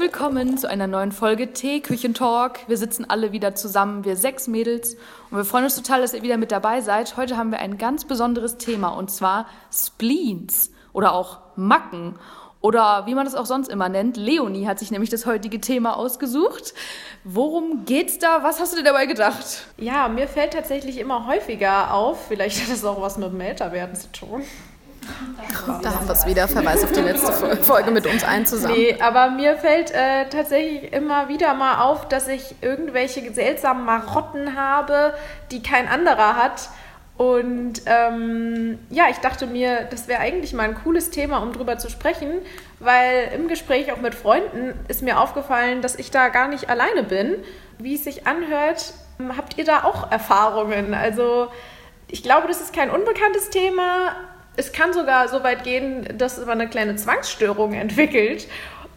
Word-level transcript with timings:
Willkommen 0.00 0.56
zu 0.56 0.66
einer 0.66 0.86
neuen 0.86 1.12
Folge 1.12 1.52
Teeküchentalk. 1.52 2.60
Wir 2.68 2.78
sitzen 2.78 3.04
alle 3.10 3.32
wieder 3.32 3.54
zusammen, 3.54 4.02
wir 4.06 4.16
sechs 4.16 4.48
Mädels. 4.48 4.94
Und 5.30 5.36
wir 5.36 5.44
freuen 5.44 5.64
uns 5.64 5.76
total, 5.76 6.00
dass 6.00 6.14
ihr 6.14 6.22
wieder 6.22 6.38
mit 6.38 6.52
dabei 6.52 6.80
seid. 6.80 7.18
Heute 7.18 7.36
haben 7.36 7.50
wir 7.50 7.58
ein 7.58 7.76
ganz 7.76 8.06
besonderes 8.06 8.56
Thema 8.56 8.88
und 8.88 9.10
zwar 9.10 9.44
Spleens 9.70 10.72
oder 10.94 11.12
auch 11.12 11.40
Macken. 11.54 12.18
Oder 12.62 13.04
wie 13.04 13.14
man 13.14 13.26
das 13.26 13.34
auch 13.34 13.44
sonst 13.44 13.68
immer 13.68 13.90
nennt. 13.90 14.16
Leonie 14.16 14.66
hat 14.66 14.78
sich 14.78 14.90
nämlich 14.90 15.10
das 15.10 15.26
heutige 15.26 15.60
Thema 15.60 15.98
ausgesucht. 15.98 16.72
Worum 17.24 17.84
geht's 17.84 18.18
da? 18.18 18.42
Was 18.42 18.58
hast 18.58 18.72
du 18.72 18.78
dir 18.78 18.84
dabei 18.84 19.04
gedacht? 19.04 19.66
Ja, 19.76 20.08
mir 20.08 20.28
fällt 20.28 20.54
tatsächlich 20.54 20.96
immer 20.96 21.26
häufiger 21.26 21.92
auf, 21.92 22.26
vielleicht 22.26 22.62
hat 22.62 22.72
das 22.72 22.86
auch 22.86 23.02
was 23.02 23.18
mit 23.18 23.30
dem 23.32 23.40
Älterwerden 23.42 23.94
zu 23.94 24.10
tun. 24.12 24.44
Da 25.82 25.94
haben 25.94 26.06
wir 26.06 26.12
es 26.12 26.26
wieder, 26.26 26.48
Verweis 26.48 26.84
auf 26.84 26.92
die 26.92 27.00
letzte 27.00 27.32
Folge 27.62 27.90
mit 27.90 28.06
uns 28.06 28.24
ein 28.24 28.46
zusammen. 28.46 28.74
Nee, 28.74 28.96
aber 29.00 29.30
mir 29.30 29.56
fällt 29.56 29.90
äh, 29.90 30.28
tatsächlich 30.28 30.92
immer 30.92 31.28
wieder 31.28 31.54
mal 31.54 31.82
auf, 31.82 32.08
dass 32.08 32.28
ich 32.28 32.54
irgendwelche 32.60 33.32
seltsamen 33.32 33.84
Marotten 33.84 34.56
habe, 34.56 35.14
die 35.50 35.62
kein 35.62 35.88
anderer 35.88 36.36
hat. 36.36 36.68
Und 37.16 37.82
ähm, 37.84 38.78
ja, 38.88 39.04
ich 39.10 39.18
dachte 39.18 39.46
mir, 39.46 39.86
das 39.90 40.08
wäre 40.08 40.20
eigentlich 40.20 40.54
mal 40.54 40.62
ein 40.62 40.74
cooles 40.74 41.10
Thema, 41.10 41.42
um 41.42 41.52
drüber 41.52 41.76
zu 41.76 41.90
sprechen, 41.90 42.30
weil 42.78 43.30
im 43.34 43.46
Gespräch 43.46 43.92
auch 43.92 43.98
mit 43.98 44.14
Freunden 44.14 44.72
ist 44.88 45.02
mir 45.02 45.20
aufgefallen, 45.20 45.82
dass 45.82 45.96
ich 45.96 46.10
da 46.10 46.28
gar 46.30 46.48
nicht 46.48 46.70
alleine 46.70 47.02
bin. 47.02 47.34
Wie 47.78 47.94
es 47.94 48.04
sich 48.04 48.26
anhört, 48.26 48.94
habt 49.36 49.58
ihr 49.58 49.64
da 49.66 49.84
auch 49.84 50.10
Erfahrungen? 50.10 50.94
Also 50.94 51.48
ich 52.08 52.22
glaube, 52.22 52.48
das 52.48 52.62
ist 52.62 52.72
kein 52.72 52.90
unbekanntes 52.90 53.50
Thema. 53.50 54.16
Es 54.60 54.72
kann 54.72 54.92
sogar 54.92 55.26
so 55.28 55.42
weit 55.42 55.64
gehen, 55.64 56.06
dass 56.18 56.36
man 56.38 56.50
eine 56.60 56.68
kleine 56.68 56.94
Zwangsstörung 56.96 57.72
entwickelt. 57.72 58.46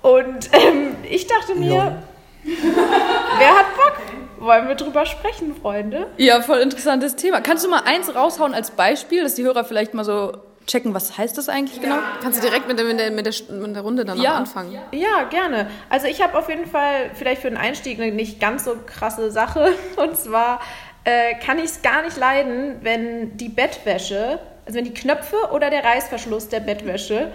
Und 0.01 0.49
ähm, 0.51 0.93
ich 1.09 1.25
dachte 1.27 1.55
mir, 1.55 2.03
wer 2.43 3.49
hat 3.49 3.65
Bock? 3.77 3.97
Wollen 4.39 4.67
wir 4.67 4.75
drüber 4.75 5.05
sprechen, 5.05 5.55
Freunde? 5.55 6.07
Ja, 6.17 6.41
voll 6.41 6.57
interessantes 6.59 7.15
Thema. 7.15 7.39
Kannst 7.39 7.63
du 7.63 7.69
mal 7.69 7.83
eins 7.85 8.13
raushauen 8.13 8.53
als 8.53 8.71
Beispiel, 8.71 9.23
dass 9.23 9.35
die 9.35 9.43
Hörer 9.45 9.63
vielleicht 9.63 9.93
mal 9.93 10.03
so 10.03 10.33
checken, 10.67 10.93
was 10.93 11.17
heißt 11.17 11.37
das 11.37 11.47
eigentlich 11.47 11.79
genau? 11.79 11.95
Kannst 12.21 12.39
du 12.43 12.45
direkt 12.45 12.67
mit 12.67 12.77
der, 12.77 12.85
mit 12.85 12.99
der, 12.99 13.11
mit 13.11 13.25
der, 13.25 13.55
mit 13.55 13.73
der 13.73 13.83
Runde 13.83 14.03
dann 14.03 14.19
Ja. 14.19 14.33
auch 14.33 14.35
anfangen? 14.39 14.77
Ja, 14.91 15.23
gerne. 15.29 15.67
Also 15.89 16.07
ich 16.07 16.21
habe 16.21 16.37
auf 16.37 16.49
jeden 16.49 16.65
Fall 16.67 17.11
vielleicht 17.13 17.41
für 17.41 17.49
den 17.49 17.57
Einstieg 17.57 18.01
eine 18.01 18.11
nicht 18.11 18.41
ganz 18.41 18.65
so 18.65 18.75
krasse 18.85 19.31
Sache. 19.31 19.71
Und 19.95 20.17
zwar 20.17 20.59
äh, 21.05 21.35
kann 21.35 21.57
ich 21.57 21.65
es 21.65 21.81
gar 21.81 22.01
nicht 22.01 22.17
leiden, 22.17 22.79
wenn 22.81 23.37
die 23.37 23.47
Bettwäsche, 23.49 24.39
also 24.65 24.77
wenn 24.77 24.85
die 24.85 24.93
Knöpfe 24.93 25.35
oder 25.51 25.69
der 25.69 25.83
Reißverschluss 25.83 26.49
der 26.49 26.59
Bettwäsche 26.59 27.31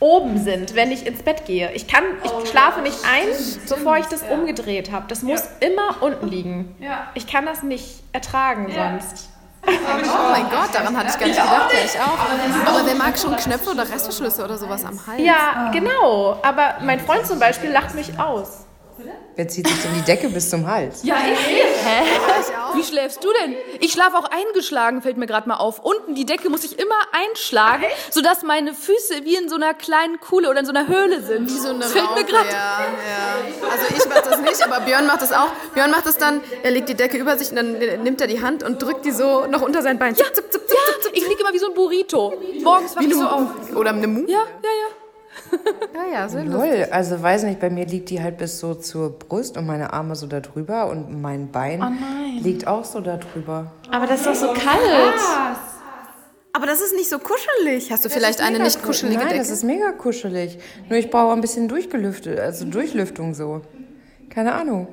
oben 0.00 0.38
sind, 0.38 0.74
wenn 0.74 0.92
ich 0.92 1.06
ins 1.06 1.22
Bett 1.22 1.46
gehe. 1.46 1.72
Ich 1.72 1.88
kann, 1.88 2.04
ich 2.22 2.50
schlafe 2.50 2.82
nicht 2.82 2.98
ein, 3.10 3.28
bevor 3.68 3.96
ich 3.96 4.06
das 4.06 4.22
umgedreht 4.22 4.92
habe. 4.92 5.06
Das 5.08 5.22
muss 5.22 5.42
immer 5.60 6.02
unten 6.02 6.28
liegen. 6.28 6.76
Ich 7.14 7.26
kann 7.26 7.46
das 7.46 7.62
nicht 7.62 8.02
ertragen 8.12 8.70
sonst. 8.72 9.30
Oh 9.68 10.30
mein 10.30 10.48
Gott, 10.48 10.72
daran 10.72 10.96
hatte 10.96 11.08
ich 11.10 11.18
gar 11.18 11.26
nicht 11.26 11.40
gedacht. 11.40 11.72
Ja, 11.72 11.78
ich 11.84 11.98
auch. 11.98 12.68
Aber 12.68 12.86
wer 12.86 12.94
mag 12.94 13.18
schon 13.18 13.34
Knöpfe 13.36 13.70
oder 13.70 13.90
Reißverschlüsse 13.90 14.44
oder 14.44 14.58
sowas 14.58 14.84
am 14.84 15.00
Hals? 15.06 15.20
Ja, 15.20 15.70
genau. 15.72 16.38
Aber 16.42 16.76
mein 16.82 17.00
Freund 17.00 17.26
zum 17.26 17.38
Beispiel 17.38 17.70
lacht 17.70 17.94
mich 17.94 18.18
aus. 18.18 18.65
Wer 19.36 19.48
zieht 19.48 19.68
sich 19.68 19.82
denn 19.82 19.92
die 19.94 20.02
Decke 20.02 20.28
bis 20.30 20.48
zum 20.48 20.66
Hals? 20.66 21.02
Ja, 21.02 21.16
ich. 21.30 21.38
Hä? 21.38 22.02
Wie 22.74 22.82
schläfst 22.82 23.22
du 23.22 23.28
denn? 23.42 23.54
Ich 23.80 23.92
schlafe 23.92 24.16
auch 24.16 24.24
eingeschlagen, 24.30 25.02
fällt 25.02 25.18
mir 25.18 25.26
gerade 25.26 25.46
mal 25.48 25.56
auf. 25.56 25.80
Unten 25.84 26.14
die 26.14 26.24
Decke 26.24 26.48
muss 26.48 26.64
ich 26.64 26.78
immer 26.78 26.94
einschlagen, 27.12 27.84
sodass 28.10 28.42
meine 28.42 28.72
Füße 28.72 29.24
wie 29.24 29.36
in 29.36 29.48
so 29.50 29.56
einer 29.56 29.74
kleinen 29.74 30.18
Kuhle 30.20 30.48
oder 30.48 30.60
in 30.60 30.66
so 30.66 30.72
einer 30.72 30.88
Höhle 30.88 31.20
sind. 31.22 31.48
Wie 31.48 31.58
so 31.58 31.68
eine 31.68 31.80
das 31.80 31.92
fällt 31.92 32.14
mir 32.14 32.24
gerade. 32.24 32.48
ja, 32.48 32.80
ja. 32.80 33.68
Also 33.70 33.94
ich 33.94 34.04
mach 34.08 34.22
das 34.22 34.40
nicht, 34.40 34.62
aber 34.62 34.80
Björn 34.84 35.06
macht 35.06 35.20
das 35.22 35.32
auch. 35.32 35.50
Björn 35.74 35.90
macht 35.90 36.06
das 36.06 36.16
dann, 36.16 36.40
er 36.62 36.70
legt 36.70 36.88
die 36.88 36.94
Decke 36.94 37.18
über 37.18 37.36
sich 37.36 37.50
und 37.50 37.56
dann 37.56 37.78
nimmt 38.02 38.20
er 38.20 38.26
die 38.26 38.40
Hand 38.42 38.62
und 38.62 38.80
drückt 38.82 39.04
die 39.04 39.10
so 39.12 39.46
noch 39.46 39.60
unter 39.60 39.82
sein 39.82 39.98
Bein. 39.98 40.14
Ja, 40.14 40.24
Zip, 40.24 40.34
zip, 40.36 40.52
zip, 40.52 40.66
zip, 40.68 40.76
ja, 40.76 41.10
ich 41.12 41.28
liege 41.28 41.40
immer 41.40 41.52
wie 41.52 41.58
so 41.58 41.66
ein 41.68 41.74
Burrito. 41.74 42.32
Morgens 42.62 42.96
wach 42.96 43.02
ich 43.02 43.14
so 43.14 43.26
auf. 43.26 43.48
Oder 43.74 43.90
eine 43.90 44.06
Mu? 44.06 44.20
Ja, 44.26 44.38
ja, 44.38 44.70
ja. 44.70 45.05
Ja, 45.94 46.12
ja 46.12 46.28
so 46.28 46.38
lustig. 46.38 46.52
Null. 46.52 46.88
Also 46.90 47.22
weiß 47.22 47.44
nicht, 47.44 47.60
bei 47.60 47.70
mir 47.70 47.86
liegt 47.86 48.10
die 48.10 48.22
halt 48.22 48.38
bis 48.38 48.58
so 48.58 48.74
zur 48.74 49.18
Brust 49.18 49.56
und 49.56 49.66
meine 49.66 49.92
Arme 49.92 50.16
so 50.16 50.26
da 50.26 50.40
drüber 50.40 50.88
und 50.88 51.20
mein 51.20 51.50
Bein 51.50 51.98
liegt 52.40 52.66
auch 52.66 52.84
so 52.84 53.00
da 53.00 53.16
drüber. 53.16 53.72
Aber 53.90 54.06
das 54.06 54.20
ist 54.20 54.26
doch 54.26 54.34
so 54.34 54.46
kalt. 54.48 55.20
Aber 56.52 56.66
das 56.66 56.80
ist 56.80 56.94
nicht 56.94 57.10
so 57.10 57.18
kuschelig. 57.18 57.90
Hast 57.90 58.04
du 58.04 58.08
vielleicht 58.08 58.40
eine 58.40 58.58
nicht 58.58 58.82
kuschelige 58.82 59.18
Nein, 59.18 59.28
Decke? 59.28 59.40
das 59.40 59.50
ist 59.50 59.62
mega 59.62 59.92
kuschelig. 59.92 60.58
Nur 60.88 60.98
ich 60.98 61.10
brauche 61.10 61.34
ein 61.34 61.42
bisschen 61.42 61.68
durchgelüftet, 61.68 62.40
also 62.40 62.64
Durchlüftung 62.64 63.34
so. 63.34 63.60
Keine 64.30 64.54
Ahnung. 64.54 64.88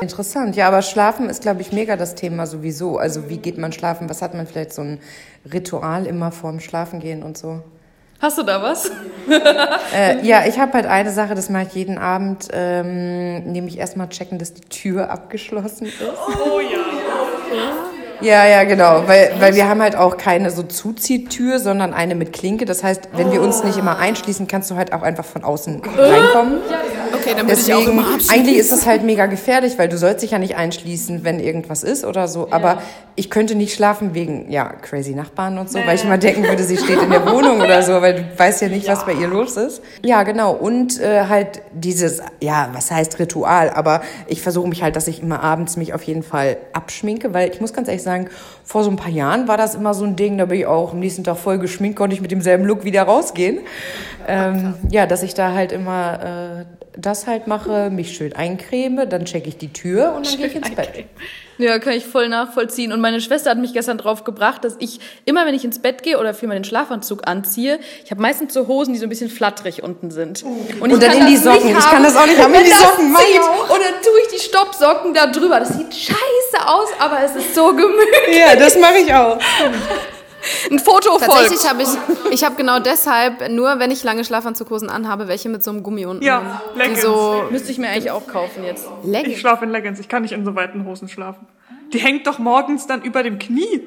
Interessant. 0.00 0.56
Ja, 0.56 0.68
aber 0.68 0.82
Schlafen 0.82 1.28
ist, 1.28 1.42
glaube 1.42 1.60
ich, 1.60 1.72
mega 1.72 1.96
das 1.96 2.14
Thema 2.14 2.46
sowieso. 2.46 2.98
Also 2.98 3.28
wie 3.28 3.38
geht 3.38 3.58
man 3.58 3.72
schlafen? 3.72 4.08
Was 4.08 4.22
hat 4.22 4.34
man 4.34 4.46
vielleicht 4.46 4.72
so 4.72 4.82
ein 4.82 5.00
Ritual 5.52 6.06
immer 6.06 6.30
vorm 6.30 6.60
Schlafengehen 6.60 7.22
und 7.22 7.36
so? 7.36 7.62
Hast 8.20 8.38
du 8.38 8.42
da 8.42 8.62
was? 8.62 8.90
Äh, 9.94 10.26
ja, 10.26 10.44
ich 10.46 10.58
habe 10.58 10.72
halt 10.72 10.86
eine 10.86 11.12
Sache, 11.12 11.34
das 11.36 11.50
mache 11.50 11.66
ich 11.68 11.74
jeden 11.74 11.98
Abend, 11.98 12.48
ähm, 12.52 13.44
nämlich 13.44 13.78
erstmal 13.78 14.08
checken, 14.08 14.38
dass 14.38 14.54
die 14.54 14.62
Tür 14.62 15.10
abgeschlossen 15.10 15.86
ist. 15.86 16.00
Oh 16.02 16.58
ja. 16.58 16.78
Ja, 17.54 17.99
ja, 18.20 18.64
genau, 18.64 19.02
weil, 19.06 19.32
weil 19.38 19.54
wir 19.54 19.68
haben 19.68 19.80
halt 19.80 19.96
auch 19.96 20.16
keine 20.16 20.50
so 20.50 20.62
Zuziehtür, 20.62 21.58
sondern 21.58 21.94
eine 21.94 22.14
mit 22.14 22.32
Klinke. 22.32 22.64
Das 22.64 22.82
heißt, 22.84 23.08
wenn 23.14 23.32
wir 23.32 23.40
uns 23.42 23.64
nicht 23.64 23.78
immer 23.78 23.98
einschließen, 23.98 24.46
kannst 24.46 24.70
du 24.70 24.76
halt 24.76 24.92
auch 24.92 25.02
einfach 25.02 25.24
von 25.24 25.44
außen 25.44 25.82
reinkommen. 25.96 26.58
Okay, 27.12 27.34
dann 27.36 27.48
würde 27.48 27.60
ich 27.60 27.72
auch 27.72 27.78
Deswegen, 27.78 27.98
immer 27.98 28.06
abschließen. 28.06 28.34
eigentlich 28.34 28.56
ist 28.56 28.72
das 28.72 28.86
halt 28.86 29.02
mega 29.02 29.26
gefährlich, 29.26 29.78
weil 29.78 29.88
du 29.88 29.98
sollst 29.98 30.22
dich 30.22 30.30
ja 30.30 30.38
nicht 30.38 30.56
einschließen, 30.56 31.24
wenn 31.24 31.40
irgendwas 31.40 31.82
ist 31.82 32.04
oder 32.04 32.28
so. 32.28 32.48
Aber 32.50 32.80
ich 33.16 33.28
könnte 33.30 33.54
nicht 33.54 33.74
schlafen 33.74 34.14
wegen, 34.14 34.50
ja, 34.50 34.72
crazy 34.80 35.14
Nachbarn 35.14 35.58
und 35.58 35.70
so, 35.70 35.78
weil 35.84 35.96
ich 35.96 36.04
immer 36.04 36.16
denken 36.18 36.44
würde, 36.44 36.64
sie 36.64 36.78
steht 36.78 37.02
in 37.02 37.10
der 37.10 37.30
Wohnung 37.30 37.60
oder 37.60 37.82
so, 37.82 38.00
weil 38.00 38.14
du 38.14 38.24
weißt 38.38 38.62
ja 38.62 38.68
nicht, 38.68 38.88
was 38.88 39.04
bei 39.04 39.12
ihr 39.12 39.28
los 39.28 39.56
ist. 39.56 39.82
Ja, 40.02 40.22
genau. 40.22 40.52
Und 40.52 41.00
äh, 41.00 41.26
halt 41.28 41.60
dieses, 41.72 42.22
ja, 42.40 42.70
was 42.72 42.90
heißt 42.90 43.18
Ritual? 43.18 43.70
Aber 43.70 44.00
ich 44.26 44.40
versuche 44.40 44.68
mich 44.68 44.82
halt, 44.82 44.96
dass 44.96 45.06
ich 45.08 45.22
immer 45.22 45.42
abends 45.42 45.76
mich 45.76 45.92
auf 45.92 46.02
jeden 46.04 46.22
Fall 46.22 46.56
abschminke, 46.72 47.34
weil 47.34 47.50
ich 47.50 47.60
muss 47.60 47.72
ganz 47.74 47.88
ehrlich 47.88 48.02
sagen, 48.02 48.09
vor 48.64 48.84
so 48.84 48.90
ein 48.90 48.96
paar 48.96 49.10
Jahren 49.10 49.48
war 49.48 49.56
das 49.56 49.74
immer 49.74 49.94
so 49.94 50.04
ein 50.04 50.16
Ding, 50.16 50.38
da 50.38 50.46
bin 50.46 50.60
ich 50.60 50.66
auch 50.66 50.92
am 50.92 51.00
nächsten 51.00 51.24
Tag 51.24 51.36
voll 51.36 51.58
geschminkt, 51.58 51.96
konnte 51.96 52.14
ich 52.14 52.20
mit 52.20 52.30
demselben 52.30 52.64
Look 52.64 52.84
wieder 52.84 53.02
rausgehen. 53.02 53.60
Ähm, 54.28 54.74
ja, 54.90 55.06
dass 55.06 55.22
ich 55.22 55.34
da 55.34 55.52
halt 55.52 55.72
immer 55.72 56.64
äh, 56.64 56.79
das 57.00 57.26
halt 57.26 57.46
mache, 57.46 57.90
mich 57.90 58.16
schön 58.16 58.34
eincreme, 58.34 59.08
dann 59.08 59.24
checke 59.24 59.48
ich 59.48 59.56
die 59.56 59.72
Tür 59.72 60.14
und 60.16 60.26
dann 60.26 60.36
gehe 60.38 60.46
ich 60.46 60.54
ins 60.56 60.70
Bett. 60.74 61.04
Ja, 61.58 61.78
kann 61.78 61.92
ich 61.92 62.06
voll 62.06 62.28
nachvollziehen. 62.28 62.90
Und 62.90 63.00
meine 63.00 63.20
Schwester 63.20 63.50
hat 63.50 63.58
mich 63.58 63.74
gestern 63.74 63.98
drauf 63.98 64.24
gebracht, 64.24 64.64
dass 64.64 64.76
ich 64.78 64.98
immer, 65.26 65.44
wenn 65.44 65.54
ich 65.54 65.64
ins 65.64 65.78
Bett 65.78 66.02
gehe 66.02 66.18
oder 66.18 66.32
vielmehr 66.32 66.58
den 66.58 66.64
Schlafanzug 66.64 67.28
anziehe, 67.28 67.80
ich 68.02 68.10
habe 68.10 68.22
meistens 68.22 68.54
so 68.54 68.66
Hosen, 68.66 68.94
die 68.94 68.98
so 68.98 69.04
ein 69.04 69.10
bisschen 69.10 69.28
flattrig 69.28 69.82
unten 69.82 70.10
sind. 70.10 70.42
Und, 70.42 70.92
Und 70.92 71.02
dann 71.02 71.12
in 71.12 71.26
die 71.26 71.36
Socken. 71.36 71.68
Ich 71.68 71.90
kann 71.90 72.02
das 72.02 72.16
auch 72.16 72.26
nicht 72.26 72.40
haben, 72.40 72.54
in 72.54 72.64
die 72.64 72.70
Socken. 72.70 73.14
Auch. 73.14 73.74
Und 73.74 73.80
dann 73.80 74.02
tue 74.02 74.20
ich 74.26 74.36
die 74.36 74.48
Stoppsocken 74.48 75.12
da 75.12 75.26
drüber. 75.26 75.60
Das 75.60 75.76
sieht 75.76 75.94
scheiße 75.94 76.66
aus, 76.66 76.88
aber 76.98 77.18
es 77.24 77.36
ist 77.36 77.54
so 77.54 77.66
gemütlich. 77.74 78.38
Ja, 78.38 78.56
das 78.56 78.78
mache 78.78 78.98
ich 79.04 79.12
auch. 79.12 79.38
Ein 80.70 80.78
Foto. 80.78 81.18
Tatsächlich 81.18 81.68
habe 81.68 81.82
ich, 81.82 81.88
ich 82.30 82.44
habe 82.44 82.56
genau 82.56 82.78
deshalb, 82.78 83.50
nur 83.50 83.78
wenn 83.78 83.90
ich 83.90 84.02
lange 84.04 84.24
Schlafanzughosen 84.24 84.88
anhabe, 84.88 85.28
welche 85.28 85.48
mit 85.48 85.62
so 85.62 85.70
einem 85.70 85.82
Gummi 85.82 86.06
unten. 86.06 86.24
Ja, 86.24 86.62
Leggings. 86.74 87.02
so 87.02 87.44
Müsste 87.50 87.72
ich 87.72 87.78
mir 87.78 87.88
eigentlich 87.88 88.10
auch 88.10 88.26
kaufen 88.26 88.64
jetzt. 88.64 88.86
Leggings. 89.04 89.34
Ich 89.34 89.40
schlafe 89.40 89.64
in 89.64 89.70
Leggings. 89.70 90.00
Ich 90.00 90.08
kann 90.08 90.22
nicht 90.22 90.32
in 90.32 90.44
so 90.44 90.54
weiten 90.54 90.84
Hosen 90.84 91.08
schlafen. 91.08 91.46
Die 91.92 91.98
hängt 91.98 92.26
doch 92.26 92.38
morgens 92.38 92.86
dann 92.86 93.02
über 93.02 93.22
dem 93.22 93.38
Knie. 93.38 93.86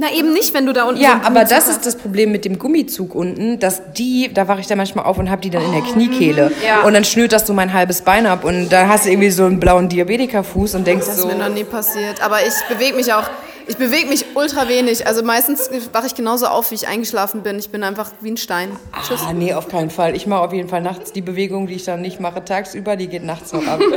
Na 0.00 0.10
eben 0.14 0.32
nicht, 0.32 0.54
wenn 0.54 0.64
du 0.64 0.72
da 0.72 0.84
unten 0.84 0.96
so 0.96 1.02
Ja, 1.02 1.12
einen 1.12 1.24
aber 1.26 1.40
das 1.40 1.52
hast. 1.52 1.68
ist 1.68 1.84
das 1.86 1.94
Problem 1.96 2.32
mit 2.32 2.46
dem 2.46 2.58
Gummizug 2.58 3.14
unten, 3.14 3.58
dass 3.60 3.82
die, 3.92 4.30
da 4.32 4.48
wache 4.48 4.60
ich 4.60 4.66
dann 4.66 4.78
manchmal 4.78 5.04
auf 5.04 5.18
und 5.18 5.30
habe 5.30 5.42
die 5.42 5.50
dann 5.50 5.62
in 5.62 5.72
der 5.72 5.82
Kniekehle. 5.82 6.50
Und 6.86 6.94
dann 6.94 7.04
schnürt 7.04 7.32
das 7.32 7.46
so 7.46 7.52
mein 7.52 7.74
halbes 7.74 8.00
Bein 8.00 8.24
ab 8.26 8.44
und 8.44 8.70
da 8.70 8.88
hast 8.88 9.04
du 9.04 9.10
irgendwie 9.10 9.30
so 9.30 9.44
einen 9.44 9.60
blauen 9.60 9.90
Diabetikerfuß 9.90 10.74
und 10.76 10.86
denkst 10.86 11.04
Das 11.04 11.16
ist 11.16 11.20
so, 11.20 11.28
mir 11.28 11.34
noch 11.34 11.50
nie 11.50 11.64
passiert. 11.64 12.22
Aber 12.22 12.38
ich 12.46 12.54
bewege 12.74 12.96
mich 12.96 13.12
auch. 13.12 13.24
Ich 13.66 13.76
bewege 13.76 14.08
mich 14.08 14.24
ultra 14.34 14.68
wenig. 14.68 15.06
Also 15.06 15.22
meistens 15.22 15.68
wache 15.92 16.06
ich 16.06 16.14
genauso 16.14 16.46
auf, 16.46 16.70
wie 16.70 16.76
ich 16.76 16.88
eingeschlafen 16.88 17.42
bin. 17.42 17.58
Ich 17.58 17.68
bin 17.68 17.82
einfach 17.84 18.10
wie 18.22 18.30
ein 18.30 18.36
Stein. 18.38 18.70
Tschüss. 19.06 19.20
ah 19.28 19.34
nee, 19.34 19.52
auf 19.52 19.68
keinen 19.68 19.90
Fall. 19.90 20.16
Ich 20.16 20.26
mache 20.26 20.40
auf 20.40 20.54
jeden 20.54 20.70
Fall 20.70 20.80
nachts 20.80 21.12
die 21.12 21.20
Bewegung, 21.20 21.66
die 21.66 21.74
ich 21.74 21.84
dann 21.84 22.00
nicht 22.00 22.20
mache 22.20 22.42
tagsüber, 22.42 22.96
die 22.96 23.06
geht 23.08 23.22
nachts 23.22 23.52
noch 23.52 23.66
ab. 23.66 23.80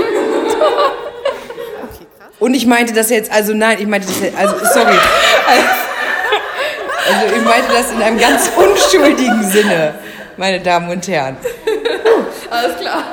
Und 2.39 2.55
ich 2.55 2.65
meinte 2.65 2.93
das 2.93 3.09
jetzt, 3.09 3.31
also 3.31 3.53
nein, 3.53 3.77
ich 3.79 3.87
meinte 3.87 4.05
das 4.07 4.19
jetzt, 4.19 4.37
also 4.37 4.53
sorry. 4.73 4.97
Also 7.09 7.35
ich 7.35 7.43
meinte 7.43 7.73
das 7.73 7.91
in 7.91 8.01
einem 8.01 8.17
ganz 8.19 8.49
unschuldigen 8.57 9.43
Sinne, 9.43 9.95
meine 10.37 10.59
Damen 10.59 10.89
und 10.89 11.07
Herren. 11.07 11.37
Alles 12.49 12.77
klar. 12.77 13.03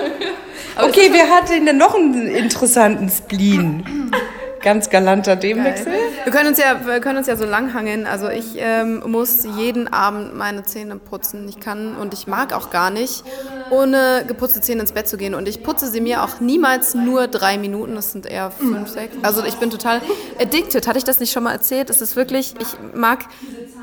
Okay, 0.77 1.11
wer 1.13 1.29
hat 1.29 1.51
denn 1.51 1.77
noch 1.77 1.95
einen 1.95 2.27
interessanten 2.29 3.11
Spleen? 3.11 4.11
Ganz 4.63 4.91
galanter 4.91 5.39
Themenwechsel. 5.41 5.93
Wir 6.25 6.33
können 6.33 6.49
uns 6.49 6.59
ja, 6.59 6.85
wir 6.85 7.01
können 7.01 7.19
uns 7.19 7.27
ja 7.27 7.37
so 7.37 7.45
lang 7.47 7.73
hangeln. 7.73 8.07
Also 8.07 8.29
ich 8.29 8.57
ähm, 8.57 9.03
muss 9.07 9.45
jeden 9.57 9.91
Abend 9.93 10.37
meine 10.37 10.65
Zähne 10.65 10.97
putzen. 10.97 11.49
Ich 11.49 11.61
kann 11.61 11.97
und 11.97 12.13
ich 12.13 12.27
mag 12.27 12.53
auch 12.53 12.71
gar 12.71 12.91
nicht, 12.91 13.25
ohne 13.71 14.25
geputzte 14.29 14.61
Zähne 14.61 14.83
ins 14.83 14.93
Bett 14.93 15.09
zu 15.09 15.17
gehen. 15.17 15.35
Und 15.35 15.49
ich 15.49 15.63
putze 15.63 15.87
sie 15.89 16.01
mir 16.01 16.23
auch 16.23 16.41
niemals 16.41 16.95
nur 16.95 17.27
drei 17.27 17.57
Minuten. 17.57 17.95
Das 17.95 18.13
sind 18.13 18.27
eher 18.27 18.51
fünf, 18.51 18.91
sechs. 18.91 19.17
Also 19.23 19.43
ich 19.45 19.55
bin 19.55 19.71
total 19.71 20.03
addicted. 20.39 20.87
Hatte 20.87 20.99
ich 20.99 21.05
das 21.05 21.21
nicht 21.21 21.33
schon 21.33 21.45
mal 21.45 21.53
erzählt? 21.53 21.89
Es 21.89 22.03
ist 22.03 22.17
wirklich, 22.17 22.55
ich 22.61 22.69
mag 22.95 23.21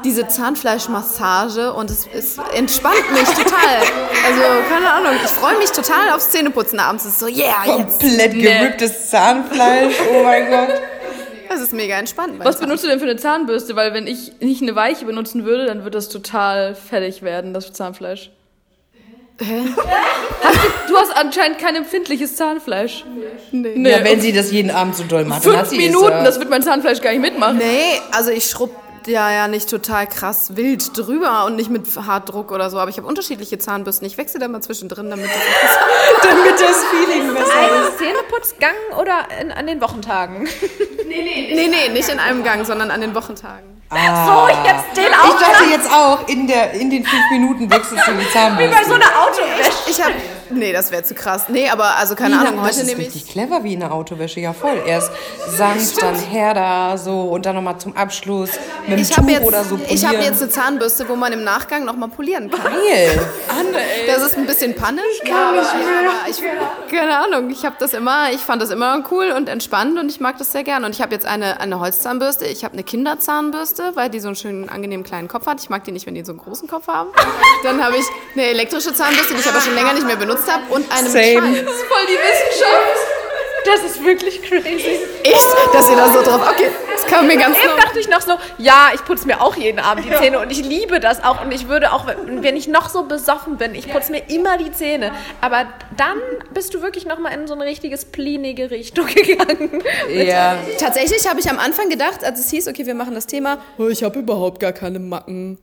diese 0.03 0.27
Zahnfleischmassage 0.27 1.73
und 1.73 1.89
es, 1.89 2.05
es 2.13 2.37
entspannt 2.55 3.11
mich 3.13 3.27
total. 3.29 3.79
Also 4.25 4.41
keine 4.69 4.91
Ahnung. 4.91 5.13
Ich 5.23 5.31
freue 5.31 5.57
mich 5.57 5.71
total 5.71 6.11
aufs 6.11 6.29
Zähneputzen 6.29 6.79
abends. 6.79 7.05
Es 7.05 7.13
ist 7.13 7.19
so, 7.19 7.27
yeah, 7.27 7.77
jetzt. 7.79 7.99
Komplett 7.99 8.33
gerücktes 8.33 9.09
Zahnfleisch. 9.09 9.95
Oh 10.13 10.23
mein 10.23 10.49
Gott. 10.51 10.66
Ist 11.67 11.73
mega 11.73 11.99
entspannt. 11.99 12.35
Was 12.37 12.61
benutzt 12.61 12.85
du 12.85 12.87
denn 12.87 12.97
für 12.97 13.03
eine 13.03 13.17
Zahnbürste? 13.17 13.75
Weil 13.75 13.93
wenn 13.93 14.07
ich 14.07 14.31
nicht 14.39 14.61
eine 14.61 14.73
weiche 14.73 15.03
benutzen 15.03 15.43
würde, 15.43 15.65
dann 15.65 15.83
wird 15.83 15.95
das 15.95 16.07
total 16.07 16.75
fertig 16.75 17.23
werden, 17.23 17.53
das 17.53 17.73
Zahnfleisch. 17.73 18.31
Hä? 19.41 19.63
Hast 20.41 20.55
du, 20.55 20.93
du 20.93 20.97
hast 20.97 21.11
anscheinend 21.17 21.59
kein 21.59 21.75
empfindliches 21.75 22.37
Zahnfleisch. 22.37 23.03
Nee. 23.51 23.89
Ja, 23.89 24.01
wenn 24.01 24.21
sie 24.21 24.31
das 24.31 24.49
jeden 24.53 24.71
Abend 24.71 24.95
so 24.95 25.03
doll 25.03 25.25
macht, 25.25 25.45
dann 25.45 25.57
hat 25.57 25.67
Fünf 25.67 25.81
sie 25.81 25.87
Minuten, 25.87 26.23
das 26.23 26.39
wird 26.39 26.49
mein 26.49 26.63
Zahnfleisch 26.63 27.01
gar 27.01 27.11
nicht 27.11 27.19
mitmachen. 27.19 27.57
Nee, 27.57 27.99
also 28.11 28.31
ich 28.31 28.45
schrubb 28.45 28.73
ja 29.07 29.31
ja 29.31 29.47
nicht 29.47 29.69
total 29.69 30.07
krass 30.07 30.55
wild 30.55 30.97
drüber 30.97 31.45
und 31.45 31.55
nicht 31.55 31.69
mit 31.69 31.87
Hartdruck 31.95 32.51
oder 32.51 32.69
so, 32.69 32.79
aber 32.79 32.89
ich 32.89 32.97
habe 32.97 33.07
unterschiedliche 33.07 33.57
Zahnbürsten. 33.57 34.05
Ich 34.07 34.17
wechsle 34.17 34.39
da 34.39 34.47
mal 34.47 34.61
zwischendrin, 34.61 35.09
damit 35.09 35.25
das 35.25 35.33
damit 36.23 36.59
das 36.59 36.85
Feeling 36.85 37.33
besser 37.33 37.59
Ein 37.59 37.97
Zähneputzgang 37.97 38.75
oder 38.99 39.27
in, 39.41 39.51
an 39.51 39.67
den 39.67 39.81
Wochentagen? 39.81 40.47
Nee, 41.07 41.67
nee, 41.69 41.89
nicht 41.89 42.09
in 42.09 42.19
einem 42.19 42.43
Gang, 42.43 42.65
sondern 42.65 42.91
an 42.91 43.01
den 43.01 43.15
Wochentagen. 43.15 43.77
So, 43.89 44.47
jetzt 44.65 44.97
den 44.97 45.05
Ich 45.05 45.13
auch. 45.13 45.39
dachte 45.39 45.63
jetzt 45.71 45.89
auch, 45.89 46.27
in, 46.27 46.45
der, 46.47 46.71
in 46.73 46.89
den 46.89 47.05
fünf 47.05 47.23
Minuten 47.31 47.71
wechselst 47.71 48.05
du 48.05 48.11
die 48.11 48.29
Zahnbürste. 48.31 48.75
Bei 48.75 48.83
so 48.83 48.95
einer 48.95 49.05
Autowäsche. 49.05 49.89
Ich 49.89 50.03
habe 50.03 50.13
Nee, 50.49 50.73
das 50.73 50.91
wäre 50.91 51.03
zu 51.03 51.13
krass. 51.13 51.45
Nee, 51.49 51.69
aber 51.69 51.97
also 51.97 52.15
keine 52.15 52.39
Ahnung, 52.39 52.57
das 52.57 52.63
heute 52.71 52.81
ist 52.81 52.85
nehme 52.87 53.01
ich 53.01 53.07
richtig 53.07 53.27
clever 53.27 53.63
wie 53.63 53.75
eine 53.75 53.91
Autowäsche, 53.91 54.39
ja 54.39 54.53
voll. 54.53 54.81
Erst 54.85 55.11
sanft, 55.55 56.01
dann 56.01 56.15
herder, 56.15 56.97
so 56.97 57.21
und 57.21 57.45
dann 57.45 57.55
nochmal 57.55 57.77
zum 57.77 57.95
Abschluss 57.95 58.51
mit 58.87 58.97
dem 58.97 59.01
ich 59.01 59.09
Tuch 59.09 59.17
habe 59.17 59.31
jetzt, 59.31 59.45
oder 59.45 59.63
so 59.63 59.79
ich 59.89 60.03
habe 60.05 60.15
polieren. 60.15 60.33
jetzt 60.33 60.41
eine 60.41 60.51
Zahnbürste, 60.51 61.09
wo 61.09 61.15
man 61.15 61.33
im 61.33 61.43
Nachgang 61.43 61.85
nochmal 61.85 62.09
polieren 62.09 62.49
kann. 62.49 62.71
Geil. 62.71 63.19
Das 64.07 64.23
ist 64.23 64.37
ein 64.37 64.45
bisschen 64.45 64.75
Panne. 64.75 65.01
Ich 65.13 65.29
kann 65.29 65.55
nicht 65.55 65.73
mehr. 65.73 66.09
Aber 66.09 66.29
ich, 66.29 66.91
keine 66.91 67.17
Ahnung, 67.17 67.49
ich 67.49 67.65
habe 67.65 67.75
das 67.79 67.93
immer, 67.93 68.31
ich 68.31 68.39
fand 68.41 68.61
das 68.61 68.69
immer 68.69 69.03
cool 69.11 69.31
und 69.35 69.49
entspannt 69.49 69.99
und 69.99 70.09
ich 70.09 70.19
mag 70.19 70.37
das 70.37 70.51
sehr 70.51 70.63
gern. 70.63 70.83
Und 70.83 70.91
ich 70.91 71.01
habe 71.01 71.13
jetzt 71.13 71.25
eine, 71.25 71.59
eine 71.59 71.79
Holzzahnbürste, 71.79 72.45
ich 72.45 72.63
habe 72.63 72.73
eine 72.73 72.83
Kinderzahnbürste, 72.83 73.91
weil 73.95 74.09
die 74.09 74.19
so 74.19 74.27
einen 74.27 74.35
schönen, 74.35 74.69
angenehmen 74.69 75.05
kleinen 75.05 75.27
Kopf 75.27 75.47
hat. 75.47 75.59
Ich 75.61 75.69
mag 75.69 75.83
die 75.83 75.91
nicht, 75.91 76.05
wenn 76.05 76.15
die 76.15 76.23
so 76.23 76.31
einen 76.31 76.39
großen 76.39 76.67
Kopf 76.67 76.87
haben. 76.87 77.09
Dann 77.63 77.83
habe 77.83 77.97
ich 77.97 78.05
eine 78.35 78.45
elektrische 78.47 78.93
Zahnbürste, 78.93 79.33
die 79.33 79.39
ich 79.39 79.47
aber 79.47 79.61
schon 79.61 79.75
länger 79.75 79.93
nicht 79.93 80.05
mehr 80.05 80.15
benutzt 80.15 80.36
habe 80.47 80.63
und 80.69 80.85
eine 80.91 81.03
mit 81.03 81.11
Same. 81.11 81.33
Schall. 81.33 81.63
Das 81.63 81.73
ist 81.75 81.83
voll 81.83 82.05
die 82.07 82.13
Wissenschaft. 82.13 83.07
Das 83.65 83.83
ist 83.83 84.03
wirklich 84.03 84.41
crazy. 84.43 84.99
Echt? 85.23 85.47
Dass 85.73 85.89
ihr 85.89 85.97
da 85.97 86.07
so 86.07 86.21
drauf, 86.21 86.41
okay, 86.53 86.69
das 86.93 87.05
kam 87.05 87.27
mir 87.27 87.35
ganz 87.37 87.57
Eben 87.57 87.75
dachte 87.75 87.99
ich 87.99 88.07
noch 88.07 88.21
so, 88.21 88.33
ja, 88.57 88.91
ich 88.95 89.03
putze 89.03 89.27
mir 89.27 89.41
auch 89.41 89.57
jeden 89.57 89.79
Abend 89.79 90.05
die 90.05 90.15
Zähne 90.15 90.39
und 90.39 90.51
ich 90.51 90.63
liebe 90.63 91.01
das 91.01 91.21
auch 91.21 91.43
und 91.43 91.51
ich 91.51 91.67
würde 91.67 91.91
auch, 91.91 92.05
wenn 92.07 92.55
ich 92.55 92.69
noch 92.69 92.87
so 92.87 93.03
besoffen 93.03 93.57
bin, 93.57 93.75
ich 93.75 93.91
putze 93.91 94.11
mir 94.11 94.21
immer 94.29 94.57
die 94.57 94.71
Zähne. 94.71 95.11
Aber 95.41 95.65
dann 95.97 96.17
bist 96.53 96.73
du 96.75 96.81
wirklich 96.81 97.05
noch 97.05 97.19
mal 97.19 97.29
in 97.33 97.45
so 97.45 97.55
eine 97.55 97.65
richtige 97.65 97.97
splinige 97.97 98.71
Richtung 98.71 99.05
gegangen. 99.13 99.83
Ja. 100.09 100.57
Tatsächlich 100.79 101.27
habe 101.27 101.41
ich 101.41 101.49
am 101.49 101.59
Anfang 101.59 101.89
gedacht, 101.89 102.23
als 102.23 102.39
es 102.39 102.49
hieß, 102.49 102.69
okay, 102.69 102.85
wir 102.85 102.95
machen 102.95 103.15
das 103.15 103.25
Thema, 103.27 103.57
oh, 103.77 103.87
ich 103.87 104.01
habe 104.01 104.19
überhaupt 104.19 104.61
gar 104.61 104.71
keine 104.71 104.99
Macken. 104.99 105.57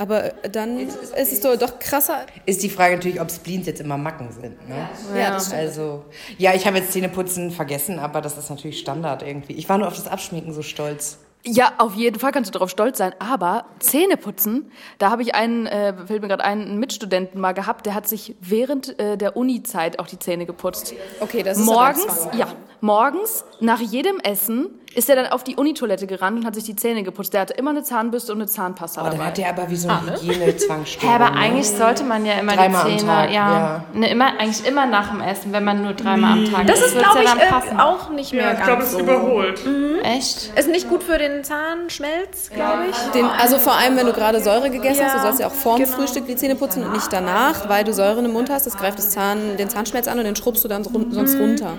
Aber 0.00 0.32
dann 0.50 0.78
ist 0.78 1.12
es 1.14 1.40
doch, 1.42 1.56
doch 1.56 1.78
krasser. 1.78 2.24
Ist 2.46 2.62
die 2.62 2.70
Frage 2.70 2.96
natürlich, 2.96 3.20
ob 3.20 3.30
Spleens 3.30 3.66
jetzt 3.66 3.82
immer 3.82 3.98
Macken 3.98 4.32
sind. 4.32 4.66
Ne? 4.66 4.88
Ja, 5.14 5.32
das 5.32 5.48
stimmt. 5.48 5.60
Also, 5.60 6.04
ja, 6.38 6.54
ich 6.54 6.66
habe 6.66 6.78
jetzt 6.78 6.92
Zähneputzen 6.92 7.50
vergessen, 7.50 7.98
aber 7.98 8.22
das 8.22 8.38
ist 8.38 8.48
natürlich 8.48 8.78
Standard 8.78 9.22
irgendwie. 9.22 9.52
Ich 9.52 9.68
war 9.68 9.76
nur 9.76 9.88
auf 9.88 9.96
das 9.96 10.08
Abschminken 10.08 10.54
so 10.54 10.62
stolz. 10.62 11.18
Ja, 11.44 11.72
auf 11.78 11.94
jeden 11.94 12.18
Fall 12.18 12.32
kannst 12.32 12.48
du 12.48 12.52
darauf 12.52 12.70
stolz 12.70 12.96
sein. 12.96 13.14
Aber 13.18 13.66
Zähne 13.78 14.16
putzen, 14.16 14.70
da 14.98 15.10
habe 15.10 15.20
ich 15.20 15.34
einen, 15.34 15.66
äh, 15.66 15.94
fällt 16.06 16.22
mir 16.22 16.28
gerade 16.28 16.44
ein, 16.44 16.62
einen 16.62 16.78
Mitstudenten 16.78 17.38
mal 17.38 17.52
gehabt, 17.52 17.84
der 17.84 17.94
hat 17.94 18.08
sich 18.08 18.36
während 18.40 18.98
äh, 18.98 19.18
der 19.18 19.36
Uni-Zeit 19.36 19.98
auch 19.98 20.06
die 20.06 20.18
Zähne 20.18 20.46
geputzt. 20.46 20.94
Okay, 21.20 21.42
das 21.42 21.58
ist 21.58 21.64
morgens, 21.66 22.28
ja, 22.36 22.48
morgens 22.80 23.44
nach 23.60 23.80
jedem 23.80 24.18
Essen 24.20 24.79
ist 24.94 25.08
er 25.08 25.14
dann 25.16 25.26
auf 25.28 25.44
die 25.44 25.54
Unitoilette 25.54 26.06
gerannt 26.06 26.38
und 26.40 26.46
hat 26.46 26.54
sich 26.56 26.64
die 26.64 26.74
Zähne 26.74 27.02
geputzt. 27.04 27.32
Der 27.32 27.42
hatte 27.42 27.52
immer 27.54 27.70
eine 27.70 27.82
Zahnbürste 27.84 28.32
und 28.32 28.38
eine 28.40 28.48
Zahnpasta 28.48 29.00
Aber 29.00 29.10
dann 29.10 29.18
dabei. 29.18 29.30
hat 29.30 29.38
der 29.38 29.48
aber 29.50 29.70
wie 29.70 29.76
so 29.76 29.88
eine 29.88 30.20
Hygienezwangsstörung. 30.20 31.08
Ja, 31.16 31.24
aber 31.24 31.30
ne? 31.34 31.40
eigentlich 31.40 31.68
sollte 31.68 32.02
man 32.04 32.26
ja 32.26 32.34
immer 32.34 32.56
Dreimal 32.56 32.90
die 32.90 32.96
Zähne, 32.96 33.08
Tag, 33.10 33.30
ja, 33.30 33.34
ja. 33.52 33.84
Ne, 33.94 34.10
immer, 34.10 34.38
eigentlich 34.38 34.66
immer 34.66 34.86
nach 34.86 35.10
dem 35.10 35.20
Essen, 35.20 35.52
wenn 35.52 35.62
man 35.64 35.82
nur 35.82 35.92
dreimal 35.92 36.32
am 36.32 36.50
Tag 36.52 36.66
Das 36.66 36.80
isst, 36.80 36.96
ist, 36.96 36.98
glaube 36.98 37.20
ich, 37.22 37.28
ja 37.28 37.34
dann 37.68 37.78
äh, 37.78 37.80
auch 37.80 38.10
nicht 38.10 38.32
mehr 38.32 38.42
Ja, 38.42 38.52
ich 38.52 38.56
glaube, 38.64 38.72
ganz 38.72 38.84
es 38.86 38.90
so. 38.92 38.98
ist 38.98 39.02
überholt. 39.04 39.60
Echt? 40.02 40.52
Ist 40.58 40.68
nicht 40.68 40.88
gut 40.88 41.02
für 41.04 41.18
den 41.18 41.44
Zahnschmelz, 41.44 42.50
glaube 42.52 42.86
ich. 42.90 42.96
Den, 43.12 43.26
also 43.26 43.58
vor 43.58 43.74
allem, 43.74 43.96
wenn 43.96 44.06
du 44.06 44.12
gerade 44.12 44.40
Säure 44.42 44.70
gegessen 44.70 45.04
hast, 45.04 45.12
du 45.14 45.18
Ja, 45.18 45.22
sollst 45.22 45.40
ja 45.40 45.46
auch 45.46 45.52
vorm 45.52 45.82
genau. 45.82 45.96
Frühstück 45.96 46.26
die 46.26 46.36
Zähne 46.36 46.56
putzen 46.56 46.82
und 46.84 46.92
nicht 46.92 47.12
danach, 47.12 47.68
weil 47.68 47.84
du 47.84 47.92
Säure 47.92 48.20
im 48.24 48.32
Mund 48.32 48.50
hast. 48.50 48.66
Das 48.66 48.76
greift 48.76 48.98
das 48.98 49.10
Zahn, 49.10 49.56
den 49.56 49.68
Zahnschmelz 49.70 50.08
an 50.08 50.18
und 50.18 50.24
den 50.24 50.34
schrubbst 50.36 50.64
du 50.64 50.68
dann 50.68 50.82
sonst 50.84 51.36
runter 51.38 51.74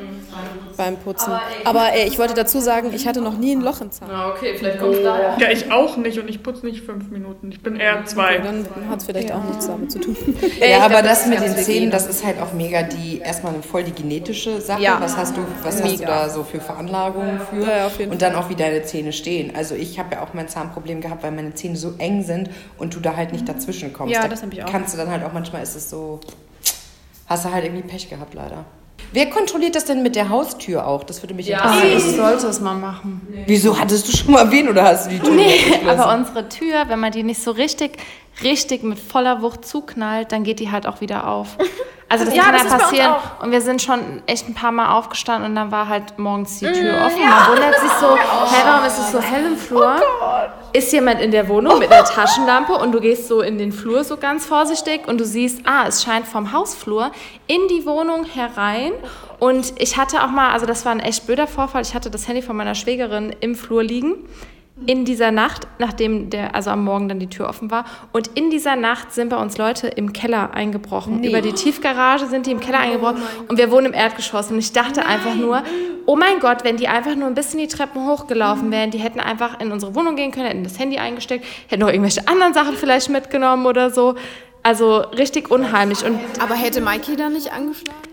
beim 0.77 0.97
Putzen. 0.97 1.33
Aber 1.65 1.93
äh, 1.93 2.07
ich 2.07 2.17
wollte 2.17 2.33
dazu 2.33 2.59
sagen, 2.59 2.91
ich 2.93 3.00
hatte 3.07 3.21
noch 3.21 3.37
nie 3.37 3.55
ein 3.55 3.61
Loch 3.61 3.79
im 3.81 3.91
Zahn. 3.91 4.09
Ja, 4.09 4.29
okay, 4.29 4.55
vielleicht 4.57 4.79
kommt 4.79 4.95
es 4.95 5.03
daher. 5.03 5.37
Ja, 5.39 5.49
ich 5.49 5.71
auch 5.71 5.97
nicht 5.97 6.19
und 6.19 6.29
ich 6.29 6.43
putze 6.43 6.65
nicht 6.65 6.81
fünf 6.81 7.09
Minuten. 7.09 7.51
Ich 7.51 7.61
bin 7.61 7.77
eher 7.77 8.05
zwei. 8.05 8.39
Dann 8.39 8.65
hat 8.89 8.99
es 8.99 9.05
vielleicht 9.05 9.31
auch 9.31 9.43
nichts 9.43 9.67
damit 9.67 9.91
zu 9.91 9.99
tun. 9.99 10.15
Ja, 10.61 10.79
aber 10.79 11.01
glaub, 11.01 11.05
das 11.05 11.21
das 11.21 11.29
mit 11.29 11.41
den 11.41 11.55
Zähnen, 11.55 11.91
das 11.91 12.07
ist 12.07 12.25
halt 12.25 12.39
auch 12.41 12.53
mega 12.53 12.83
die, 12.83 13.19
erstmal 13.19 13.53
voll 13.61 13.83
die 13.83 13.91
genetische 13.91 14.61
Sache. 14.61 14.81
Ja. 14.81 14.99
Was 14.99 15.17
hast 15.17 15.37
du, 15.37 15.41
was 15.63 15.81
hast 15.81 15.99
du 15.99 16.05
da 16.05 16.29
so 16.29 16.43
für 16.43 16.59
Veranlagungen 16.59 17.39
für? 17.39 17.61
Ja, 17.61 17.77
ja, 17.77 17.87
auf 17.87 17.99
jeden 17.99 18.11
und 18.11 18.21
dann 18.21 18.35
auch, 18.35 18.49
wie 18.49 18.55
deine 18.55 18.83
Zähne 18.83 19.13
stehen. 19.13 19.55
Also 19.55 19.75
ich 19.75 19.99
habe 19.99 20.15
ja 20.15 20.23
auch 20.23 20.33
mein 20.33 20.47
Zahnproblem 20.47 21.01
gehabt, 21.01 21.23
weil 21.23 21.31
meine 21.31 21.53
Zähne 21.53 21.75
so 21.75 21.93
eng 21.97 22.23
sind 22.23 22.49
und 22.77 22.95
du 22.95 22.99
da 22.99 23.15
halt 23.15 23.31
nicht 23.31 23.47
dazwischen 23.47 23.93
kommst. 23.93 24.13
Ja, 24.13 24.21
da 24.21 24.27
das 24.27 24.41
hab 24.41 24.51
ich 24.53 24.63
auch. 24.63 24.71
Kannst 24.71 24.93
du 24.93 24.97
dann 24.97 25.09
halt 25.09 25.23
auch, 25.23 25.33
manchmal 25.33 25.63
ist 25.63 25.75
es 25.75 25.89
so, 25.89 26.19
hast 27.27 27.45
du 27.45 27.51
halt 27.51 27.65
irgendwie 27.65 27.87
Pech 27.87 28.09
gehabt, 28.09 28.33
leider. 28.33 28.65
Wer 29.13 29.29
kontrolliert 29.29 29.75
das 29.75 29.85
denn 29.85 30.03
mit 30.03 30.15
der 30.15 30.29
Haustür 30.29 30.87
auch? 30.87 31.03
Das 31.03 31.21
würde 31.21 31.33
mich 31.33 31.53
Ah, 31.55 31.73
interessieren. 31.81 31.97
ich 32.11 32.15
sollte 32.15 32.47
es 32.47 32.59
mal 32.61 32.75
machen. 32.75 33.21
Wieso 33.45 33.77
hattest 33.77 34.07
du 34.07 34.15
schon 34.15 34.31
mal 34.33 34.49
wen 34.51 34.69
oder 34.69 34.83
hast 34.83 35.07
du 35.07 35.11
die 35.11 35.19
Tür 35.19 35.33
Nee, 35.33 35.57
geschlossen? 35.57 35.87
aber 35.99 36.15
unsere 36.17 36.47
Tür, 36.49 36.83
wenn 36.87 36.99
man 36.99 37.11
die 37.11 37.23
nicht 37.23 37.41
so 37.43 37.51
richtig, 37.51 37.97
richtig 38.43 38.83
mit 38.83 38.97
voller 38.99 39.41
Wucht 39.41 39.65
zuknallt, 39.65 40.31
dann 40.31 40.43
geht 40.43 40.59
die 40.59 40.71
halt 40.71 40.87
auch 40.87 41.01
wieder 41.01 41.27
auf. 41.27 41.57
Also 42.11 42.25
das 42.25 42.35
Ja, 42.35 42.43
kann 42.43 42.53
das 42.55 42.63
ja 42.65 42.77
passieren. 42.77 43.15
Und 43.41 43.51
wir 43.51 43.61
sind 43.61 43.81
schon 43.81 44.21
echt 44.27 44.49
ein 44.49 44.53
paar 44.53 44.73
Mal 44.73 44.97
aufgestanden 44.97 45.49
und 45.49 45.55
dann 45.55 45.71
war 45.71 45.87
halt 45.87 46.19
morgens 46.19 46.59
die 46.59 46.65
Tür 46.65 47.05
offen. 47.05 47.21
Man 47.21 47.47
wundert 47.51 47.79
sich 47.79 47.91
so, 48.01 48.17
hä, 48.17 48.61
warum 48.65 48.85
ist 48.85 48.99
es 48.99 49.11
so 49.13 49.21
hell 49.21 49.45
im 49.45 49.57
Flur? 49.57 49.95
ist 50.73 50.91
jemand 50.93 51.19
in 51.21 51.31
der 51.31 51.47
Wohnung 51.49 51.79
mit 51.79 51.91
einer 51.91 52.05
Taschenlampe 52.05 52.73
und 52.73 52.91
du 52.93 53.01
gehst 53.01 53.27
so 53.27 53.41
in 53.41 53.57
den 53.57 53.71
Flur 53.71 54.03
so 54.03 54.17
ganz 54.17 54.45
vorsichtig 54.45 55.07
und 55.07 55.19
du 55.19 55.25
siehst, 55.25 55.61
ah, 55.65 55.85
es 55.87 56.03
scheint 56.03 56.27
vom 56.27 56.51
Hausflur 56.53 57.11
in 57.47 57.59
die 57.69 57.85
Wohnung 57.85 58.25
herein. 58.25 58.93
Und 59.39 59.73
ich 59.79 59.97
hatte 59.97 60.23
auch 60.23 60.29
mal, 60.29 60.51
also 60.51 60.65
das 60.65 60.85
war 60.85 60.91
ein 60.91 60.99
echt 60.99 61.25
blöder 61.25 61.47
Vorfall, 61.47 61.81
ich 61.81 61.93
hatte 61.93 62.09
das 62.09 62.27
Handy 62.27 62.41
von 62.41 62.55
meiner 62.55 62.75
Schwägerin 62.75 63.35
im 63.41 63.55
Flur 63.55 63.83
liegen. 63.83 64.15
In 64.87 65.05
dieser 65.05 65.31
Nacht, 65.31 65.67
nachdem 65.79 66.29
der, 66.29 66.55
also 66.55 66.71
am 66.71 66.83
Morgen 66.83 67.07
dann 67.07 67.19
die 67.19 67.27
Tür 67.27 67.47
offen 67.47 67.71
war, 67.71 67.85
und 68.11 68.27
in 68.35 68.49
dieser 68.49 68.75
Nacht 68.75 69.13
sind 69.13 69.29
bei 69.29 69.37
uns 69.37 69.57
Leute 69.57 69.87
im 69.87 70.13
Keller 70.13 70.53
eingebrochen. 70.53 71.23
Über 71.23 71.41
die 71.41 71.53
Tiefgarage 71.53 72.27
sind 72.27 72.45
die 72.45 72.51
im 72.51 72.59
Keller 72.59 72.79
eingebrochen 72.79 73.21
und 73.47 73.57
wir 73.57 73.71
wohnen 73.71 73.87
im 73.87 73.93
Erdgeschoss. 73.93 74.51
Und 74.51 74.59
ich 74.59 74.71
dachte 74.71 75.05
einfach 75.05 75.35
nur, 75.35 75.63
oh 76.05 76.15
mein 76.15 76.39
Gott, 76.39 76.63
wenn 76.63 76.77
die 76.77 76.87
einfach 76.87 77.15
nur 77.15 77.27
ein 77.27 77.35
bisschen 77.35 77.59
die 77.59 77.67
Treppen 77.67 78.07
hochgelaufen 78.07 78.71
wären, 78.71 78.91
die 78.91 78.97
hätten 78.97 79.19
einfach 79.19 79.59
in 79.59 79.71
unsere 79.71 79.95
Wohnung 79.95 80.15
gehen 80.15 80.31
können, 80.31 80.47
hätten 80.47 80.63
das 80.63 80.79
Handy 80.79 80.97
eingesteckt, 80.97 81.45
hätten 81.67 81.81
noch 81.81 81.89
irgendwelche 81.89 82.27
anderen 82.27 82.53
Sachen 82.53 82.75
vielleicht 82.75 83.09
mitgenommen 83.09 83.65
oder 83.65 83.89
so. 83.91 84.15
Also 84.63 84.97
richtig 84.97 85.49
unheimlich. 85.49 86.05
Und 86.05 86.19
Aber 86.39 86.55
hätte 86.55 86.81
Mikey 86.81 87.15
da 87.15 87.29
nicht 87.29 87.51
angeschlagen? 87.51 88.10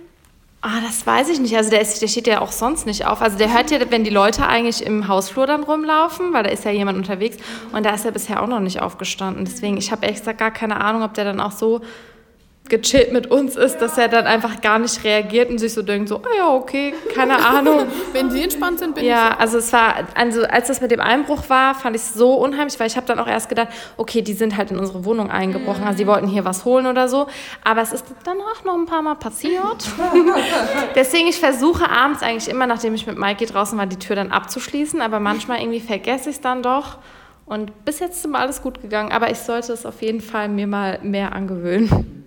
Ah, 0.60 0.80
das 0.84 1.06
weiß 1.06 1.28
ich 1.28 1.38
nicht. 1.38 1.56
Also 1.56 1.70
der, 1.70 1.80
ist, 1.80 2.02
der 2.02 2.08
steht 2.08 2.26
ja 2.26 2.40
auch 2.40 2.50
sonst 2.50 2.84
nicht 2.84 3.06
auf. 3.06 3.22
Also 3.22 3.38
der 3.38 3.52
hört 3.54 3.70
ja, 3.70 3.78
wenn 3.90 4.02
die 4.02 4.10
Leute 4.10 4.44
eigentlich 4.46 4.84
im 4.84 5.06
Hausflur 5.06 5.46
dann 5.46 5.62
rumlaufen, 5.62 6.32
weil 6.32 6.42
da 6.42 6.50
ist 6.50 6.64
ja 6.64 6.72
jemand 6.72 6.98
unterwegs 6.98 7.36
und 7.72 7.86
da 7.86 7.90
ist 7.90 8.04
er 8.04 8.10
bisher 8.10 8.42
auch 8.42 8.48
noch 8.48 8.58
nicht 8.58 8.82
aufgestanden. 8.82 9.44
Deswegen, 9.44 9.76
ich 9.76 9.92
habe 9.92 10.04
ehrlich 10.04 10.18
gesagt 10.18 10.38
gar 10.38 10.50
keine 10.50 10.80
Ahnung, 10.80 11.02
ob 11.04 11.14
der 11.14 11.24
dann 11.24 11.40
auch 11.40 11.52
so 11.52 11.80
gechillt 12.68 13.12
mit 13.12 13.30
uns 13.30 13.56
ist, 13.56 13.78
dass 13.78 13.98
er 13.98 14.08
dann 14.08 14.26
einfach 14.26 14.60
gar 14.60 14.78
nicht 14.78 15.02
reagiert 15.04 15.50
und 15.50 15.58
sich 15.58 15.75
so 15.75 15.82
denkt, 15.82 16.08
so, 16.08 16.16
ah 16.16 16.37
ja, 16.37 16.54
okay, 16.54 16.94
keine 17.14 17.37
Ahnung. 17.44 17.87
Wenn 18.12 18.30
die 18.30 18.42
entspannt 18.42 18.78
sind, 18.78 18.94
bin 18.94 19.04
ich 19.04 19.10
Ja, 19.10 19.37
also 19.38 19.58
es 19.58 19.72
war, 19.72 19.94
also 20.14 20.42
als 20.44 20.68
das 20.68 20.80
mit 20.80 20.90
dem 20.90 21.00
Einbruch 21.00 21.48
war, 21.48 21.75
fand 21.75 21.96
ich 21.96 22.02
es 22.02 22.14
so 22.14 22.34
unheimlich, 22.34 22.78
weil 22.78 22.87
ich 22.87 22.96
habe 22.96 23.06
dann 23.06 23.18
auch 23.18 23.26
erst 23.26 23.48
gedacht, 23.48 23.68
okay, 23.96 24.22
die 24.22 24.34
sind 24.34 24.56
halt 24.56 24.70
in 24.70 24.78
unsere 24.78 25.04
Wohnung 25.04 25.30
eingebrochen, 25.30 25.84
also 25.84 25.98
die 25.98 26.06
wollten 26.06 26.28
hier 26.28 26.44
was 26.44 26.64
holen 26.64 26.87
oder 26.87 27.08
so. 27.08 27.26
Aber 27.64 27.82
es 27.82 27.92
ist 27.92 28.04
dann 28.25 28.38
auch 28.38 28.64
noch 28.64 28.75
ein 28.75 28.87
paar 28.87 29.02
Mal 29.02 29.16
passiert. 29.16 29.84
Deswegen, 30.94 31.28
ich 31.28 31.38
versuche 31.38 31.88
abends 31.88 32.22
eigentlich 32.22 32.48
immer, 32.48 32.66
nachdem 32.66 32.94
ich 32.94 33.06
mit 33.06 33.18
Mikey 33.18 33.46
draußen 33.46 33.78
war, 33.78 33.87
die 33.87 33.98
Tür 33.98 34.16
dann 34.16 34.32
abzuschließen, 34.32 35.00
aber 35.00 35.20
manchmal 35.20 35.60
irgendwie 35.60 35.80
vergesse 35.80 36.30
ich 36.30 36.37
es 36.37 36.42
dann 36.42 36.62
doch. 36.62 36.98
Und 37.46 37.84
bis 37.87 37.98
jetzt 38.00 38.18
ist 38.18 38.26
immer 38.26 38.40
alles 38.40 38.60
gut 38.60 38.82
gegangen, 38.82 39.10
aber 39.10 39.30
ich 39.30 39.38
sollte 39.38 39.72
es 39.72 39.87
auf 39.87 40.02
jeden 40.02 40.20
Fall 40.20 40.48
mir 40.48 40.66
mal 40.66 40.98
mehr 41.02 41.32
angewöhnen. 41.32 42.17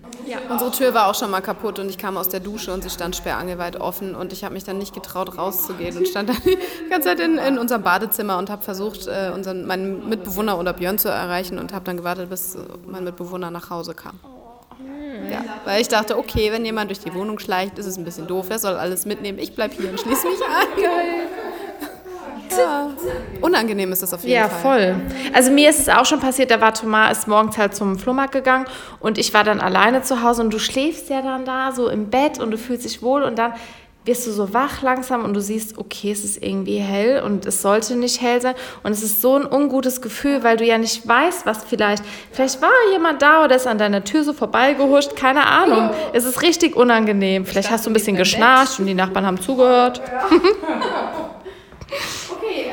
Unsere 0.48 0.70
Tür 0.70 0.94
war 0.94 1.08
auch 1.08 1.14
schon 1.14 1.30
mal 1.30 1.40
kaputt 1.40 1.78
und 1.78 1.88
ich 1.88 1.98
kam 1.98 2.16
aus 2.16 2.28
der 2.28 2.40
Dusche 2.40 2.72
und 2.72 2.82
sie 2.82 2.90
stand 2.90 3.16
sperrangelweit 3.16 3.80
offen 3.80 4.14
und 4.14 4.32
ich 4.32 4.44
habe 4.44 4.54
mich 4.54 4.64
dann 4.64 4.78
nicht 4.78 4.94
getraut 4.94 5.36
rauszugehen 5.38 5.96
und 5.96 6.08
stand 6.08 6.28
dann 6.28 6.36
die 6.44 6.90
ganze 6.90 7.08
Zeit 7.08 7.20
in, 7.20 7.38
in 7.38 7.58
unserem 7.58 7.82
Badezimmer 7.82 8.38
und 8.38 8.50
habe 8.50 8.62
versucht, 8.62 9.06
äh, 9.06 9.30
unseren, 9.34 9.66
meinen 9.66 10.08
Mitbewohner 10.08 10.58
oder 10.58 10.72
Björn 10.72 10.98
zu 10.98 11.08
erreichen 11.08 11.58
und 11.58 11.72
habe 11.72 11.84
dann 11.84 11.96
gewartet, 11.96 12.30
bis 12.30 12.56
mein 12.86 13.04
Mitbewohner 13.04 13.50
nach 13.50 13.70
Hause 13.70 13.94
kam. 13.94 14.18
Ja, 15.30 15.44
weil 15.64 15.80
ich 15.80 15.88
dachte, 15.88 16.18
okay, 16.18 16.50
wenn 16.52 16.64
jemand 16.64 16.90
durch 16.90 17.00
die 17.00 17.14
Wohnung 17.14 17.38
schleicht, 17.38 17.78
ist 17.78 17.86
es 17.86 17.96
ein 17.96 18.04
bisschen 18.04 18.26
doof, 18.26 18.46
er 18.50 18.58
soll 18.58 18.74
alles 18.74 19.06
mitnehmen. 19.06 19.38
Ich 19.38 19.54
bleib 19.54 19.72
hier 19.72 19.90
und 19.90 20.00
schließe 20.00 20.26
mich 20.26 20.40
ein. 20.42 20.84
Ja. 22.58 22.90
Unangenehm 23.40 23.92
ist 23.92 24.02
das 24.02 24.14
auf 24.14 24.22
jeden 24.22 24.34
Ja, 24.34 24.48
Fall. 24.48 24.94
voll. 24.94 25.00
Also 25.34 25.50
mir 25.50 25.70
ist 25.70 25.80
es 25.80 25.88
auch 25.88 26.04
schon 26.06 26.20
passiert, 26.20 26.50
da 26.50 26.60
war 26.60 26.72
Thomas 26.74 27.18
ist 27.18 27.28
morgens 27.28 27.58
halt 27.58 27.74
zum 27.74 27.98
Flohmarkt 27.98 28.32
gegangen 28.32 28.66
und 29.00 29.18
ich 29.18 29.34
war 29.34 29.44
dann 29.44 29.60
alleine 29.60 30.02
zu 30.02 30.22
Hause 30.22 30.42
und 30.42 30.52
du 30.52 30.58
schläfst 30.58 31.10
ja 31.10 31.22
dann 31.22 31.44
da 31.44 31.72
so 31.72 31.88
im 31.88 32.10
Bett 32.10 32.38
und 32.38 32.50
du 32.50 32.58
fühlst 32.58 32.84
dich 32.84 33.02
wohl 33.02 33.22
und 33.22 33.38
dann 33.38 33.52
wirst 34.04 34.26
du 34.26 34.32
so 34.32 34.52
wach 34.52 34.82
langsam 34.82 35.24
und 35.24 35.32
du 35.32 35.40
siehst, 35.40 35.78
okay, 35.78 36.10
es 36.10 36.24
ist 36.24 36.42
irgendwie 36.42 36.78
hell 36.78 37.22
und 37.22 37.46
es 37.46 37.62
sollte 37.62 37.94
nicht 37.94 38.20
hell 38.20 38.40
sein 38.40 38.56
und 38.82 38.90
es 38.90 39.00
ist 39.04 39.22
so 39.22 39.36
ein 39.36 39.46
ungutes 39.46 40.02
Gefühl, 40.02 40.42
weil 40.42 40.56
du 40.56 40.64
ja 40.64 40.76
nicht 40.76 41.06
weißt, 41.06 41.46
was 41.46 41.62
vielleicht, 41.62 42.02
vielleicht 42.32 42.60
war 42.60 42.70
jemand 42.90 43.22
da 43.22 43.44
oder 43.44 43.54
ist 43.54 43.68
an 43.68 43.78
deiner 43.78 44.02
Tür 44.02 44.24
so 44.24 44.32
vorbeigehuscht, 44.32 45.14
keine 45.14 45.46
Ahnung. 45.46 45.90
Es 46.12 46.24
ist 46.24 46.42
richtig 46.42 46.74
unangenehm. 46.74 47.46
Vielleicht 47.46 47.70
hast 47.70 47.86
du 47.86 47.90
ein 47.90 47.92
bisschen 47.92 48.16
geschnarcht 48.16 48.80
und 48.80 48.86
die 48.86 48.94
Nachbarn 48.94 49.24
haben 49.24 49.40
zugehört. 49.40 50.00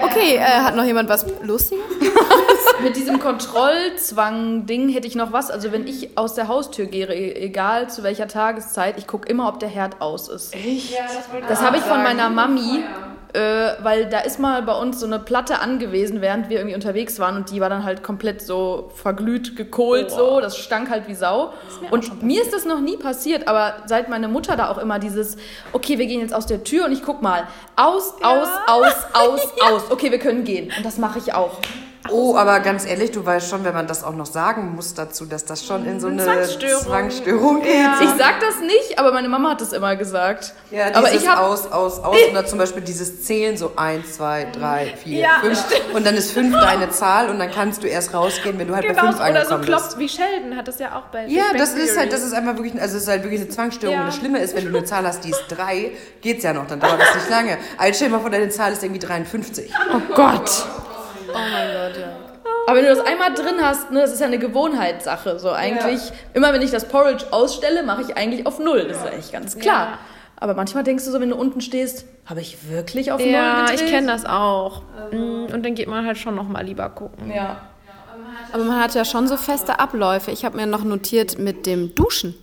Okay, 0.03 0.36
äh, 0.36 0.41
hat 0.41 0.75
noch 0.75 0.84
jemand 0.86 1.10
was 1.10 1.25
Lustiges? 1.41 1.84
Mit 2.82 2.96
diesem 2.96 3.20
Kontrollzwang-Ding 3.20 4.89
hätte 4.89 5.08
ich 5.08 5.15
noch 5.15 5.32
was. 5.34 5.51
Also 5.51 5.72
wenn 5.72 5.86
ich 5.88 6.18
aus 6.18 6.34
der 6.36 6.48
Haustür 6.48 6.86
gehe, 6.86 7.08
e- 7.08 7.34
egal 7.46 7.89
zu 7.89 8.03
welcher 8.03 8.27
Tageszeit, 8.27 8.98
ich 8.98 9.08
gucke 9.08 9.27
immer, 9.27 9.48
ob 9.50 9.60
der 9.60 9.70
Herd 9.70 10.01
aus 10.01 10.29
ist. 10.29 10.56
Echt? 10.56 10.94
das 11.48 11.62
habe 11.62 11.77
ich 11.77 11.84
von 11.84 12.01
meiner 12.03 12.29
Mami. 12.29 12.84
Äh, 13.33 13.74
weil 13.83 14.09
da 14.09 14.21
ist 14.21 14.39
mal 14.39 14.63
bei 14.63 14.74
uns 14.74 15.00
so 15.00 15.05
eine 15.05 15.19
Platte 15.19 15.59
angewiesen, 15.59 16.19
während 16.19 16.50
wir 16.50 16.57
irgendwie 16.57 16.74
unterwegs 16.74 17.19
waren 17.19 17.36
und 17.36 17.51
die 17.51 17.62
war 17.62 17.69
dann 17.69 17.83
halt 17.83 18.01
komplett 18.01 18.41
so 18.41 18.89
verglüht, 18.95 19.55
gekohlt 19.55 20.09
so, 20.09 20.39
das 20.41 20.57
stank 20.57 20.89
halt 20.89 21.07
wie 21.07 21.13
Sau. 21.13 21.53
und 21.91 22.24
mir 22.24 22.41
ist 22.41 22.53
das 22.53 22.65
noch 22.65 22.79
nie 22.79 22.98
passiert, 22.98 23.48
aber 23.48 23.75
seit 23.86 24.09
meine 24.09 24.27
Mutter 24.29 24.55
da 24.55 24.69
auch 24.69 24.79
immer 24.79 24.98
dieses, 24.98 25.38
okay, 25.74 26.00
wir 26.00 26.07
gehen 26.07 26.21
jetzt 26.21 26.33
aus 26.33 26.48
der 26.48 26.63
Tür 26.63 26.86
und 26.86 26.91
ich 26.91 27.03
guck 27.03 27.21
mal, 27.21 27.43
aus, 27.75 28.15
aus, 28.24 28.48
aus, 28.65 28.95
aus, 29.13 29.41
aus, 29.62 29.91
okay, 29.91 30.09
wir 30.09 30.19
können 30.19 30.43
gehen. 30.43 30.71
Und 30.75 30.83
das 30.83 30.98
mache 30.98 31.19
ich 31.19 31.33
auch. 31.33 31.51
Oh, 32.10 32.36
aber 32.38 32.62
ganz 32.62 32.86
ehrlich, 32.86 33.12
du 33.12 33.25
weißt 33.25 33.50
schon, 33.50 33.65
wenn 33.65 33.74
man 33.74 33.86
das 33.86 34.03
auch 34.06 34.15
noch 34.15 34.25
sagen 34.25 34.74
muss 34.74 34.94
dazu, 34.94 35.25
dass 35.25 35.44
das 35.44 35.65
schon 35.65 35.86
in 35.86 36.00
so 36.00 36.08
eine 36.08 36.24
Zwangsstörung. 36.24 36.84
Zwangsstörung 36.84 37.62
geht. 37.62 37.75
Ich 38.01 38.10
sag 38.18 38.39
das 38.39 38.62
nicht, 38.62 38.98
aber 38.98 39.12
meine 39.12 39.27
Mama 39.27 39.51
hat 39.51 39.62
das 39.62 39.74
immer 39.74 39.96
gesagt. 39.98 40.53
Ja, 40.72 40.86
dieses 40.89 40.96
aber 40.98 41.13
ich 41.13 41.27
habe 41.27 41.41
aus, 41.41 41.70
aus, 41.72 42.00
aus 42.00 42.15
oder 42.32 42.46
zum 42.46 42.58
Beispiel 42.58 42.82
dieses 42.82 43.25
Zählen 43.25 43.58
so 43.58 43.74
1, 43.75 44.13
2, 44.15 44.48
3, 44.53 44.94
4, 45.03 45.27
5 45.41 45.65
und 45.94 46.06
dann 46.06 46.15
ist 46.15 46.32
5 46.32 46.56
deine 46.56 46.89
Zahl 46.89 47.29
und 47.29 47.38
dann 47.38 47.51
kannst 47.51 47.84
du 47.84 47.88
erst 47.88 48.13
rausgehen, 48.13 48.58
wenn 48.58 48.70
du 48.70 48.75
halt 48.75 48.88
bei 48.88 48.94
Genau, 48.94 49.12
5 49.12 49.15
oder 49.15 49.25
so 49.25 49.32
angekommen 49.34 49.63
klopft 49.65 49.98
bist. 49.98 50.00
wie 50.00 50.10
Sheldon 50.10 50.56
hat 50.56 50.68
das 50.70 50.79
ja 50.79 50.96
auch 50.98 51.12
bei 51.12 51.25
Ja, 51.27 51.44
das 51.58 51.74
ist 51.74 51.98
halt, 51.98 52.13
das 52.13 52.24
ist 52.24 52.34
einfach 52.34 52.56
wirklich, 52.56 52.82
also 52.82 52.96
es 52.96 53.03
ist 53.03 53.10
halt 53.10 53.24
wirklich 53.24 53.41
eine 53.41 53.50
Zwangsstörung. 53.50 53.96
Ja. 53.96 54.06
Das 54.06 54.15
Schlimme 54.15 54.39
ist, 54.39 54.56
wenn 54.56 54.63
du 54.72 54.75
eine 54.75 54.86
Zahl 54.86 55.06
hast, 55.06 55.25
die 55.25 55.32
ist 55.32 55.44
3, 55.50 55.91
geht's 56.22 56.44
ja 56.44 56.53
noch, 56.53 56.65
dann 56.65 56.79
dauert 56.79 57.00
das 57.01 57.13
nicht 57.15 57.29
lange. 57.29 57.58
Also 57.77 57.94
stell 57.94 58.08
dir 58.08 58.15
mal 58.15 58.22
vor, 58.22 58.29
deine 58.29 58.50
Zahl 58.50 58.72
ist 58.72 58.82
irgendwie 58.84 59.00
53. 59.06 59.70
Oh 59.94 60.13
Gott. 60.15 60.50
Aber 62.67 62.77
wenn 62.77 62.86
du 62.86 62.89
das 62.95 63.05
einmal 63.05 63.33
drin 63.33 63.55
hast, 63.62 63.91
ne, 63.91 64.01
das 64.01 64.12
ist 64.13 64.19
ja 64.19 64.27
eine 64.27 64.38
Gewohnheitssache. 64.38 65.39
So 65.39 65.51
eigentlich, 65.51 66.01
immer 66.33 66.53
wenn 66.53 66.62
ich 66.62 66.71
das 66.71 66.86
Porridge 66.88 67.25
ausstelle, 67.31 67.83
mache 67.83 68.03
ich 68.03 68.15
eigentlich 68.17 68.45
auf 68.45 68.59
Null. 68.59 68.86
Das 68.88 68.98
ist 68.98 69.07
eigentlich 69.07 69.31
ganz 69.31 69.57
klar. 69.57 69.98
Aber 70.41 70.53
manchmal 70.53 70.83
denkst 70.83 71.03
du 71.05 71.12
so, 71.12 71.19
wenn 71.19 71.31
du 71.31 71.36
unten 71.36 71.62
stehst, 71.62 72.05
habe 72.25 72.41
ich 72.41 72.69
wirklich 72.69 73.12
auf 73.12 73.19
Null 73.19 73.29
Ja, 73.29 73.62
gedreht? 73.65 73.81
ich 73.81 73.89
kenne 73.91 74.07
das 74.07 74.25
auch. 74.25 74.83
Mm, 75.12 75.45
Und 75.51 75.65
dann 75.65 75.74
geht 75.75 75.88
man 75.88 76.05
halt 76.05 76.17
schon 76.17 76.36
noch 76.36 76.48
mal 76.48 76.63
lieber 76.63 76.88
gucken. 76.89 77.31
Ja. 77.33 77.62
Aber 78.53 78.63
man 78.63 78.79
hat 78.81 78.93
ja 78.95 79.03
schon 79.03 79.27
so 79.27 79.36
feste 79.36 79.79
Abläufe. 79.79 80.31
Ich 80.31 80.45
habe 80.45 80.55
mir 80.57 80.65
noch 80.65 80.83
notiert 80.83 81.38
mit 81.39 81.65
dem 81.65 81.93
Duschen. 81.95 82.36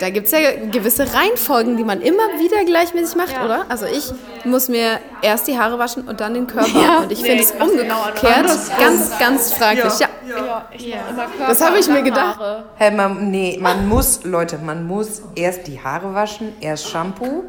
Da 0.00 0.08
gibt 0.08 0.26
es 0.26 0.32
ja 0.32 0.38
gewisse 0.70 1.12
Reihenfolgen, 1.12 1.76
die 1.76 1.84
man 1.84 2.00
immer 2.00 2.22
wieder 2.38 2.64
gleichmäßig 2.64 3.16
macht, 3.16 3.38
oder? 3.44 3.66
Also 3.68 3.84
ich 3.84 4.10
muss 4.46 4.68
mir 4.68 4.98
erst 5.20 5.46
die 5.46 5.58
Haare 5.58 5.78
waschen 5.78 6.08
und 6.08 6.20
dann 6.20 6.32
den 6.32 6.46
Körper. 6.46 7.02
und 7.02 7.12
ich 7.12 7.20
finde 7.22 7.42
es 7.42 7.52
umgekehrt 7.52 8.50
ganz, 8.78 9.18
ganz 9.18 9.52
fraglich. 9.52 9.98
Ja. 9.98 10.08
Ja, 10.26 10.68
ich 10.72 10.94
mach 10.94 11.10
immer 11.10 11.24
Körper. 11.26 11.46
Das 11.48 11.60
habe 11.60 11.78
ich 11.78 11.88
mir 11.88 12.02
gedacht. 12.02 12.40
Hä, 12.76 12.90
man, 12.92 13.30
nee, 13.30 13.58
man 13.60 13.88
muss, 13.88 14.24
Leute, 14.24 14.58
man 14.58 14.86
muss 14.86 15.22
erst 15.34 15.66
die 15.66 15.78
Haare 15.78 16.14
waschen, 16.14 16.54
erst 16.60 16.88
Shampoo, 16.88 17.44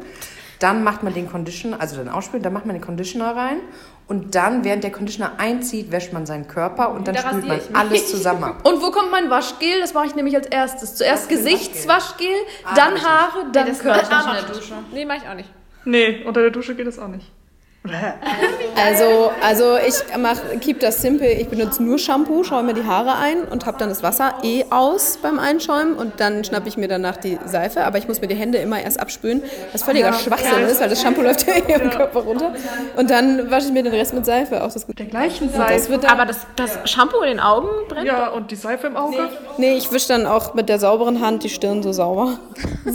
dann 0.58 0.84
macht 0.84 1.02
man 1.02 1.14
den 1.14 1.30
Conditioner, 1.30 1.80
also 1.80 1.96
dann 1.96 2.08
ausspülen, 2.08 2.42
dann 2.42 2.52
macht 2.52 2.66
man 2.66 2.74
den 2.74 2.84
Conditioner 2.84 3.34
rein 3.34 3.60
und 4.06 4.34
dann, 4.34 4.64
während 4.64 4.84
der 4.84 4.92
Conditioner 4.92 5.32
einzieht, 5.38 5.90
wäscht 5.90 6.12
man 6.12 6.26
seinen 6.26 6.46
Körper 6.46 6.90
und 6.90 7.08
dann 7.08 7.16
spült 7.16 7.46
man 7.46 7.60
alles 7.72 8.10
zusammen 8.10 8.44
ab. 8.44 8.68
Und 8.68 8.82
wo 8.82 8.90
kommt 8.90 9.10
mein 9.10 9.30
Waschgel? 9.30 9.80
Das 9.80 9.94
mache 9.94 10.06
ich 10.06 10.14
nämlich 10.14 10.36
als 10.36 10.46
erstes. 10.46 10.96
Zuerst 10.96 11.28
Gesichtswaschgel, 11.28 12.28
dann 12.76 13.02
Haare, 13.02 13.46
dann 13.52 13.78
Körper. 13.78 14.36
Nee, 14.92 15.04
mach 15.06 15.16
ich 15.16 15.28
auch 15.28 15.34
nicht. 15.34 15.48
Nee, 15.86 16.22
unter 16.24 16.42
der 16.42 16.50
Dusche 16.50 16.74
geht 16.74 16.86
das 16.86 16.98
auch 16.98 17.08
nicht. 17.08 17.30
Also, 18.76 19.30
also 19.42 19.76
ich 19.76 19.94
mach, 20.18 20.38
keep 20.62 20.80
das 20.80 21.02
simple. 21.02 21.30
Ich 21.30 21.48
benutze 21.48 21.82
nur 21.82 21.98
Shampoo, 21.98 22.42
schäume 22.42 22.72
mir 22.72 22.74
die 22.80 22.86
Haare 22.86 23.16
ein 23.16 23.42
und 23.44 23.66
habe 23.66 23.76
dann 23.78 23.90
das 23.90 24.02
Wasser 24.02 24.36
eh 24.42 24.64
aus 24.70 25.18
beim 25.20 25.38
Einschäumen 25.38 25.94
und 25.94 26.18
dann 26.18 26.44
schnappe 26.44 26.66
ich 26.68 26.78
mir 26.78 26.88
danach 26.88 27.18
die 27.18 27.38
Seife. 27.44 27.84
Aber 27.84 27.98
ich 27.98 28.08
muss 28.08 28.22
mir 28.22 28.26
die 28.26 28.36
Hände 28.36 28.56
immer 28.56 28.80
erst 28.80 29.00
abspülen, 29.00 29.42
was 29.72 29.82
völliger 29.82 30.14
Schwachsinn 30.14 30.62
ist, 30.66 30.80
weil 30.80 30.88
das 30.88 31.02
Shampoo 31.02 31.20
läuft 31.20 31.46
ja 31.46 31.54
eh 31.54 31.74
im 31.74 31.90
Körper 31.90 32.20
runter. 32.20 32.54
Und 32.96 33.10
dann 33.10 33.50
wasche 33.50 33.66
ich 33.66 33.72
mir 33.74 33.82
den 33.82 33.92
Rest 33.94 34.14
mit 34.14 34.24
Seife. 34.24 34.64
Auch 34.64 34.72
das. 34.72 34.86
Der 34.86 35.06
gleichen 35.06 35.48
Das 35.48 35.56
Seife. 35.56 35.90
wird 35.90 36.04
dann, 36.04 36.10
Aber 36.12 36.24
das, 36.24 36.38
das 36.56 36.78
Shampoo 36.90 37.20
in 37.20 37.28
den 37.36 37.40
Augen 37.40 37.68
brennt? 37.88 38.06
Ja, 38.06 38.28
und 38.28 38.50
die 38.50 38.56
Seife 38.56 38.86
im 38.86 38.96
Auge? 38.96 39.28
nee, 39.58 39.76
ich 39.76 39.92
wische 39.92 40.08
dann 40.08 40.26
auch 40.26 40.54
mit 40.54 40.70
der 40.70 40.78
sauberen 40.78 41.20
Hand 41.20 41.44
die 41.44 41.50
Stirn 41.50 41.82
so 41.82 41.92
sauber. 41.92 42.38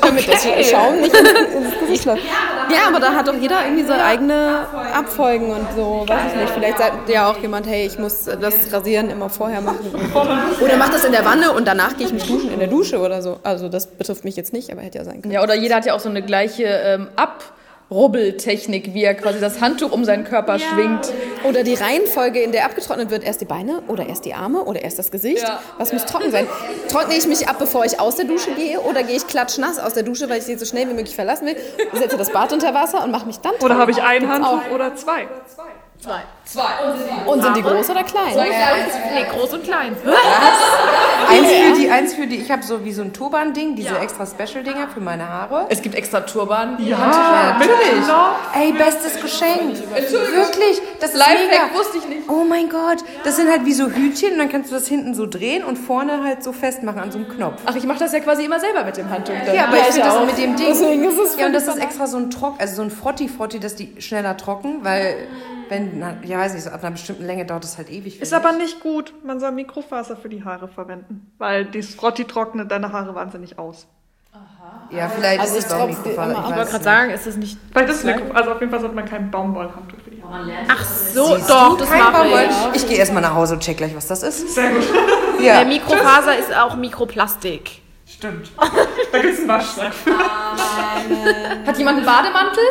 Damit 0.00 0.28
das 0.28 0.44
Schaum 0.70 1.00
nicht 1.00 1.14
ins 1.14 1.80
Gesicht 1.80 2.04
läuft. 2.04 2.22
Ja, 2.70 2.88
aber 2.88 3.00
da 3.00 3.14
hat 3.14 3.26
doch 3.26 3.34
jeder 3.34 3.64
irgendwie 3.64 3.73
so 3.82 3.92
eigene 3.92 4.66
Abfolgen 4.94 5.50
und 5.50 5.66
so, 5.76 6.04
weiß 6.06 6.32
ich 6.32 6.40
nicht. 6.40 6.52
Vielleicht 6.52 6.78
sagt 6.78 7.08
ja 7.08 7.30
auch 7.30 7.38
jemand, 7.38 7.66
hey, 7.66 7.86
ich 7.86 7.98
muss 7.98 8.24
das 8.24 8.72
Rasieren 8.72 9.10
immer 9.10 9.28
vorher 9.28 9.60
machen. 9.60 9.78
Oder 10.62 10.76
macht 10.76 10.94
das 10.94 11.04
in 11.04 11.12
der 11.12 11.24
Wanne 11.24 11.52
und 11.52 11.66
danach 11.66 11.96
gehe 11.96 12.06
ich 12.06 12.12
mich 12.12 12.26
duschen 12.26 12.52
in 12.52 12.58
der 12.58 12.68
Dusche 12.68 12.98
oder 12.98 13.22
so. 13.22 13.40
Also 13.42 13.68
das 13.68 13.86
betrifft 13.86 14.24
mich 14.24 14.36
jetzt 14.36 14.52
nicht, 14.52 14.70
aber 14.70 14.82
hätte 14.82 14.98
ja 14.98 15.04
sein 15.04 15.22
können. 15.22 15.32
Ja, 15.34 15.42
oder 15.42 15.54
jeder 15.54 15.76
hat 15.76 15.86
ja 15.86 15.94
auch 15.94 16.00
so 16.00 16.08
eine 16.08 16.22
gleiche 16.22 16.64
ähm, 16.64 17.08
Abrubbeltechnik, 17.90 18.94
wie 18.94 19.04
er 19.04 19.14
quasi 19.14 19.40
das 19.40 19.60
Handtuch 19.60 19.92
um 19.92 20.04
seinen 20.04 20.24
Körper 20.24 20.58
schwingt. 20.58 21.12
Oder 21.44 21.62
die 21.62 21.74
Reihenfolge, 21.74 22.40
in 22.40 22.52
der 22.52 22.64
abgetrocknet 22.64 23.10
wird, 23.10 23.24
erst 23.24 23.40
die 23.40 23.44
Beine 23.44 23.82
oder 23.88 24.06
erst 24.08 24.24
die 24.24 24.34
Arme 24.34 24.62
oder 24.64 24.82
erst 24.82 24.98
das 24.98 25.10
Gesicht. 25.10 25.42
Ja. 25.42 25.60
Was 25.78 25.92
muss 25.92 26.04
trocken 26.04 26.30
sein? 26.30 26.46
Trockne 26.88 27.14
ich 27.16 27.26
mich 27.26 27.48
ab, 27.48 27.56
bevor 27.58 27.84
ich 27.84 28.00
aus 28.00 28.16
der 28.16 28.24
Dusche 28.24 28.50
gehe 28.52 28.80
oder 28.80 29.02
gehe 29.02 29.16
ich 29.16 29.26
klatschnass 29.26 29.78
aus 29.78 29.94
der 29.94 30.02
Dusche, 30.02 30.28
weil 30.28 30.38
ich 30.38 30.44
sie 30.44 30.56
so 30.56 30.64
schnell 30.64 30.88
wie 30.88 30.94
möglich 30.94 31.14
verlassen 31.14 31.46
will, 31.46 31.56
setze 31.92 32.16
das 32.16 32.30
Bad 32.30 32.52
unter 32.52 32.74
Wasser 32.74 33.04
und 33.04 33.10
mache 33.10 33.26
mich 33.26 33.38
dann 33.38 33.52
Oder 33.54 33.60
trocken? 33.60 33.78
habe 33.78 33.90
ich 33.90 34.02
ein 34.02 34.28
Handtuch 34.28 34.50
auch. 34.70 34.74
oder 34.74 34.96
zwei? 34.96 35.28
Und 37.26 37.42
sind 37.42 37.56
die 37.56 37.62
groß 37.62 37.90
oder 37.90 38.04
klein? 38.04 38.34
Nee, 38.34 39.24
groß 39.30 39.54
und 39.54 39.64
klein. 39.64 39.96
Eins 41.30 41.48
für 41.48 41.80
die, 41.80 41.90
eins 41.90 42.14
für 42.14 42.26
die, 42.26 42.36
ich 42.36 42.50
habe 42.50 42.62
so 42.62 42.84
wie 42.84 42.92
so 42.92 43.02
ein 43.02 43.12
Turban-Ding, 43.12 43.76
diese 43.76 43.98
extra 43.98 44.26
Special-Dinger 44.26 44.88
für 44.88 45.00
meine 45.00 45.28
Haare. 45.28 45.66
Es 45.70 45.80
gibt 45.80 45.94
extra 45.94 46.20
Turban. 46.20 46.76
Ja, 46.84 47.56
natürlich. 47.58 48.04
Ey, 48.54 48.72
bestes 48.72 49.20
Geschenk. 49.20 49.78
Wirklich, 49.90 50.82
das 51.00 51.10
ist 51.10 51.16
Lifehack 51.16 51.74
wusste 51.74 51.98
ich 51.98 52.08
nicht. 52.08 52.28
Oh 52.28 52.44
mein 52.44 52.68
Gott, 52.68 52.98
das 53.24 53.36
sind 53.36 53.50
halt 53.50 53.64
wie 53.64 53.72
so 53.72 53.86
Hütchen 53.86 54.32
und 54.32 54.38
dann 54.38 54.48
kannst 54.50 54.70
du 54.70 54.74
das 54.74 54.86
hinten 54.86 55.14
so 55.14 55.26
drehen 55.26 55.64
und 55.64 55.76
vorne 55.76 56.22
halt 56.22 56.42
so 56.44 56.52
festmachen 56.52 57.00
an 57.00 57.10
so 57.10 57.18
einem 57.18 57.28
Knopf. 57.28 57.60
Ach, 57.64 57.74
ich 57.74 57.84
mache 57.84 57.98
das 58.00 58.12
ja 58.12 58.20
quasi 58.20 58.44
immer 58.44 58.60
selber 58.60 58.84
mit 58.84 58.96
dem 58.96 59.08
Handtuch. 59.08 59.34
Dann. 59.46 59.54
Ja, 59.54 59.66
aber 59.66 59.78
ich 59.78 59.84
finde 59.84 60.08
das 60.08 60.26
mit 60.26 60.38
dem 60.38 60.56
Ding. 60.56 60.66
Deswegen 60.68 61.04
ist 61.04 61.18
es 61.18 61.38
ja, 61.38 61.46
und 61.46 61.52
das 61.52 61.66
ist 61.66 61.78
extra 61.78 62.06
so 62.06 62.18
ein 62.18 62.30
Trock, 62.30 62.54
also 62.58 62.76
so 62.76 62.82
ein 62.82 62.90
Frotti-Frotti, 62.90 63.60
dass 63.60 63.74
die 63.74 63.94
schneller 63.98 64.36
trocken, 64.36 64.80
weil 64.82 65.28
Wenn, 65.74 65.98
na, 65.98 66.14
ja, 66.24 66.38
weiß 66.38 66.54
nicht, 66.54 66.64
so 66.64 66.70
ab 66.70 66.82
einer 66.82 66.92
bestimmten 66.92 67.24
Länge 67.26 67.44
dauert 67.44 67.64
das 67.64 67.76
halt 67.78 67.90
ewig. 67.90 68.20
Ist 68.20 68.32
aber 68.32 68.50
ich. 68.52 68.58
nicht 68.58 68.80
gut. 68.80 69.12
Man 69.24 69.40
soll 69.40 69.52
Mikrofaser 69.52 70.16
für 70.16 70.28
die 70.28 70.44
Haare 70.44 70.68
verwenden. 70.68 71.32
Weil 71.38 71.64
die 71.64 71.82
Frotti 71.82 72.24
trocknet 72.24 72.70
deine 72.70 72.92
Haare 72.92 73.14
wahnsinnig 73.14 73.58
aus. 73.58 73.86
Ja, 74.90 75.08
vielleicht 75.08 75.40
Also 75.40 75.56
ist 75.56 75.66
es 75.66 75.72
ich 75.72 75.76
tropfe 75.78 75.94
Mikrofaser. 76.08 76.32
Ich. 76.32 76.50
Ich 76.50 76.56
wollte 76.56 76.70
gerade 76.70 76.84
sagen, 76.84 77.10
ist 77.10 77.26
das 77.26 77.36
nicht. 77.36 77.58
Vielleicht 77.72 77.88
ist 77.90 77.96
es 77.98 78.04
Mikro 78.04 78.32
Also 78.32 78.50
auf 78.52 78.60
jeden 78.60 78.70
Fall 78.70 78.80
sollte 78.80 78.94
man 78.94 79.04
kein 79.04 79.30
Baumwollhandtuch 79.30 79.98
für 80.04 80.10
die 80.10 80.22
Haare. 80.22 80.50
Ach 80.68 80.84
so, 80.84 81.36
Siehst 81.36 81.50
doch, 81.50 81.70
du 81.70 81.76
das 81.84 81.90
mache 81.90 82.12
Baumwoll? 82.12 82.48
ich. 82.74 82.82
Ich 82.82 82.88
gehe 82.88 82.98
erstmal 82.98 83.22
nach 83.22 83.34
Hause 83.34 83.54
und 83.54 83.60
check 83.62 83.76
gleich, 83.76 83.94
was 83.96 84.06
das 84.08 84.22
ist. 84.22 84.54
Sehr 84.54 84.70
gut. 84.70 84.84
Ja. 85.40 85.58
Der 85.58 85.66
Mikrofaser 85.66 86.38
ist 86.38 86.54
auch 86.56 86.76
Mikroplastik. 86.76 87.82
Stimmt. 88.06 88.50
Da 89.12 89.18
gibt 89.18 89.34
es 89.34 89.40
einen 89.40 89.48
Waschsack. 89.48 89.92
Hat 91.66 91.76
jemand 91.76 91.98
einen 91.98 92.06
Bademantel? 92.06 92.62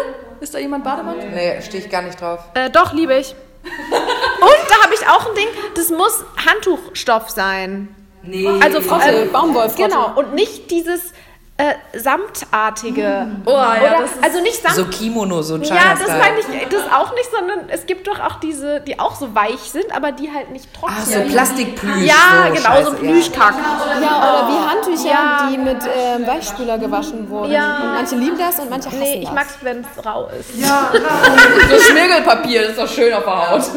Ist 0.43 0.53
da 0.53 0.59
jemand 0.59 0.83
Bademantel? 0.83 1.29
Nee, 1.29 1.61
stehe 1.61 1.81
ich 1.81 1.89
gar 1.89 2.01
nicht 2.01 2.19
drauf. 2.19 2.41
Äh, 2.53 2.69
doch, 2.69 2.91
liebe 2.91 3.15
ich. 3.15 3.33
Und 3.63 4.69
da 4.69 4.83
habe 4.83 4.93
ich 4.93 5.07
auch 5.07 5.29
ein 5.29 5.35
Ding, 5.35 5.47
das 5.73 5.89
muss 5.89 6.25
Handtuchstoff 6.35 7.29
sein. 7.29 7.95
Nee. 8.23 8.49
Also 8.61 8.81
Frotte, 8.81 9.09
ähm, 9.09 9.31
Baumwollfrotte. 9.31 9.83
Genau, 9.83 10.11
und 10.17 10.33
nicht 10.35 10.69
dieses 10.69 11.13
äh, 11.55 11.75
samtartige. 11.99 13.27
Oh, 13.45 13.51
ja, 13.51 13.75
Oder, 13.79 14.05
also 14.23 14.41
nicht 14.41 14.59
Samt. 14.61 14.73
So 14.75 14.85
Kimono, 14.85 15.41
so 15.43 15.53
ein 15.55 15.61
ja, 15.61 15.75
China 15.75 15.95
das 15.99 16.07
meine 16.07 16.39
ich 16.39 16.67
das 16.69 16.81
auch 16.91 17.13
nicht, 17.13 17.29
sondern 17.31 17.69
es 17.69 17.85
gibt 17.85 18.07
doch 18.07 18.19
auch 18.19 18.39
diese, 18.39 18.81
die 18.81 18.99
auch 18.99 19.13
so 19.15 19.35
weich 19.35 19.59
sind, 19.59 19.95
aber 19.95 20.11
die 20.11 20.31
halt 20.33 20.49
nicht 20.51 20.73
trocken 20.73 20.95
Ach, 20.97 21.05
so 21.05 21.11
sind. 21.11 21.29
Plastikplüsch. 21.29 22.05
Ja, 22.07 22.47
so 22.47 22.53
genau, 22.53 22.65
Scheiße, 22.65 22.83
so 22.85 22.91
ein 22.91 22.97
Plüschkack. 22.97 23.53
Ja, 24.01 24.17
oder 24.17 24.47
wie 24.47 24.69
Handtücher, 24.69 25.09
Ja. 25.13 25.49
die 25.51 25.57
mit 25.59 25.77
ähm, 25.95 26.25
Weichspüler 26.27 26.77
gewaschen 26.79 27.29
wurden. 27.29 27.51
Ja. 27.51 27.77
Und 27.81 27.93
manche 27.93 28.15
lieben 28.15 28.37
das 28.39 28.57
und 28.59 28.69
manche 28.71 28.87
hassen 28.87 28.99
Nee, 28.99 29.19
ich 29.19 29.25
das. 29.25 29.33
mag's, 29.35 29.57
wenn 29.61 29.81
es 29.81 30.05
rau 30.05 30.29
ist. 30.39 30.53
so 30.59 31.79
Schmirgelpapier, 31.91 32.61
das 32.61 32.71
ist 32.71 32.79
doch 32.79 32.87
schön 32.89 33.13
auf 33.13 33.23
der 33.25 33.51
Haut. 33.51 33.63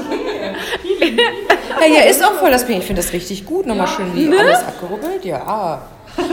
Ja, 1.78 1.86
ja, 1.86 2.00
ist 2.08 2.24
auch 2.24 2.32
voll 2.32 2.50
das 2.50 2.66
Ding. 2.66 2.78
Ich 2.78 2.86
finde 2.86 3.02
das 3.02 3.12
richtig 3.12 3.44
gut. 3.44 3.66
Nochmal 3.66 3.86
schön 3.86 4.14
wie 4.14 4.34
alles 4.36 4.60
abgerubbelt. 4.60 5.24
Ja. 5.26 5.82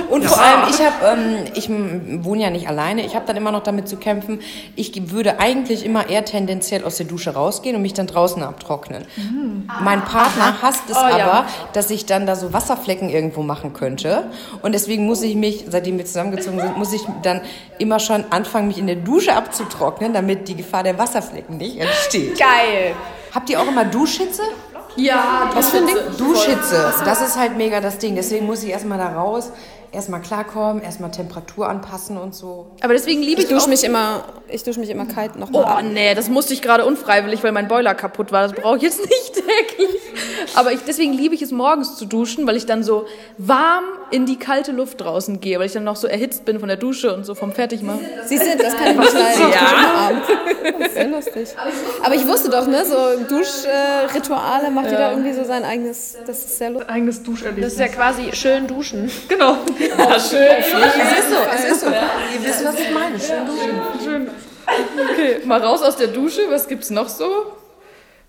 Und 0.09 0.25
vor 0.25 0.41
allem, 0.41 0.69
ich 0.69 0.79
habe, 0.79 1.19
ähm, 1.19 1.45
ich 1.53 1.69
wohne 2.23 2.43
ja 2.43 2.49
nicht 2.49 2.67
alleine. 2.67 3.05
Ich 3.05 3.15
habe 3.15 3.25
dann 3.25 3.35
immer 3.35 3.51
noch 3.51 3.63
damit 3.63 3.87
zu 3.87 3.97
kämpfen. 3.97 4.39
Ich 4.75 5.11
würde 5.11 5.39
eigentlich 5.39 5.85
immer 5.85 6.09
eher 6.09 6.25
tendenziell 6.25 6.83
aus 6.83 6.97
der 6.97 7.05
Dusche 7.05 7.33
rausgehen 7.33 7.75
und 7.75 7.81
mich 7.81 7.93
dann 7.93 8.07
draußen 8.07 8.41
abtrocknen. 8.43 9.05
Mein 9.81 10.03
Partner 10.05 10.61
hasst 10.61 10.89
es 10.89 10.97
aber, 10.97 11.45
dass 11.73 11.89
ich 11.89 12.05
dann 12.05 12.25
da 12.25 12.35
so 12.35 12.53
Wasserflecken 12.53 13.09
irgendwo 13.09 13.43
machen 13.43 13.73
könnte. 13.73 14.25
Und 14.61 14.73
deswegen 14.73 15.05
muss 15.05 15.21
ich 15.21 15.35
mich, 15.35 15.65
seitdem 15.67 15.97
wir 15.97 16.05
zusammengezogen 16.05 16.59
sind, 16.59 16.77
muss 16.77 16.93
ich 16.93 17.01
dann 17.21 17.41
immer 17.79 17.99
schon 17.99 18.25
anfangen, 18.29 18.67
mich 18.67 18.77
in 18.77 18.87
der 18.87 18.97
Dusche 18.97 19.35
abzutrocknen, 19.35 20.13
damit 20.13 20.47
die 20.47 20.55
Gefahr 20.55 20.83
der 20.83 20.97
Wasserflecken 20.97 21.57
nicht 21.57 21.77
entsteht. 21.77 22.39
Geil. 22.39 22.95
Habt 23.33 23.49
ihr 23.49 23.59
auch 23.59 23.67
immer 23.67 23.85
Duschhitze? 23.85 24.43
Ja, 24.95 25.49
Ding? 25.85 25.97
Duschhitze. 26.17 26.93
Das 27.03 27.21
ist 27.21 27.37
halt 27.37 27.57
mega 27.57 27.81
das 27.81 27.97
Ding. 27.97 28.15
Deswegen 28.15 28.45
muss 28.45 28.63
ich 28.63 28.69
erstmal 28.69 28.97
da 28.97 29.09
raus, 29.09 29.51
erstmal 29.93 30.21
klarkommen, 30.21 30.81
erstmal 30.83 31.11
Temperatur 31.11 31.69
anpassen 31.69 32.17
und 32.17 32.33
so. 32.35 32.67
Aber 32.81 32.93
deswegen 32.93 33.21
liebe 33.21 33.41
Ich 33.41 33.47
ich, 33.49 33.53
dusche 33.53 33.69
mich 33.69 33.83
immer, 33.83 34.23
ich 34.47 34.63
dusche 34.63 34.79
mich 34.79 34.89
immer 34.89 35.05
kalt 35.05 35.35
noch 35.35 35.49
mal 35.51 35.59
Oh 35.59 35.65
ab. 35.65 35.83
nee, 35.83 36.13
das 36.15 36.29
musste 36.29 36.53
ich 36.53 36.61
gerade 36.61 36.85
unfreiwillig, 36.85 37.43
weil 37.43 37.51
mein 37.51 37.67
Boiler 37.67 37.93
kaputt 37.93 38.31
war. 38.31 38.43
Das 38.47 38.53
brauche 38.53 38.77
ich 38.77 38.83
jetzt 38.83 38.99
nicht 39.05 39.33
täglich. 39.33 39.89
Aber 40.55 40.71
ich, 40.71 40.79
deswegen 40.87 41.13
liebe 41.13 41.35
ich 41.35 41.41
es 41.41 41.51
morgens 41.51 41.95
zu 41.95 42.05
duschen, 42.05 42.45
weil 42.47 42.55
ich 42.55 42.65
dann 42.65 42.83
so 42.83 43.05
warm 43.37 43.83
in 44.11 44.25
die 44.25 44.37
kalte 44.37 44.71
Luft 44.71 45.01
draußen 45.01 45.39
gehe, 45.39 45.57
weil 45.59 45.65
ich 45.67 45.71
dann 45.73 45.83
noch 45.83 45.95
so 45.95 46.07
erhitzt 46.07 46.45
bin 46.45 46.59
von 46.59 46.67
der 46.67 46.77
Dusche 46.77 47.15
und 47.15 47.25
so 47.25 47.33
vom 47.35 47.51
Fertigmachen. 47.51 48.01
Siehst 48.25 48.43
du, 48.43 48.57
das 48.57 48.75
kann 48.75 48.87
ich 48.87 48.93
immer 48.93 49.03
abends. 49.97 50.27
Das 50.79 50.87
ist 50.87 50.93
sehr 50.93 51.07
lustig. 51.07 51.49
Aber 52.03 52.15
ich 52.15 52.27
wusste 52.27 52.49
doch, 52.49 52.67
ne, 52.67 52.83
so 52.85 52.95
Duschrituale 53.27 54.71
macht 54.71 54.89
jeder 54.91 55.11
irgendwie 55.11 55.33
so 55.33 55.43
sein 55.43 55.63
eigenes, 55.63 56.17
das 56.25 56.39
ist 56.39 56.57
sehr 56.57 56.69
lustig. 56.71 56.89
Eigenes 56.89 57.17
Das 57.17 57.23
Duscherlebnis. 57.25 57.73
ist 57.73 57.79
ja 57.79 57.87
quasi 57.87 58.31
schön 58.33 58.67
duschen. 58.67 59.09
genau. 59.27 59.57
Es 59.83 60.31
ist 60.31 61.29
so, 61.29 61.37
es 61.53 61.71
ist 61.71 61.81
so. 61.81 61.87
Ihr 61.87 62.43
wisst, 62.43 62.65
was 62.65 62.79
ich 62.79 62.91
meine. 62.91 63.19
Schön 63.19 63.45
duschen. 63.45 64.29
Okay, 65.11 65.41
mal 65.45 65.61
raus 65.61 65.81
aus 65.81 65.97
der 65.97 66.07
Dusche. 66.07 66.41
Was 66.49 66.67
gibt's 66.67 66.89
noch 66.89 67.09
so 67.09 67.53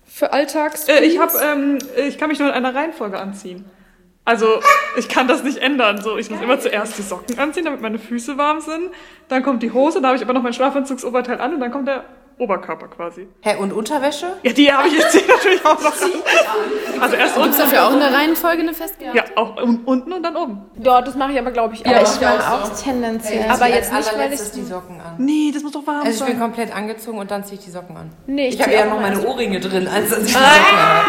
für 0.05 0.33
Alltags? 0.33 0.87
Äh, 0.87 1.03
ich, 1.05 1.19
hab, 1.19 1.31
ähm, 1.41 1.79
ich 1.95 2.17
kann 2.17 2.29
mich 2.29 2.39
nur 2.39 2.49
in 2.49 2.53
einer 2.53 2.75
Reihenfolge 2.75 3.17
anziehen. 3.17 3.65
Also, 4.25 4.59
ich 4.97 5.07
kann 5.07 5.27
das 5.27 5.43
nicht 5.43 5.59
ändern. 5.59 6.01
So, 6.01 6.17
ich 6.17 6.29
muss 6.29 6.41
immer 6.41 6.59
zuerst 6.59 6.97
die 6.97 7.03
Socken 7.03 7.37
anziehen, 7.37 7.65
damit 7.65 7.81
meine 7.81 7.99
Füße 7.99 8.37
warm 8.37 8.59
sind. 8.59 8.89
Dann 9.27 9.43
kommt 9.43 9.61
die 9.61 9.71
Hose, 9.71 10.01
da 10.01 10.07
habe 10.07 10.17
ich 10.17 10.23
aber 10.23 10.33
noch 10.33 10.41
mein 10.41 10.53
Schlafanzugsoberteil 10.53 11.39
an 11.39 11.53
und 11.53 11.59
dann 11.59 11.71
kommt 11.71 11.87
der 11.87 12.05
Oberkörper 12.37 12.87
quasi. 12.89 13.27
Hä, 13.41 13.55
und 13.59 13.71
Unterwäsche? 13.71 14.27
Ja, 14.43 14.51
die 14.51 14.71
habe 14.71 14.87
ich 14.89 14.97
jetzt 14.97 15.13
hier 15.15 15.25
natürlich 15.35 15.65
auch 15.65 15.79
noch. 15.81 15.93
Also 17.01 17.15
erst 17.15 17.35
Gibt 17.35 17.37
unten. 17.37 17.49
es 17.51 17.57
dafür 17.57 17.87
auch 17.87 17.93
eine 17.93 18.13
Reihenfolge, 18.13 18.61
eine 18.61 18.73
festgelegte? 18.73 19.17
Ja, 19.17 19.23
auch 19.35 19.55
un- 19.61 19.83
unten 19.85 20.11
und 20.11 20.21
dann 20.23 20.35
oben. 20.35 20.65
Ja, 20.83 21.01
das 21.01 21.15
mache 21.15 21.31
ich 21.31 21.39
aber, 21.39 21.51
glaube 21.51 21.75
ich, 21.75 21.85
auch. 21.85 21.91
Ja, 21.91 22.01
ich 22.01 22.09
ich 22.19 22.27
auch 22.27 22.63
auch 22.63 22.69
tendenziell. 22.83 23.43
Aber 23.45 23.53
aber 23.53 23.67
jetzt 23.69 23.93
nicht, 23.93 24.17
weil 24.17 24.33
ich... 24.33 24.51
die 24.51 24.63
Socken 24.63 24.99
an. 24.99 25.15
Nee, 25.17 25.51
das 25.53 25.63
muss 25.63 25.71
doch 25.71 25.87
warm 25.87 26.01
Also 26.05 26.09
ich 26.25 26.29
bin 26.29 26.37
sein. 26.37 26.39
komplett 26.41 26.75
angezogen 26.75 27.19
und 27.19 27.31
dann 27.31 27.45
ziehe 27.45 27.57
ich 27.57 27.63
die 27.65 27.71
Socken 27.71 27.95
an. 27.95 28.11
Nee, 28.27 28.49
Ich 28.49 28.59
habe 28.61 28.69
zieh 28.71 28.77
ja 28.77 28.85
noch 28.85 28.99
meine 28.99 29.15
so- 29.21 29.27
Ohrringe 29.27 29.59
drin, 29.61 29.87
als 29.87 30.09
dass 30.09 30.19
ich 30.25 30.25
die 30.27 30.31
Socken 30.33 30.77
habe. 30.77 31.05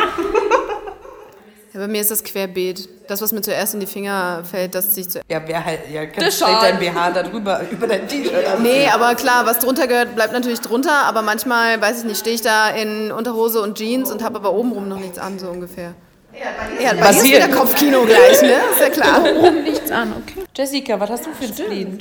Ja, 1.77 1.83
bei 1.83 1.89
mir 1.89 2.01
ist 2.01 2.11
das 2.11 2.25
querbeet. 2.25 2.89
Das, 3.07 3.21
was 3.21 3.33
mir 3.33 3.43
zuerst 3.43 3.75
in 3.75 3.81
die 3.81 3.87
Finger 3.87 4.43
fällt, 4.51 4.75
das 4.75 4.93
ziehe 4.93 5.03
ich 5.07 5.13
zuerst. 5.13 5.31
Ja, 5.31 5.43
wer 5.45 5.63
halt, 5.63 5.81
ja, 5.93 6.07
kannst 6.07 6.39
schon. 6.39 6.49
dein 6.49 6.79
BH 6.79 7.11
da 7.11 7.23
drüber, 7.23 7.61
über 7.71 7.87
dein 7.87 8.09
T-Shirt. 8.09 8.61
Nee, 8.63 8.89
aber 8.89 9.15
klar, 9.15 9.45
was 9.45 9.59
drunter 9.59 9.87
gehört, 9.87 10.15
bleibt 10.15 10.33
natürlich 10.33 10.63
drunter. 10.63 11.05
Aber 11.05 11.21
manchmal, 11.21 11.79
weiß 11.79 12.01
ich 12.01 12.05
nicht, 12.07 12.19
stehe 12.19 12.35
ich 12.35 12.41
da 12.41 12.71
in 12.71 13.13
Unterhose 13.13 13.61
und 13.61 13.77
Jeans 13.77 14.11
und 14.11 14.25
habe 14.25 14.37
aber 14.37 14.55
obenrum 14.55 14.89
noch 14.89 14.99
nichts 14.99 15.19
an, 15.19 15.39
so 15.39 15.49
ungefähr. 15.49 15.93
Ja, 16.81 16.95
bei 16.95 17.13
dir 17.13 17.19
ist 17.19 17.25
wieder 17.25 17.49
Kopfkino 17.49 18.05
gleich, 18.05 18.41
ne? 18.41 18.57
Ist 18.73 18.81
ja 18.81 18.89
klar. 18.89 19.53
nichts 19.63 19.91
an, 19.91 20.15
okay. 20.17 20.47
Jessica, 20.57 20.99
was 20.99 21.11
hast 21.11 21.27
du 21.27 21.31
für 21.33 21.45
ein 21.45 21.53
Spleen? 21.53 21.99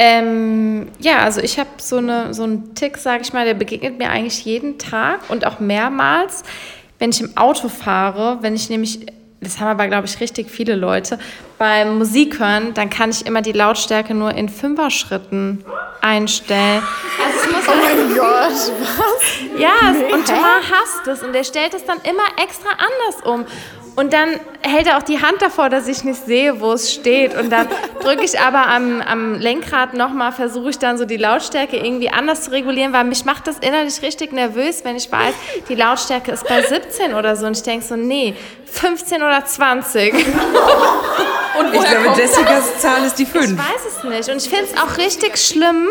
Ähm, 0.00 0.90
ja, 1.00 1.24
also 1.24 1.40
ich 1.40 1.58
habe 1.58 1.70
so, 1.78 1.96
eine, 1.96 2.32
so 2.32 2.44
einen 2.44 2.76
Tick, 2.76 2.98
sage 2.98 3.22
ich 3.22 3.32
mal, 3.32 3.44
der 3.44 3.54
begegnet 3.54 3.98
mir 3.98 4.10
eigentlich 4.10 4.44
jeden 4.44 4.78
Tag 4.78 5.28
und 5.28 5.44
auch 5.44 5.58
mehrmals, 5.58 6.44
wenn 6.98 7.10
ich 7.10 7.20
im 7.20 7.36
Auto 7.36 7.68
fahre, 7.68 8.38
wenn 8.40 8.54
ich 8.54 8.68
nämlich, 8.68 9.06
das 9.40 9.60
haben 9.60 9.68
aber, 9.68 9.86
glaube 9.86 10.06
ich, 10.06 10.20
richtig 10.20 10.50
viele 10.50 10.74
Leute, 10.74 11.18
beim 11.58 11.98
Musik 11.98 12.38
hören, 12.40 12.74
dann 12.74 12.90
kann 12.90 13.10
ich 13.10 13.26
immer 13.26 13.42
die 13.42 13.52
Lautstärke 13.52 14.14
nur 14.14 14.32
in 14.34 14.48
Fünfer-Schritten 14.48 15.64
einstellen. 16.00 16.82
Also 17.24 17.38
es 17.38 17.52
muss 17.52 17.68
Oh 17.68 17.76
mein 17.82 18.16
Gott, 18.16 18.50
was? 18.50 19.60
ja, 19.60 20.14
und 20.14 20.26
Thomas 20.26 20.64
hasst 20.70 21.06
es 21.06 21.22
und 21.22 21.32
der 21.32 21.44
stellt 21.44 21.74
es 21.74 21.84
dann 21.84 21.98
immer 21.98 22.24
extra 22.42 22.70
anders 22.70 23.24
um. 23.24 23.44
Und 23.98 24.12
dann 24.12 24.38
hält 24.62 24.86
er 24.86 24.96
auch 24.96 25.02
die 25.02 25.20
Hand 25.20 25.42
davor, 25.42 25.70
dass 25.70 25.88
ich 25.88 26.04
nicht 26.04 26.24
sehe, 26.24 26.60
wo 26.60 26.70
es 26.70 26.92
steht. 26.92 27.36
Und 27.36 27.50
dann 27.50 27.66
drücke 28.00 28.22
ich 28.22 28.38
aber 28.38 28.68
am, 28.68 29.00
am 29.00 29.34
Lenkrad 29.34 29.94
nochmal, 29.94 30.30
versuche 30.30 30.70
ich 30.70 30.78
dann 30.78 30.96
so 30.98 31.04
die 31.04 31.16
Lautstärke 31.16 31.76
irgendwie 31.76 32.08
anders 32.08 32.42
zu 32.42 32.52
regulieren, 32.52 32.92
weil 32.92 33.02
mich 33.02 33.24
macht 33.24 33.48
das 33.48 33.58
innerlich 33.58 34.00
richtig 34.00 34.30
nervös, 34.32 34.84
wenn 34.84 34.94
ich 34.94 35.10
weiß, 35.10 35.34
die 35.68 35.74
Lautstärke 35.74 36.30
ist 36.30 36.46
bei 36.46 36.62
17 36.62 37.12
oder 37.12 37.34
so. 37.34 37.46
Und 37.46 37.56
ich 37.56 37.64
denke 37.64 37.84
so, 37.84 37.96
nee, 37.96 38.36
15 38.66 39.20
oder 39.20 39.44
20. 39.44 40.14
Und 40.14 41.74
Ich 41.74 41.80
glaube, 41.80 42.16
Jessicas 42.16 42.78
Zahl 42.80 43.04
ist 43.04 43.18
die 43.18 43.24
Ich 43.24 43.30
5. 43.30 43.58
weiß 43.58 43.84
es 43.84 44.04
nicht. 44.04 44.28
Und 44.28 44.36
ich 44.36 44.48
finde 44.48 44.66
es 44.72 44.80
auch 44.80 44.96
richtig 44.96 45.36
schlimm, 45.38 45.88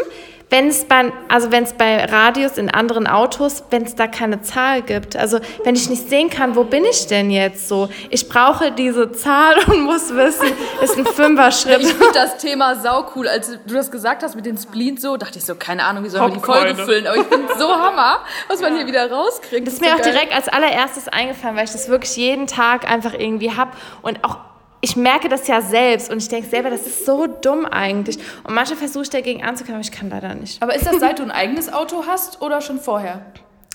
wenn 0.50 0.70
es 0.70 0.86
bei, 0.86 1.12
also 1.28 1.52
wenn 1.52 1.66
es 1.66 1.74
bei 1.74 2.06
Radios 2.06 2.58
in 2.58 2.70
anderen 2.70 3.06
Autos, 3.06 3.64
wenn 3.70 3.84
es 3.84 3.96
da 3.96 4.08
keine 4.08 4.42
Zahl 4.42 4.82
gibt. 4.82 5.18
Also 5.18 5.40
wenn 5.66 5.76
ich 5.76 5.90
nicht 5.90 6.08
sehen 6.08 6.30
kann, 6.30 6.56
wo 6.56 6.64
bin 6.64 6.86
ich 6.86 7.08
denn 7.08 7.30
jetzt 7.30 7.68
so? 7.68 7.90
Ich 8.10 8.30
brauche 8.30 8.72
diese 8.72 9.12
Zahl 9.12 9.56
und 9.68 9.82
muss 9.82 10.14
wissen, 10.16 10.48
ist 10.82 10.98
ein 10.98 11.06
Fünfer-Schritt. 11.06 11.82
Ich 11.82 11.94
finde 11.94 12.14
das 12.14 12.38
Thema 12.38 12.76
saucool. 12.76 13.28
Als 13.28 13.52
du 13.66 13.74
das 13.74 13.92
gesagt 13.92 14.24
hast 14.24 14.36
mit 14.36 14.46
den 14.46 14.58
Spleens 14.58 15.02
so, 15.02 15.18
dachte 15.18 15.38
ich 15.38 15.46
so, 15.46 15.56
keine 15.56 15.84
Ahnung, 15.84 16.06
wie 16.06 16.10
sollen 16.10 16.32
wir 16.32 16.40
die 16.40 16.46
Folge 16.46 16.76
füllen. 16.76 17.08
Aber 17.08 17.18
ich 17.18 17.28
finde 17.28 17.54
so 17.58 17.70
Hammer, 17.70 18.20
was 18.48 18.62
man 18.62 18.76
hier 18.76 18.88
wieder 18.88 19.12
rauskriegt. 19.12 19.68
Das 19.68 19.74
ist 19.74 19.80
so 19.84 19.86
mir 19.86 19.96
auch 19.96 20.02
geil. 20.02 20.14
direkt 20.14 20.34
als 20.34 20.48
allererstes 20.48 21.10
eingefallen, 21.10 21.58
weil 21.58 21.66
ich 21.66 21.72
das 21.72 21.90
wirklich 21.90 22.16
jeden 22.16 22.48
Tag 22.48 22.90
einfach 22.90 23.14
irgendwie 23.14 23.52
hab 23.52 23.76
und 24.02 24.24
auch 24.24 24.38
ich 24.82 24.96
merke 24.96 25.30
das 25.30 25.48
ja 25.48 25.62
selbst 25.62 26.12
und 26.12 26.18
ich 26.18 26.30
denke 26.30 26.50
selber, 26.50 26.70
das 26.70 26.86
ist 26.86 27.06
so 27.06 27.28
dumm 27.28 27.66
eigentlich. 27.66 28.18
Und 28.44 28.54
manchmal 28.54 28.78
versuche 28.78 29.04
ich 29.04 29.10
dagegen 29.10 29.44
anzukommen, 29.44 29.76
aber 29.76 29.86
ich 29.86 29.92
kann 29.92 30.10
leider 30.10 30.36
nicht. 30.36 30.62
Aber 30.62 30.76
ist 30.76 30.86
das 30.86 31.00
seit 31.00 31.20
du 31.20 31.24
ein 31.24 31.32
eigenes 31.32 31.72
Auto 31.72 32.04
hast 32.08 32.42
oder 32.42 32.62
schon 32.62 32.80
vorher? 32.80 33.26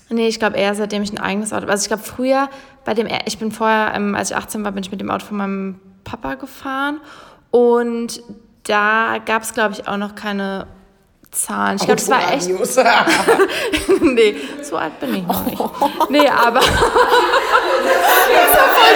Nee, 0.09 0.27
ich 0.27 0.39
glaube 0.39 0.57
eher 0.57 0.75
seitdem 0.75 1.03
ich 1.03 1.11
ein 1.11 1.19
eigenes 1.19 1.53
Auto. 1.53 1.67
Also 1.67 1.83
ich 1.83 1.87
glaube 1.87 2.03
früher 2.03 2.49
bei 2.85 2.93
dem, 2.93 3.07
ich 3.25 3.37
bin 3.37 3.51
vorher, 3.51 3.93
ähm, 3.95 4.15
als 4.15 4.31
ich 4.31 4.37
18 4.37 4.63
war, 4.63 4.71
bin 4.71 4.83
ich 4.83 4.91
mit 4.91 5.01
dem 5.01 5.09
Auto 5.09 5.25
von 5.25 5.37
meinem 5.37 5.79
Papa 6.03 6.35
gefahren 6.35 6.99
und 7.51 8.21
da 8.63 9.17
gab 9.25 9.43
es 9.43 9.53
glaube 9.53 9.73
ich 9.73 9.87
auch 9.87 9.97
noch 9.97 10.15
keine 10.15 10.67
Zahlen. 11.33 11.77
Ich 11.77 11.85
glaube, 11.85 11.99
das 11.99 12.09
war 12.09 12.31
echt. 12.31 12.47
nee, 14.01 14.35
so 14.61 14.77
alt 14.77 14.99
bin 14.99 15.15
ich 15.15 15.27
noch 15.27 15.45
nicht. 15.45 15.61
Nee, 16.09 16.27
aber. 16.27 16.61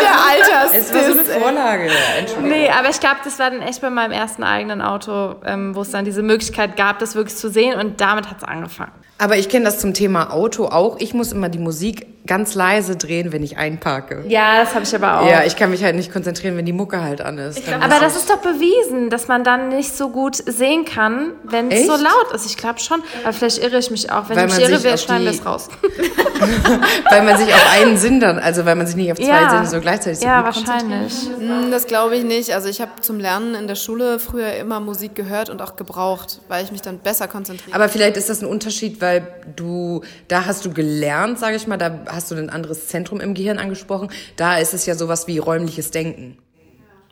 Der 0.02 0.12
Alters. 0.30 0.72
Es 0.74 0.94
war 0.94 1.04
so 1.04 1.12
eine 1.12 1.26
Vorlage. 1.26 1.90
Entschuldigung. 2.20 2.50
Nee, 2.50 2.70
aber 2.70 2.90
ich 2.90 3.00
glaube, 3.00 3.18
das 3.24 3.40
war 3.40 3.50
dann 3.52 3.62
echt 3.62 3.82
bei 3.82 3.90
meinem 3.90 4.12
ersten 4.12 4.44
eigenen 4.44 4.82
Auto, 4.82 5.36
ähm, 5.46 5.76
wo 5.76 5.82
es 5.82 5.92
dann 5.92 6.06
diese 6.06 6.22
Möglichkeit 6.22 6.78
gab, 6.78 7.00
das 7.00 7.16
wirklich 7.16 7.36
zu 7.38 7.50
sehen 7.50 7.80
und 7.80 8.00
damit 8.02 8.30
hat 8.30 8.38
es 8.38 8.44
angefangen. 8.44 8.92
Aber 9.18 9.38
ich 9.38 9.50
kenne 9.50 9.66
das 9.66 9.80
zum 9.80 9.94
Thema 9.94 10.32
Auto 10.32 10.66
auch. 10.66 10.98
Ich 11.00 11.14
muss 11.14 11.32
immer 11.32 11.50
die 11.50 11.58
Musik 11.60 12.06
ganz 12.28 12.54
leise 12.56 12.98
drehen, 12.98 13.32
wenn 13.32 13.42
ich 13.42 13.58
einparke. 13.58 14.26
Ja, 14.28 14.62
das 14.62 14.76
habe 14.76 14.84
ich 14.84 14.94
aber 14.94 15.22
auch. 15.22 15.28
Ja, 15.30 15.44
ich 15.46 15.56
kann 15.56 15.72
mich 15.72 15.84
halt 15.84 15.96
nicht 15.96 16.12
konzentrieren, 16.12 16.58
wenn 16.58 16.66
die 16.66 16.74
Mucke 16.74 17.02
halt 17.02 17.22
an 17.22 17.38
ist. 17.38 17.68
Dann 17.68 17.82
aber 17.82 18.00
das 18.00 18.16
ist 18.16 18.30
doch 18.30 18.38
bewiesen, 18.38 19.10
dass 19.10 19.28
man 19.28 19.44
dann 19.44 19.70
nicht 19.70 19.96
so 19.96 20.10
gut 20.10 20.36
sehen 20.36 20.84
kann, 20.86 21.32
wenn 21.44 21.72
es 21.72 21.88
so 21.88 21.94
laut 21.94 22.34
ist. 22.36 22.46
Ich 22.46 22.58
glaube 22.58 22.80
schon. 22.80 23.02
Aber 23.24 23.34
vielleicht 23.34 23.60
irre 23.60 23.78
ich 23.80 23.90
mich 23.90 24.12
auch. 24.12 24.30
Wenn 24.30 24.38
Weil 24.38 24.50
ich 24.50 24.58
mich 24.58 24.70
irre, 24.70 24.84
wir 24.84 24.98
schneiden 24.98 25.28
es 25.28 25.46
raus. 25.46 25.70
weil 27.10 27.24
man 27.24 27.38
sich 27.38 27.48
auf 27.54 27.74
einen 27.74 27.98
Sinn 27.98 28.20
dann, 28.20 28.40
also 28.40 28.66
weil 28.66 28.76
man 28.76 28.86
sich 28.86 28.96
nicht 28.96 29.12
auf 29.12 29.18
zwei 29.18 29.28
Ja. 29.28 29.50
Sinne 29.50 29.68
so 29.68 29.80
gleichzeitig 29.80 30.20
so 30.20 30.26
ja, 30.26 30.42
gut 30.42 30.54
konzentriert. 30.54 30.92
wahrscheinlich. 30.92 31.14
Hm, 31.40 31.72
Das 31.72 31.88
glaube 31.88 32.18
ich 32.18 32.24
nicht. 32.24 32.54
Also 32.54 32.68
ich 32.68 32.82
habe 32.82 32.92
zum 33.02 33.20
Lernen 33.20 33.56
in 33.56 33.68
der 33.68 33.76
Schule 33.76 34.20
früher 34.20 34.54
immer 34.54 34.80
Musik 34.80 35.16
gehört 35.16 35.50
und 35.50 35.62
auch 35.62 35.76
gebraucht, 35.78 36.42
weil 36.50 36.64
ich 36.64 36.72
mich 36.72 36.82
dann 36.82 37.00
besser 37.00 37.28
konzentriere. 37.28 37.74
Aber 37.76 37.88
vielleicht 37.90 38.18
ist 38.18 38.30
das 38.30 38.42
ein 38.42 38.48
Unterschied, 38.48 39.02
weil 39.02 39.07
du, 39.56 40.02
da 40.28 40.46
hast 40.46 40.66
du 40.66 40.72
gelernt, 40.72 41.40
sage 41.40 41.56
ich 41.56 41.68
mal, 41.68 41.78
da 41.78 42.00
hast 42.08 42.32
du 42.32 42.36
ein 42.36 42.50
anderes 42.50 42.88
Zentrum 42.88 43.20
im 43.20 43.34
Gehirn 43.34 43.58
angesprochen. 43.60 44.10
Da 44.36 44.58
ist 44.58 44.74
es 44.74 44.86
ja 44.86 44.96
sowas 44.96 45.28
wie 45.28 45.38
räumliches 45.38 45.92
Denken. 45.92 46.38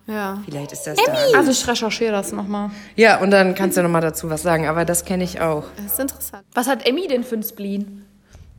ja. 0.07 0.41
Vielleicht 0.45 0.71
ist 0.71 0.83
das 0.87 0.97
da. 0.97 1.13
Also 1.37 1.51
ich 1.51 1.67
recherchiere 1.67 2.11
das 2.11 2.31
nochmal. 2.31 2.71
Ja, 2.95 3.19
und 3.19 3.31
dann 3.31 3.55
kannst 3.55 3.77
du 3.77 3.83
nochmal 3.83 4.01
dazu 4.01 4.29
was 4.29 4.41
sagen, 4.41 4.67
aber 4.67 4.85
das 4.85 5.05
kenne 5.05 5.23
ich 5.23 5.41
auch. 5.41 5.63
Das 5.77 5.93
ist 5.93 5.99
interessant. 5.99 6.43
Was 6.53 6.67
hat 6.67 6.85
Emmy 6.87 7.07
denn 7.07 7.23
für 7.23 7.35
ein 7.35 7.43
Spleen? 7.43 8.05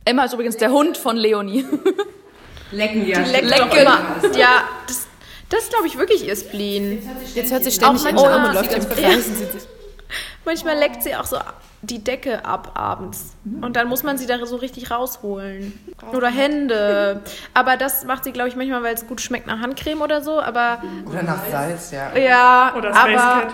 Emma 0.05 0.23
ist 0.25 0.33
übrigens 0.33 0.57
der 0.57 0.71
Hund 0.71 0.97
von 0.97 1.17
Leonie. 1.17 1.65
Lecken 2.71 3.07
ja. 3.07 3.19
Leckt 3.19 3.51
doch 3.59 3.75
immer. 3.75 3.99
Ja, 4.37 4.63
das, 4.87 5.07
das 5.49 5.63
ist, 5.63 5.69
glaube 5.71 5.87
ich, 5.87 5.97
wirklich 5.97 6.25
ihr 6.27 6.35
Spleen. 6.35 7.01
Jetzt 7.33 7.51
hört 7.51 7.63
sie 7.63 7.71
ständig 7.71 8.01
Auch 8.01 8.09
in 8.09 8.15
den 8.15 8.25
Arm 8.25 8.41
manchmal- 8.53 8.63
und 8.63 8.71
läuft 8.71 8.73
im 8.73 8.89
Kreis. 9.03 9.25
Manchmal 10.45 10.77
leckt 10.77 11.03
sie 11.03 11.15
auch 11.15 11.25
so 11.25 11.37
die 11.89 12.03
Decke 12.03 12.45
ab 12.45 12.71
abends. 12.75 13.35
Und 13.61 13.75
dann 13.75 13.87
muss 13.87 14.03
man 14.03 14.17
sie 14.17 14.25
da 14.25 14.45
so 14.45 14.57
richtig 14.57 14.91
rausholen. 14.91 15.73
Oder 16.13 16.27
Hände. 16.29 17.21
Aber 17.53 17.77
das 17.77 18.05
macht 18.05 18.23
sie, 18.23 18.31
glaube 18.31 18.49
ich, 18.49 18.55
manchmal, 18.55 18.83
weil 18.83 18.93
es 18.93 19.07
gut 19.07 19.21
schmeckt 19.21 19.47
nach 19.47 19.59
Handcreme 19.59 20.01
oder 20.01 20.21
so. 20.21 20.41
Aber 20.41 20.81
Oder 21.09 21.23
nach 21.23 21.45
Salz, 21.49 21.91
ja. 21.91 22.15
ja, 22.17 22.73
Oder 22.75 22.93
Space 22.93 23.21
aber. 23.21 23.47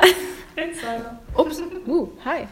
Ups, 1.34 1.62
uh, 1.86 2.08
hi. 2.24 2.46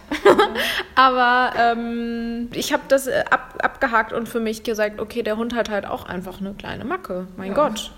aber 0.95 1.53
ähm, 1.59 2.49
ich 2.55 2.73
habe 2.73 2.85
das 2.89 3.07
äh, 3.07 3.25
ab, 3.29 3.59
abgehakt 3.63 4.13
und 4.13 4.29
für 4.29 4.41
mich 4.41 4.63
gesagt, 4.63 5.01
okay, 5.01 5.23
der 5.23 5.37
Hund 5.37 5.55
hat 5.55 5.69
halt 5.69 5.85
auch 5.85 6.07
einfach 6.07 6.41
eine 6.41 6.55
kleine 6.55 6.85
Macke. 6.85 7.27
Mein 7.37 7.53
Gott. 7.53 7.91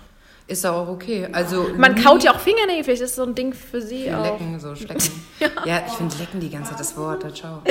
Ist 0.47 0.65
auch 0.65 0.87
okay. 0.89 1.27
Also 1.31 1.69
Man 1.77 1.95
kaut 1.95 2.23
ja 2.23 2.33
auch 2.33 2.39
Fingernägel, 2.39 2.83
vielleicht 2.83 3.03
ist 3.03 3.15
so 3.15 3.23
ein 3.23 3.35
Ding 3.35 3.53
für 3.53 3.81
sie 3.81 4.11
auch. 4.13 4.23
Lecken, 4.23 4.59
so 4.59 4.75
schlecken. 4.75 5.11
ja. 5.65 5.83
ich 5.87 5.93
finde 5.93 6.15
lecken 6.17 6.39
die 6.39 6.49
ganze 6.49 6.71
Zeit 6.71 6.79
das 6.79 6.97
Wort. 6.97 7.23
Ciao. 7.35 7.61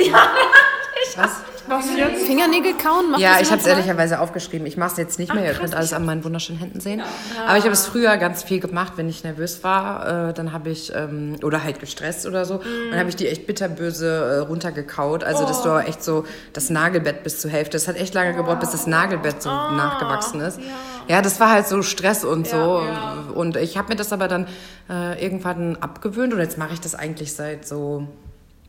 Was? 1.17 1.31
Was 1.67 1.95
jetzt? 1.95 2.25
Fingernägel 2.25 2.73
kauen? 2.73 3.11
Macht 3.11 3.21
Ja, 3.21 3.39
ich 3.39 3.51
habe 3.51 3.61
es 3.61 3.67
ehrlicherweise 3.67 4.19
aufgeschrieben. 4.19 4.65
Ich 4.65 4.77
mache 4.77 4.91
es 4.91 4.97
jetzt 4.97 5.19
nicht 5.19 5.33
mehr. 5.33 5.45
Ihr 5.45 5.53
könnt 5.53 5.75
alles 5.75 5.93
an 5.93 6.05
meinen 6.05 6.23
wunderschönen 6.23 6.59
Händen 6.59 6.79
sehen. 6.79 7.01
Aber 7.47 7.57
ich 7.57 7.63
habe 7.63 7.73
es 7.73 7.85
früher 7.85 8.17
ganz 8.17 8.43
viel 8.43 8.59
gemacht, 8.59 8.93
wenn 8.95 9.07
ich 9.07 9.23
nervös 9.23 9.63
war. 9.63 10.29
Äh, 10.29 10.33
dann 10.33 10.53
habe 10.53 10.69
ich, 10.69 10.93
ähm, 10.95 11.35
oder 11.43 11.63
halt 11.63 11.79
gestresst 11.79 12.25
oder 12.25 12.45
so, 12.45 12.61
dann 12.89 12.99
habe 12.99 13.09
ich 13.09 13.15
die 13.15 13.27
echt 13.27 13.45
bitterböse 13.45 14.07
äh, 14.07 14.37
runtergekaut. 14.39 15.23
Also 15.23 15.45
das 15.45 15.65
war 15.65 15.87
echt 15.87 16.03
so 16.03 16.25
das 16.53 16.69
Nagelbett 16.69 17.23
bis 17.23 17.39
zur 17.39 17.51
Hälfte. 17.51 17.73
Das 17.73 17.87
hat 17.87 17.95
echt 17.95 18.13
lange 18.13 18.33
gebraucht, 18.33 18.59
bis 18.59 18.71
das 18.71 18.87
Nagelbett 18.87 19.41
so 19.41 19.49
nachgewachsen 19.49 20.41
ist. 20.41 20.59
Ja. 21.07 21.21
das 21.21 21.39
war 21.39 21.51
halt 21.51 21.67
so 21.67 21.81
Stress 21.83 22.23
und 22.23 22.47
so. 22.47 22.83
Und 23.35 23.55
ich 23.57 23.77
habe 23.77 23.89
mir 23.89 23.95
das 23.95 24.11
aber 24.13 24.27
dann 24.27 24.47
äh, 24.89 25.23
irgendwann 25.23 25.75
abgewöhnt. 25.77 26.33
Und 26.33 26.39
jetzt 26.39 26.57
mache 26.57 26.73
ich 26.73 26.81
das 26.81 26.95
eigentlich 26.95 27.33
seit 27.33 27.67
so, 27.67 28.07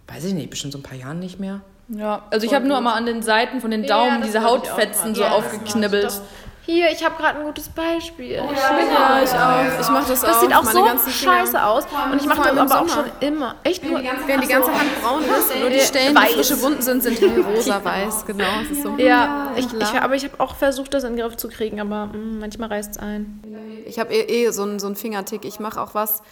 weiß 0.09 0.25
ich 0.25 0.35
nicht, 0.35 0.51
bestimmt 0.51 0.73
so 0.73 0.79
ein 0.79 0.83
paar 0.83 0.99
Jahren 0.99 1.19
nicht 1.19 1.41
mehr. 1.41 1.63
Ja, 1.89 2.23
also 2.31 2.47
ich 2.47 2.55
habe 2.55 2.67
nur 2.67 2.81
mal 2.81 2.95
an 2.95 3.07
den 3.07 3.23
Seiten 3.23 3.61
von 3.61 3.71
den 3.71 3.87
Daumen 3.87 4.21
das 4.21 4.27
diese 4.29 4.41
auch 4.47 4.53
Hautfetzen 4.53 5.15
so 5.15 5.23
Ja, 5.23 5.29
das 5.31 5.37
aufgeknibbelt. 5.39 6.21
Hier, 6.65 6.93
ich 6.93 7.05
habe 7.05 7.17
gerade 7.21 7.41
ein 7.41 7.45
gutes 7.45 7.69
Beispiel. 7.71 8.35
Ja, 8.37 9.21
ich 9.21 9.31
auch. 9.33 9.81
Ich 9.81 9.89
mache 9.91 10.09
das, 10.11 10.21
Das 10.21 10.37
auch. 10.37 10.41
sieht 10.43 10.55
auch 10.55 10.63
Meine 10.63 10.79
so 10.79 10.85
ganzen 10.85 11.11
Finger. 11.11 11.33
scheiße 11.39 11.65
aus. 11.65 11.85
Und 12.13 12.21
ich 12.21 12.27
mache 12.29 12.43
das 12.43 12.57
aber 12.57 12.81
auch 12.83 12.89
Sommer. 12.89 13.05
schon 13.21 13.29
immer. 13.29 13.55
Echt 13.65 13.85
nur. 13.85 13.99
Wenn 13.99 14.41
die 14.41 14.47
ganze 14.47 14.71
Hand 14.73 14.89
braun 15.03 15.23
ist 15.25 15.53
und 15.53 15.61
nur 15.61 15.71
die 15.71 15.81
Stellen, 15.81 16.15
Weiß. 16.15 16.29
die 16.29 16.35
frische 16.35 16.63
Wunden 16.63 16.81
sind, 16.81 17.03
sind 17.03 17.21
hellrosa 17.21 17.85
weiß. 17.85 18.27
Genau, 18.27 18.45
ist 18.71 18.81
so. 18.85 18.95
Ja, 18.97 19.51
ich, 19.57 19.67
ich, 19.73 20.01
aber 20.01 20.15
ich 20.15 20.23
habe 20.23 20.39
auch 20.39 20.55
versucht, 20.55 20.95
das 20.95 21.03
in 21.03 21.17
den 21.17 21.21
Griff 21.27 21.37
zu 21.37 21.49
kriegen, 21.49 21.81
aber 21.81 22.07
mm, 22.07 22.39
manchmal 22.39 22.69
reißt 22.69 22.93
es 22.93 22.99
ein. 22.99 23.43
Ich 23.85 23.99
habe 23.99 24.15
eh, 24.15 24.45
eh 24.47 24.51
so 24.53 24.63
einen 24.63 24.79
so 24.79 24.87
einen 24.87 24.95
Fingertick. 24.95 25.45
Ich 25.45 25.59
mache 25.59 25.81
auch 25.81 25.97
was, 25.97 26.23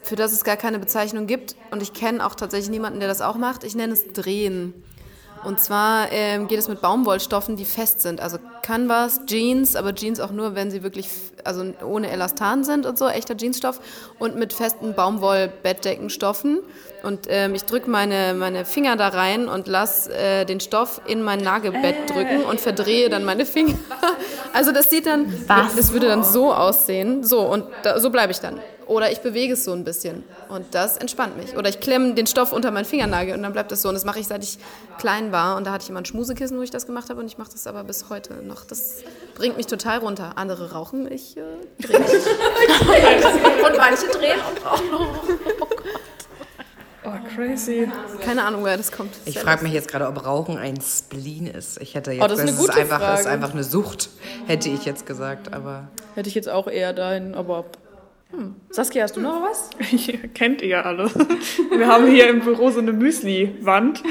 für 0.00 0.16
das 0.16 0.32
es 0.32 0.44
gar 0.44 0.56
keine 0.56 0.78
Bezeichnung 0.78 1.26
gibt. 1.26 1.56
Und 1.70 1.82
ich 1.82 1.92
kenne 1.92 2.24
auch 2.24 2.34
tatsächlich 2.36 2.70
niemanden, 2.70 3.00
der 3.00 3.08
das 3.08 3.20
auch 3.20 3.36
macht. 3.36 3.64
Ich 3.64 3.74
nenne 3.74 3.92
es 3.92 4.14
Drehen. 4.14 4.72
Und 5.44 5.60
zwar 5.60 6.10
ähm, 6.10 6.48
geht 6.48 6.58
es 6.58 6.68
mit 6.68 6.80
Baumwollstoffen, 6.80 7.56
die 7.56 7.64
fest 7.64 8.00
sind. 8.00 8.20
Also 8.20 8.38
Canvas, 8.62 9.20
Jeans, 9.26 9.76
aber 9.76 9.94
Jeans 9.94 10.20
auch 10.20 10.30
nur, 10.30 10.54
wenn 10.54 10.70
sie 10.70 10.82
wirklich, 10.82 11.08
also 11.44 11.64
ohne 11.84 12.10
Elastan 12.10 12.64
sind 12.64 12.86
und 12.86 12.98
so, 12.98 13.08
echter 13.08 13.36
Jeansstoff. 13.36 13.80
Und 14.18 14.36
mit 14.36 14.52
festen 14.52 14.94
Baumwoll-Bettdeckenstoffen. 14.94 16.60
Und 17.02 17.26
ähm, 17.28 17.54
ich 17.54 17.64
drücke 17.64 17.90
meine, 17.90 18.34
meine 18.34 18.64
Finger 18.64 18.96
da 18.96 19.08
rein 19.08 19.48
und 19.48 19.68
lasse 19.68 20.12
äh, 20.14 20.44
den 20.46 20.60
Stoff 20.60 21.02
in 21.06 21.22
mein 21.22 21.40
Nagelbett 21.40 22.10
drücken 22.10 22.44
und 22.44 22.60
verdrehe 22.60 23.10
dann 23.10 23.24
meine 23.24 23.46
Finger. 23.46 23.74
Also 24.52 24.70
das 24.70 24.88
sieht 24.88 25.06
dann, 25.06 25.32
Was? 25.48 25.74
das 25.74 25.92
würde 25.92 26.06
dann 26.06 26.22
so 26.22 26.54
aussehen. 26.54 27.24
So, 27.24 27.40
und 27.40 27.64
da, 27.82 27.98
so 27.98 28.10
bleibe 28.10 28.30
ich 28.30 28.38
dann. 28.38 28.60
Oder 28.86 29.10
ich 29.10 29.20
bewege 29.20 29.54
es 29.54 29.64
so 29.64 29.72
ein 29.72 29.84
bisschen. 29.84 30.24
Und 30.48 30.74
das 30.74 30.96
entspannt 30.98 31.36
mich. 31.36 31.56
Oder 31.56 31.68
ich 31.68 31.80
klemme 31.80 32.14
den 32.14 32.26
Stoff 32.26 32.52
unter 32.52 32.70
meinen 32.70 32.84
Fingernagel 32.84 33.34
und 33.34 33.42
dann 33.42 33.52
bleibt 33.52 33.72
das 33.72 33.82
so. 33.82 33.88
Und 33.88 33.94
das 33.94 34.04
mache 34.04 34.20
ich, 34.20 34.26
seit 34.26 34.42
ich 34.44 34.58
klein 34.98 35.32
war. 35.32 35.56
Und 35.56 35.66
da 35.66 35.72
hatte 35.72 35.84
ich 35.84 35.90
immer 35.90 36.00
ein 36.00 36.04
Schmusekissen, 36.04 36.58
wo 36.58 36.62
ich 36.62 36.70
das 36.70 36.86
gemacht 36.86 37.08
habe. 37.10 37.20
Und 37.20 37.26
ich 37.26 37.38
mache 37.38 37.50
das 37.52 37.66
aber 37.66 37.84
bis 37.84 38.10
heute 38.10 38.34
noch. 38.42 38.64
Das 38.64 39.02
bringt 39.34 39.56
mich 39.56 39.66
total 39.66 39.98
runter. 39.98 40.32
Andere 40.36 40.72
rauchen, 40.72 41.10
ich 41.10 41.36
äh, 41.36 41.40
drehe 41.80 41.98
mich. 42.00 42.08
Und 43.64 43.76
manche 43.78 44.06
drehen 44.08 44.38
und 44.50 44.66
auch. 44.66 44.82
Oh, 47.06 47.10
crazy. 47.34 47.90
Keine 48.24 48.44
Ahnung, 48.44 48.62
woher 48.62 48.78
das 48.78 48.90
kommt. 48.90 49.14
Ich 49.26 49.38
frage 49.38 49.62
mich 49.62 49.74
jetzt 49.74 49.88
gerade, 49.88 50.06
ob 50.08 50.24
Rauchen 50.24 50.56
ein 50.56 50.80
Spleen 50.80 51.46
ist. 51.46 51.80
Ich 51.82 51.94
hätte 51.94 52.12
jetzt 52.12 52.22
Oh, 52.24 52.26
das 52.28 52.38
ist 52.38 52.42
eine 52.42 52.50
es 52.52 52.56
gute 52.58 52.72
einfach, 52.74 53.00
es 53.02 53.20
ist 53.20 53.26
Frage. 53.26 53.28
einfach 53.34 53.52
eine 53.52 53.62
Sucht, 53.64 54.08
hätte 54.46 54.70
ich 54.70 54.86
jetzt 54.86 55.04
gesagt. 55.04 55.52
Aber 55.52 55.88
Hätte 56.14 56.28
ich 56.30 56.34
jetzt 56.34 56.48
auch 56.48 56.66
eher 56.66 56.92
dahin, 56.94 57.34
aber. 57.34 57.66
Hm. 58.36 58.54
Saskia, 58.70 59.02
hast 59.04 59.16
du 59.16 59.20
noch 59.20 59.42
was? 59.42 59.70
Kennt 60.34 60.62
ihr 60.62 60.68
ja 60.68 60.82
alle. 60.82 61.10
Wir 61.70 61.86
haben 61.86 62.06
hier 62.06 62.28
im 62.28 62.40
Büro 62.40 62.70
so 62.70 62.80
eine 62.80 62.92
Müsli-Wand. 62.92 64.02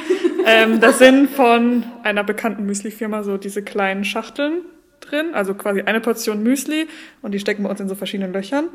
Ähm, 0.46 0.80
das 0.80 1.00
sind 1.00 1.30
von 1.30 1.84
einer 2.04 2.24
bekannten 2.24 2.66
Müsli-Firma 2.66 3.24
so 3.24 3.38
diese 3.38 3.62
kleinen 3.64 4.04
Schachteln 4.06 4.62
drin, 5.02 5.34
also 5.34 5.54
quasi 5.54 5.82
eine 5.82 6.00
Portion 6.00 6.44
Müsli 6.44 6.88
und 7.22 7.34
die 7.34 7.40
stecken 7.40 7.64
bei 7.64 7.70
uns 7.70 7.80
in 7.82 7.90
so 7.90 7.96
verschiedenen 7.96 8.32
Löchern. 8.34 8.70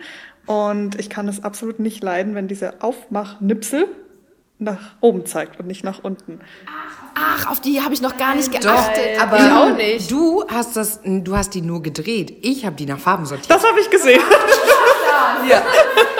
Und 0.46 0.98
ich 1.00 1.08
kann 1.08 1.28
es 1.28 1.42
absolut 1.42 1.78
nicht 1.80 2.02
leiden, 2.02 2.34
wenn 2.34 2.48
diese 2.48 2.82
Aufmachnipsel 2.82 3.86
nach 4.58 4.94
oben 5.00 5.24
zeigt 5.24 5.58
und 5.60 5.66
nicht 5.66 5.84
nach 5.84 6.02
unten. 6.02 6.40
Ach, 7.14 7.50
auf 7.50 7.60
die 7.60 7.80
habe 7.80 7.94
ich 7.94 8.02
noch 8.02 8.16
gar 8.16 8.34
nicht 8.34 8.48
doch, 8.54 8.60
geachtet. 8.60 9.20
aber 9.20 9.36
Ich 9.38 9.52
auch 9.52 9.76
nicht. 9.76 10.10
du 10.10 10.44
hast 10.48 10.76
das, 10.76 11.00
du 11.04 11.36
hast 11.36 11.54
die 11.54 11.62
nur 11.62 11.82
gedreht. 11.82 12.36
Ich 12.42 12.66
habe 12.66 12.76
die 12.76 12.86
nach 12.86 12.98
Farben 12.98 13.24
sortiert. 13.24 13.50
Das 13.50 13.64
habe 13.66 13.80
ich 13.80 13.88
gesehen. 13.90 14.20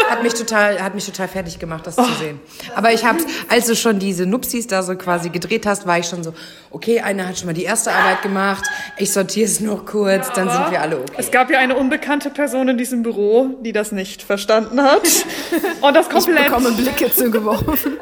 Hat 0.09 0.22
mich 0.22 0.35
total, 0.35 0.81
hat 0.83 0.94
mich 0.94 1.05
total 1.07 1.29
fertig 1.29 1.59
gemacht, 1.59 1.87
das 1.87 1.96
zu 1.96 2.05
sehen. 2.18 2.40
Aber 2.74 2.92
ich 2.92 3.05
habe, 3.05 3.18
als 3.48 3.66
du 3.66 3.77
schon 3.77 3.98
diese 3.98 4.24
Nupsis 4.27 4.66
da 4.66 4.83
so 4.83 4.94
quasi 4.96 5.29
gedreht 5.29 5.66
hast, 5.66 5.87
war 5.87 5.98
ich 5.98 6.07
schon 6.07 6.22
so, 6.24 6.33
okay, 6.70 7.01
einer 7.01 7.29
hat 7.29 7.38
schon 7.38 7.46
mal 7.46 7.53
die 7.53 7.64
erste 7.64 7.92
Arbeit 7.92 8.22
gemacht, 8.22 8.64
ich 8.96 9.12
sortiere 9.12 9.46
es 9.46 9.61
noch 9.61 9.85
kurz, 9.85 10.33
dann 10.33 10.48
sind 10.51 10.70
wir 10.70 10.81
alle 10.81 10.98
okay. 10.98 11.12
Es 11.18 11.31
gab 11.31 11.51
ja 11.51 11.59
eine 11.59 11.77
unbekannte 11.77 12.31
Person 12.31 12.68
in 12.68 12.79
diesem 12.79 13.03
Büro, 13.03 13.57
die 13.62 13.72
das 13.72 13.92
nicht 13.92 14.22
verstanden 14.22 14.83
hat. 14.83 15.03
Und 15.83 15.94
das 15.94 16.07
Ich 16.07 16.12
komplett. 16.12 16.46
bekomme 16.46 16.72
Blicke 16.72 17.12
zugeworfen. 17.12 17.98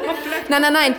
Nein, 0.48 0.62
nein, 0.62 0.72
nein. 0.72 0.94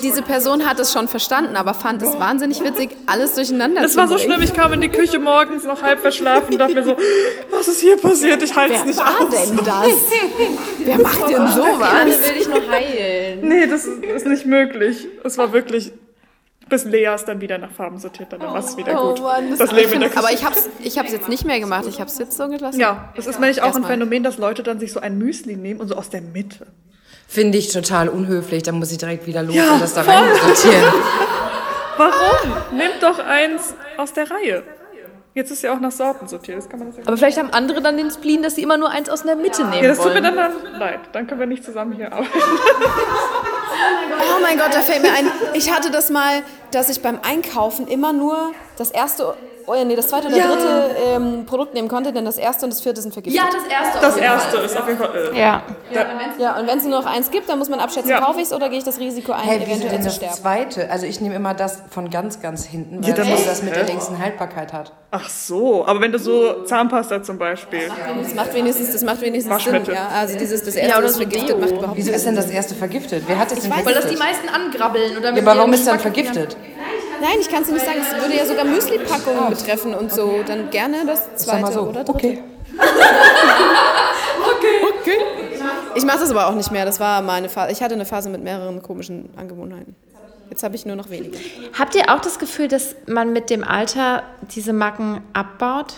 Diese 0.00 0.22
Person 0.22 0.66
hat 0.66 0.78
es 0.80 0.92
schon 0.92 1.08
verstanden, 1.08 1.56
aber 1.56 1.74
fand 1.74 2.02
es 2.02 2.18
wahnsinnig 2.18 2.62
witzig, 2.62 2.90
alles 3.06 3.34
durcheinander 3.34 3.82
Es 3.82 3.92
zu 3.92 3.98
war 3.98 4.08
so 4.08 4.18
schlimm, 4.18 4.40
ich 4.42 4.54
kam 4.54 4.72
in 4.72 4.80
die 4.80 4.88
Küche 4.88 5.18
morgens 5.18 5.64
noch 5.64 5.82
halb 5.82 6.00
verschlafen 6.00 6.52
und 6.52 6.58
dachte 6.58 6.74
mir 6.74 6.84
so, 6.84 6.96
was 7.50 7.68
ist 7.68 7.80
hier 7.80 7.96
passiert? 7.96 8.42
Ich 8.42 8.54
halte 8.54 8.74
es 8.74 8.80
Wer 8.80 8.86
nicht 8.86 8.98
war 8.98 9.20
aus. 9.20 9.30
denn 9.48 9.56
das? 9.56 9.88
Wer 10.84 10.98
macht 10.98 11.28
denn 11.28 11.48
sowas? 11.48 12.06
will 12.06 12.34
dich 12.38 12.48
nur 12.48 12.70
heilen. 12.70 13.48
Nee, 13.48 13.66
das 13.66 13.84
ist, 13.84 14.02
ist 14.04 14.26
nicht 14.26 14.46
möglich. 14.46 15.08
Es 15.24 15.36
war 15.38 15.52
wirklich, 15.52 15.92
bis 16.68 16.84
Lea 16.84 17.06
es 17.14 17.24
dann 17.24 17.40
wieder 17.40 17.58
nach 17.58 17.70
Farben 17.72 17.98
sortiert, 17.98 18.32
dann 18.32 18.40
war 18.40 18.56
es 18.56 18.76
wieder 18.76 18.94
gut. 18.94 19.20
Oh 19.20 19.22
Mann, 19.22 19.56
das 19.58 19.72
Leben 19.72 19.92
in 19.92 20.00
der 20.00 20.08
Küche. 20.08 20.20
Aber 20.20 20.32
ich 20.32 20.44
hab's, 20.44 20.68
ich 20.82 20.98
hab's 20.98 21.12
jetzt 21.12 21.28
nicht 21.28 21.44
mehr 21.44 21.60
gemacht. 21.60 21.84
Ich 21.88 22.00
hab's 22.00 22.18
jetzt 22.18 22.36
so 22.36 22.48
gelassen. 22.48 22.80
ja, 22.80 23.12
das 23.16 23.26
ist 23.26 23.40
nämlich 23.40 23.60
auch 23.60 23.66
ein 23.66 23.70
Erstmal. 23.72 23.90
Phänomen, 23.90 24.22
dass 24.22 24.38
Leute 24.38 24.62
dann 24.62 24.78
sich 24.80 24.92
so 24.92 25.00
ein 25.00 25.18
Müsli 25.18 25.56
nehmen 25.56 25.80
und 25.80 25.88
so 25.88 25.96
aus 25.96 26.08
der 26.10 26.22
Mitte. 26.22 26.66
Finde 27.32 27.56
ich 27.56 27.72
total 27.72 28.10
unhöflich, 28.10 28.62
dann 28.62 28.78
muss 28.78 28.92
ich 28.92 28.98
direkt 28.98 29.26
wieder 29.26 29.42
los 29.42 29.56
Ja, 29.56 29.72
und 29.72 29.80
das 29.80 29.94
da 29.94 30.02
rein 30.02 30.24
sortieren. 30.34 30.84
Warum? 31.96 32.76
Nehmt 32.76 33.02
doch 33.02 33.18
eins 33.18 33.74
aus 33.96 34.12
der 34.12 34.30
Reihe. 34.30 34.62
Jetzt 35.34 35.50
ist 35.50 35.62
ja 35.62 35.74
auch 35.74 35.80
nach 35.80 35.92
Sorten 35.92 36.28
sortiert, 36.28 36.58
das 36.58 36.68
kann 36.68 36.78
man 36.78 36.88
das 36.88 36.98
ja 36.98 37.04
Aber 37.06 37.16
vielleicht 37.16 37.38
haben 37.38 37.48
andere 37.50 37.80
dann 37.80 37.96
den 37.96 38.10
Spleen, 38.10 38.42
dass 38.42 38.56
sie 38.56 38.62
immer 38.62 38.76
nur 38.76 38.90
eins 38.90 39.08
aus 39.08 39.22
der 39.22 39.36
Mitte 39.36 39.64
nehmen 39.64 39.82
Ja, 39.82 39.88
das 39.88 39.96
tut 39.98 40.08
mir 40.08 40.22
wollen. 40.22 40.36
dann, 40.36 40.52
dann 40.62 40.78
leid. 40.78 41.00
Dann 41.12 41.26
können 41.26 41.40
wir 41.40 41.46
nicht 41.46 41.64
zusammen 41.64 41.92
hier 41.94 42.12
arbeiten. 42.12 42.28
Oh 42.34 44.42
mein 44.42 44.58
Gott, 44.58 44.74
da 44.74 44.80
fällt 44.80 45.00
mir 45.00 45.12
ein. 45.12 45.30
Ich 45.54 45.72
hatte 45.72 45.90
das 45.90 46.10
mal 46.10 46.42
dass 46.72 46.88
ich 46.88 47.02
beim 47.02 47.18
Einkaufen 47.22 47.86
immer 47.86 48.12
nur 48.12 48.52
das 48.76 48.90
erste, 48.90 49.34
oh 49.66 49.74
ja, 49.74 49.84
nee, 49.84 49.96
das 49.96 50.08
zweite 50.08 50.28
oder 50.28 50.36
dritte 50.36 50.96
ähm, 51.14 51.46
Produkt 51.46 51.74
nehmen 51.74 51.88
konnte, 51.88 52.12
denn 52.12 52.24
das 52.24 52.38
erste 52.38 52.64
und 52.66 52.72
das 52.72 52.80
vierte 52.80 53.00
sind 53.00 53.12
vergiftet. 53.12 53.42
Ja, 53.42 53.48
das 53.52 53.66
erste. 53.66 53.98
Das 54.00 54.16
erste 54.16 54.56
ist 54.58 54.76
auf 54.76 54.86
jeden 54.86 54.98
Fall. 54.98 55.10
Äh, 55.34 55.38
Ja. 55.38 55.62
Ja, 56.38 56.58
und 56.58 56.66
wenn 56.66 56.78
es 56.78 56.84
nur 56.84 57.00
noch 57.00 57.06
eins 57.06 57.30
gibt, 57.30 57.48
dann 57.48 57.58
muss 57.58 57.68
man 57.68 57.78
abschätzen, 57.80 58.10
Ja. 58.10 58.20
kaufe 58.20 58.38
ich 58.40 58.46
es 58.46 58.52
oder 58.52 58.68
gehe 58.68 58.78
ich 58.78 58.84
das 58.84 58.98
Risiko 58.98 59.32
ein, 59.32 59.40
Hey, 59.40 59.58
eventuell 59.58 59.90
denn 59.90 60.00
zu 60.02 60.06
das 60.08 60.16
sterben. 60.16 60.34
zweite? 60.34 60.90
Also 60.90 61.06
ich 61.06 61.20
nehme 61.20 61.34
immer 61.34 61.54
das 61.54 61.82
von 61.90 62.08
ganz, 62.10 62.40
ganz 62.40 62.64
hinten, 62.64 63.02
weil 63.02 63.10
Ja, 63.10 63.16
dann 63.16 63.28
das 63.30 63.44
das 63.44 63.62
mit 63.62 63.74
der 63.76 63.84
längsten 63.84 64.18
Haltbarkeit 64.18 64.72
hat. 64.72 64.92
Ach 65.10 65.28
so, 65.28 65.86
aber 65.86 66.00
wenn 66.00 66.10
du 66.12 66.18
so 66.18 66.62
Zahnpasta 66.64 67.22
zum 67.22 67.36
Beispiel. 67.36 67.90
Das 68.22 68.34
macht 68.34 68.54
wenigstens, 68.54 68.92
das 68.92 69.02
macht 69.02 69.20
wenigstens 69.20 69.62
Sinn. 69.64 69.82
Ja, 69.92 70.08
also 70.18 70.38
dieses, 70.38 70.62
das 70.64 70.74
erste 70.74 71.08
so 71.08 71.16
vergiftet, 71.18 71.60
macht 71.60 71.70
überhaupt 71.72 71.96
Wieso 71.98 72.12
ist 72.12 72.24
denn 72.24 72.34
das 72.36 72.50
erste 72.50 72.74
vergiftet? 72.74 73.24
Wer 73.26 73.38
hat 73.38 73.52
es 73.52 73.60
denn 73.60 73.70
weiß 73.70 73.84
Weil 73.84 73.94
das 73.94 74.06
die 74.08 74.16
vergiftet? 74.16 74.46
meisten 74.46 74.48
angrabbeln. 74.48 75.16
Oder 75.18 75.32
Ja, 75.34 75.42
aber 75.42 75.56
warum 75.58 75.72
ist 75.74 75.86
dann 75.86 75.98
vergiftet? 76.00 76.56
Nein, 77.22 77.38
ich 77.40 77.48
kann 77.48 77.62
es 77.62 77.68
dir 77.68 77.74
nicht 77.74 77.86
sagen. 77.86 77.98
Es 78.00 78.20
würde 78.20 78.36
ja 78.36 78.44
sogar 78.44 78.64
Müsli-Packungen 78.64 79.48
betreffen 79.50 79.94
und 79.94 80.12
so. 80.12 80.42
Dann 80.44 80.70
gerne 80.70 81.06
das 81.06 81.36
zweite 81.36 81.72
so. 81.72 81.82
oder 81.82 82.02
dritte. 82.04 82.38
Okay. 84.44 84.86
Okay. 85.00 85.18
Ich 85.94 86.04
mache 86.04 86.18
das 86.18 86.30
aber 86.30 86.48
auch 86.48 86.54
nicht 86.54 86.70
mehr. 86.72 86.84
Das 86.84 86.98
war 86.98 87.22
mal 87.22 87.34
eine 87.34 87.48
Phase. 87.48 87.70
Ich 87.72 87.82
hatte 87.82 87.94
eine 87.94 88.04
Phase 88.04 88.28
mit 88.28 88.42
mehreren 88.42 88.82
komischen 88.82 89.30
Angewohnheiten. 89.36 89.94
Jetzt 90.50 90.62
habe 90.64 90.74
ich 90.74 90.84
nur 90.84 90.96
noch 90.96 91.10
wenige. 91.10 91.38
Habt 91.78 91.94
ihr 91.94 92.10
auch 92.12 92.20
das 92.20 92.38
Gefühl, 92.38 92.68
dass 92.68 92.96
man 93.06 93.32
mit 93.32 93.50
dem 93.50 93.62
Alter 93.64 94.22
diese 94.54 94.72
Macken 94.72 95.22
abbaut? 95.32 95.94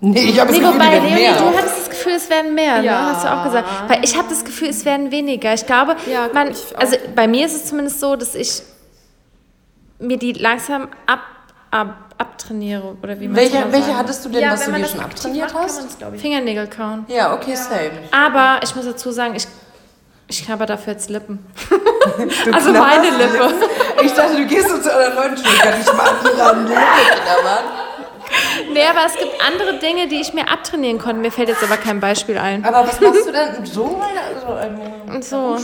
Nee, 0.00 0.20
ich 0.30 0.40
habe 0.40 0.52
Nee, 0.52 0.60
das 0.60 0.70
Gefühl, 0.70 0.80
wobei, 0.80 0.98
Leonie, 0.98 1.14
mehr. 1.14 1.36
du 1.38 1.56
hattest 1.58 1.78
das 1.80 1.90
Gefühl, 1.90 2.12
es 2.12 2.30
werden 2.30 2.54
mehr, 2.54 2.82
ne? 2.82 3.12
Hast 3.14 3.24
du 3.24 3.28
auch 3.36 3.44
gesagt. 3.44 3.68
Weil 3.88 4.04
ich 4.04 4.16
habe 4.16 4.28
das 4.28 4.44
Gefühl, 4.44 4.68
es 4.68 4.84
werden 4.84 5.10
weniger. 5.10 5.52
Ich 5.54 5.66
glaube, 5.66 5.96
Ja, 6.10 6.28
man, 6.32 6.52
ich 6.52 6.76
also 6.78 6.96
bei 7.16 7.26
mir 7.26 7.46
ist 7.46 7.56
es 7.56 7.66
zumindest 7.66 7.98
so, 8.00 8.14
dass 8.16 8.34
ich 8.36 8.62
mir 9.98 10.18
die 10.18 10.32
langsam 10.32 10.88
ab, 11.06 11.20
ab, 11.70 11.94
abtrainiere. 12.18 12.96
Oder 13.02 13.18
wie 13.20 13.28
man 13.28 13.36
Welche, 13.36 13.58
das 13.62 13.72
welche 13.72 13.86
sagen. 13.86 13.98
hattest 13.98 14.24
du 14.24 14.28
denn, 14.28 14.42
ja, 14.42 14.52
was 14.52 14.60
wenn 14.60 14.66
du 14.66 14.72
man 14.72 14.80
dir 14.80 14.86
das 14.86 14.92
schon 14.92 15.04
abtrainiert 15.04 15.54
macht, 15.54 15.64
hast? 15.64 15.98
Fingernägel 16.20 16.66
kauen. 16.68 17.04
Ja, 17.08 17.34
okay, 17.34 17.54
same. 17.54 17.90
Aber 18.10 18.60
ich 18.62 18.74
muss 18.74 18.84
dazu 18.84 19.10
sagen, 19.10 19.34
ich, 19.34 19.46
ich 20.28 20.44
knabber 20.44 20.66
dafür 20.66 20.92
jetzt 20.94 21.10
Lippen. 21.10 21.44
Du 22.44 22.52
Also 22.52 22.72
meine 22.72 23.10
Lippe. 23.10 23.52
Ich 24.02 24.12
dachte, 24.12 24.36
du 24.36 24.46
gehst 24.46 24.68
so 24.68 24.78
zu 24.78 24.92
anderen 24.92 25.14
Leuten, 25.14 25.34
Entschuldigung, 25.34 25.70
kann 25.70 25.80
ich 25.80 25.92
mal 25.92 26.08
an 26.08 26.16
ihrer 26.24 26.54
Lippe 26.54 27.20
knabbern? 27.22 27.64
Nee, 28.72 28.84
aber 28.88 29.06
es 29.06 29.16
gibt 29.16 29.32
andere 29.46 29.78
Dinge, 29.78 30.08
die 30.08 30.20
ich 30.20 30.32
mir 30.34 30.50
abtrainieren 30.50 30.98
konnte. 30.98 31.20
Mir 31.20 31.30
fällt 31.30 31.48
jetzt 31.48 31.62
aber 31.62 31.76
kein 31.76 32.00
Beispiel 32.00 32.38
ein. 32.38 32.64
Aber 32.64 32.86
was 32.86 33.00
machst 33.00 33.26
du 33.26 33.32
denn 33.32 33.66
so? 33.66 34.00
Also, 34.34 34.58
ähm, 34.58 35.22
so. 35.22 35.56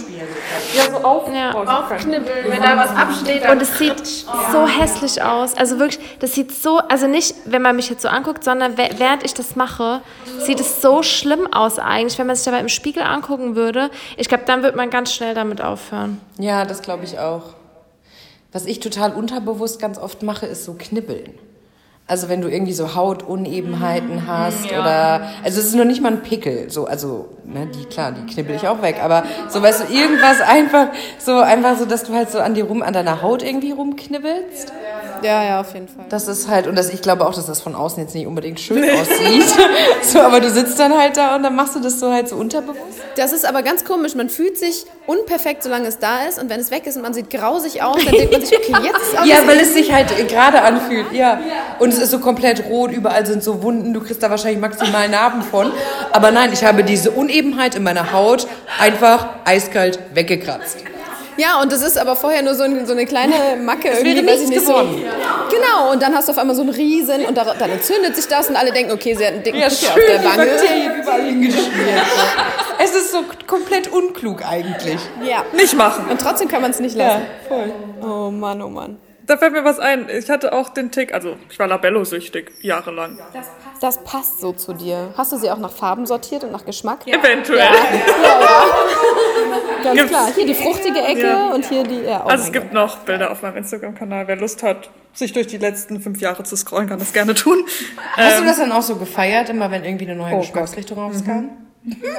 Ja, 0.75 0.91
so 0.91 0.97
auf. 1.05 1.29
Ja. 1.33 1.55
Oh, 1.55 1.65
so 1.65 1.89
fein. 1.89 1.99
Knibbeln, 1.99 2.51
wenn 2.51 2.63
da 2.63 2.77
was 2.77 2.91
absteht. 2.91 3.49
Und 3.49 3.63
es 3.63 3.79
sieht 3.79 4.07
so 4.07 4.67
hässlich 4.67 5.23
aus. 5.23 5.57
Also 5.57 5.79
wirklich, 5.79 6.01
das 6.21 6.33
sieht 6.35 6.53
so, 6.53 6.79
also 6.79 7.07
nicht, 7.07 7.35
wenn 7.45 7.63
man 7.63 7.77
mich 7.77 7.91
jetzt 7.91 8.03
so 8.03 8.09
anguckt, 8.09 8.45
sondern 8.45 8.77
während 8.77 9.25
ich 9.25 9.35
das 9.35 9.57
mache, 9.57 10.01
sieht 10.41 10.61
es 10.61 10.81
so 10.81 11.03
schlimm 11.03 11.53
aus 11.53 11.79
eigentlich. 11.79 12.19
Wenn 12.19 12.27
man 12.27 12.37
sich 12.37 12.45
dabei 12.45 12.61
im 12.61 12.69
Spiegel 12.69 13.03
angucken 13.03 13.57
würde, 13.57 13.91
ich 14.17 14.29
glaube, 14.29 14.45
dann 14.47 14.63
wird 14.63 14.77
man 14.77 14.91
ganz 14.91 15.13
schnell 15.13 15.35
damit 15.35 15.61
aufhören. 15.61 16.21
Ja, 16.39 16.65
das 16.65 16.83
glaube 16.83 17.05
ich 17.05 17.19
auch. 17.19 17.55
Was 18.53 18.67
ich 18.67 18.79
total 18.79 19.13
unterbewusst 19.13 19.81
ganz 19.81 19.99
oft 19.99 20.23
mache, 20.23 20.47
ist 20.47 20.65
so 20.65 20.75
knibbeln. 20.75 21.35
Also 22.07 22.29
wenn 22.29 22.43
du 22.43 22.49
irgendwie 22.49 22.75
so 22.75 22.95
Hautunebenheiten 22.95 24.27
hast 24.27 24.67
oder 24.67 25.23
also 25.43 25.59
es 25.59 25.67
ist 25.67 25.75
noch 25.75 25.87
nicht 25.87 26.03
mal 26.03 26.13
ein 26.13 26.23
Pickel, 26.23 26.69
so 26.69 26.85
also 26.85 27.31
ne, 27.45 27.67
die 27.67 27.87
klar, 27.87 28.13
die 28.13 28.31
knibbel 28.31 28.57
ich 28.57 28.69
auch 28.69 28.83
weg, 28.83 28.97
aber 29.03 29.23
so 29.49 29.63
weißt 29.63 29.89
du 29.89 29.95
irgendwas 29.95 30.43
einfach 30.43 30.89
so 31.19 31.39
einfach 31.39 31.79
so, 31.79 31.87
dass 31.87 32.05
du 32.05 32.13
halt 32.13 32.31
so 32.31 32.41
an 32.41 32.53
dir 32.53 32.65
rum 32.65 32.83
an 32.83 32.93
deiner 32.93 33.23
Haut 33.23 33.43
irgendwie 33.43 33.73
rumknibbelst. 33.73 34.69
Ja, 34.69 34.84
ja, 35.23 35.61
auf 35.61 35.73
jeden 35.75 35.89
Fall. 35.89 36.05
Das 36.09 36.29
ist 36.29 36.49
halt 36.49 36.67
und 36.67 36.77
das 36.77 36.91
ich 36.91 37.03
glaube 37.03 37.27
auch, 37.27 37.35
dass 37.35 37.47
das 37.47 37.61
von 37.61 37.75
außen 37.75 38.03
jetzt 38.03 38.15
nicht 38.15 38.27
unbedingt 38.27 38.61
schön 38.61 38.83
aussieht. 38.83 39.55
so, 40.03 40.21
aber 40.21 40.41
du 40.41 40.51
sitzt 40.51 40.79
dann 40.79 40.97
halt 40.97 41.17
da 41.17 41.37
und 41.37 41.43
dann 41.43 41.55
machst 41.55 41.75
du 41.77 41.81
das 41.81 42.01
so 42.01 42.13
halt 42.13 42.29
so 42.29 42.37
unterbewusst. 42.37 42.79
Das 43.17 43.33
ist 43.33 43.47
aber 43.47 43.63
ganz 43.63 43.85
komisch. 43.85 44.15
Man 44.15 44.29
fühlt 44.29 44.59
sich 44.59 44.85
unperfekt, 45.07 45.63
solange 45.63 45.87
es 45.87 45.99
da 45.99 46.25
ist. 46.25 46.41
Und 46.41 46.49
wenn 46.51 46.61
es 46.61 46.71
weg 46.71 46.87
ist 46.87 46.97
und 46.97 47.03
man 47.03 47.15
sieht 47.15 47.31
grausig 47.31 47.83
aus, 47.83 47.97
dann 48.05 48.15
denkt 48.15 48.33
man 48.33 48.45
sich, 48.45 48.57
okay, 48.57 48.75
jetzt 48.83 49.03
ist 49.03 49.17
alles 49.17 49.31
Ja, 49.31 49.47
weil 49.47 49.61
es 49.61 49.75
sich 49.75 49.93
halt 49.93 50.29
gerade 50.29 50.63
anfühlt, 50.63 51.13
ja. 51.13 51.41
Und 51.79 51.93
es 51.93 51.99
ist 51.99 52.11
so 52.11 52.19
komplett 52.19 52.65
rot, 52.67 52.93
überall 52.93 53.27
sind 53.27 53.43
so 53.43 53.63
Wunden, 53.63 53.93
du 53.93 54.01
kriegst 54.01 54.23
da 54.23 54.31
wahrscheinlich 54.31 54.61
maximal 54.61 55.09
Narben 55.09 55.43
von. 55.43 55.73
Aber 56.13 56.31
nein, 56.31 56.53
ich 56.53 56.65
habe 56.65 56.85
diese 56.85 57.11
Unebenheit 57.11 57.75
in 57.75 57.83
meiner 57.83 58.13
Haut 58.13 58.47
einfach 58.79 59.29
eiskalt 59.45 59.99
weggekratzt. 60.13 60.79
Ja, 61.37 61.61
und 61.61 61.73
das 61.73 61.83
ist 61.83 61.99
aber 61.99 62.17
vorher 62.17 62.43
nur 62.43 62.55
so, 62.55 62.63
ein, 62.65 62.87
so 62.87 62.93
eine 62.93 63.07
kleine 63.07 63.57
Macke. 63.63 63.89
irgendwie, 63.89 64.17
wäre 64.17 64.27
weiß 64.27 64.43
ich 64.43 64.49
nicht, 64.49 64.61
so. 64.65 64.73
geworden. 64.73 65.05
Genau, 65.51 65.93
und 65.93 66.03
dann 66.03 66.15
hast 66.15 66.29
du 66.29 66.33
auf 66.33 66.39
einmal 66.39 66.55
so 66.57 66.63
einen 66.63 66.71
Riesen 66.71 67.25
und 67.27 67.37
da, 67.37 67.55
dann 67.59 67.71
entzündet 67.71 68.17
sich 68.17 68.27
das 68.29 68.49
und 68.49 68.57
alle 68.57 68.73
denken, 68.73 68.93
okay, 68.93 69.15
sie 69.15 69.27
hat 69.27 69.35
einen 69.35 69.43
dicken 69.43 69.59
Ja, 69.61 69.69
Pickel 69.69 69.79
schön 69.79 69.91
auf 69.91 70.07
der 70.07 70.19
die 70.19 70.25
Wange. 70.25 70.51
Bakterien 70.51 71.03
überall 71.03 71.23
hingeschmiert. 71.23 72.03
Es 72.83 72.95
ist 72.95 73.13
so 73.13 73.25
komplett 73.47 73.89
unklug 73.93 74.45
eigentlich. 74.47 74.99
Ja. 75.25 75.45
Nicht 75.53 75.75
machen. 75.77 76.07
Und 76.11 76.21
trotzdem 76.21 76.49
kann 76.49 76.63
man 76.63 76.71
es 76.71 76.81
nicht 76.81 76.97
lassen. 76.97 77.23
voll. 77.49 77.73
Oh 78.03 78.31
Mann, 78.31 78.61
oh 78.63 78.69
Mann. 78.69 78.99
Da 79.27 79.39
fällt 79.39 79.53
mir 79.53 79.65
was 79.65 79.79
ein. 79.79 80.09
Ich 80.11 80.29
hatte 80.29 80.53
auch 80.53 80.69
den 80.69 80.91
Tick, 80.91 81.15
also 81.15 81.37
ich 81.49 81.59
war 81.59 81.67
Labello-süchtig, 81.67 82.51
jahrelang. 82.61 83.19
Das 83.33 83.47
passt 84.05 84.41
so 84.41 84.53
zu 84.53 84.73
dir. 84.73 85.13
Hast 85.17 85.33
du 85.33 85.37
sie 85.37 85.51
auch 85.51 85.59
nach 85.59 85.71
Farben 85.73 86.07
sortiert 86.07 86.43
und 86.45 86.53
nach 86.53 86.65
Geschmack? 86.65 87.07
Eventuell. 87.07 87.69
Ganz 89.83 89.97
Gibt's- 89.97 90.11
klar. 90.11 90.29
Hier 90.35 90.47
die 90.47 90.55
fruchtige 90.55 91.01
Ecke 91.01 91.27
Ja. 91.27 91.49
und 91.53 91.65
hier 91.69 91.83
die. 91.85 92.01
Ja, 92.01 92.23
oh 92.25 92.29
Also 92.29 92.45
es 92.45 92.53
gibt 92.53 92.73
noch 92.73 92.99
Bilder 92.99 93.31
auf 93.31 93.43
meinem 93.43 93.59
Instagram-Kanal. 93.59 94.27
Wer 94.29 94.37
Lust 94.37 94.63
hat, 94.63 94.89
sich 95.13 95.33
durch 95.33 95.47
die 95.47 95.59
letzten 95.59 96.01
fünf 96.01 96.21
Jahre 96.21 96.43
zu 96.45 96.57
scrollen, 96.57 96.89
kann 96.89 96.99
das 96.99 97.13
gerne 97.13 97.35
tun. 97.35 97.65
Hast 98.17 98.41
du 98.41 98.45
das 98.45 98.57
dann 98.57 98.73
auch 98.73 98.83
so 98.83 98.97
gefeiert, 98.97 99.51
immer 99.51 99.71
wenn 99.71 99.85
irgendwie 99.85 100.07
eine 100.07 100.17
neue 100.17 100.35
Oh 100.35 100.41
Geschmacksrichtung 100.41 100.99
rauskam? 100.99 101.51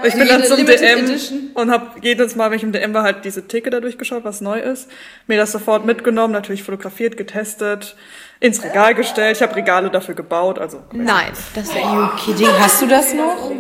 Ich 0.04 0.14
bin 0.14 0.28
dann 0.28 0.44
zum 0.44 0.58
Limited 0.58 0.80
DM 0.80 1.00
Edition. 1.06 1.52
und 1.56 1.72
habe 1.72 2.00
jedes 2.02 2.36
Mal, 2.36 2.52
wenn 2.52 2.58
ich 2.58 2.64
im 2.64 2.72
DM 2.72 2.94
war, 2.94 3.04
halt 3.04 3.26
diese 3.26 3.48
Theke 3.48 3.72
da 3.72 3.80
durchgeschaut, 3.80 4.24
was 4.24 4.42
neu 4.42 4.60
ist. 4.60 4.90
Mir 5.26 5.38
das 5.38 5.52
sofort 5.52 5.86
mitgenommen, 5.86 6.34
natürlich 6.34 6.62
fotografiert, 6.62 7.18
getestet, 7.18 7.96
ins 8.40 8.64
Regal 8.64 8.94
gestellt. 8.94 9.38
Ich 9.38 9.42
habe 9.42 9.56
Regale 9.56 9.90
dafür 9.90 10.14
gebaut. 10.14 10.60
Also 10.60 10.84
Nein, 10.92 11.32
das 11.56 11.74
wäre 11.74 11.86
You 11.86 12.08
kidding? 12.18 12.48
Hast 12.60 12.82
du 12.82 12.88
das 12.88 13.14
noch? 13.14 13.52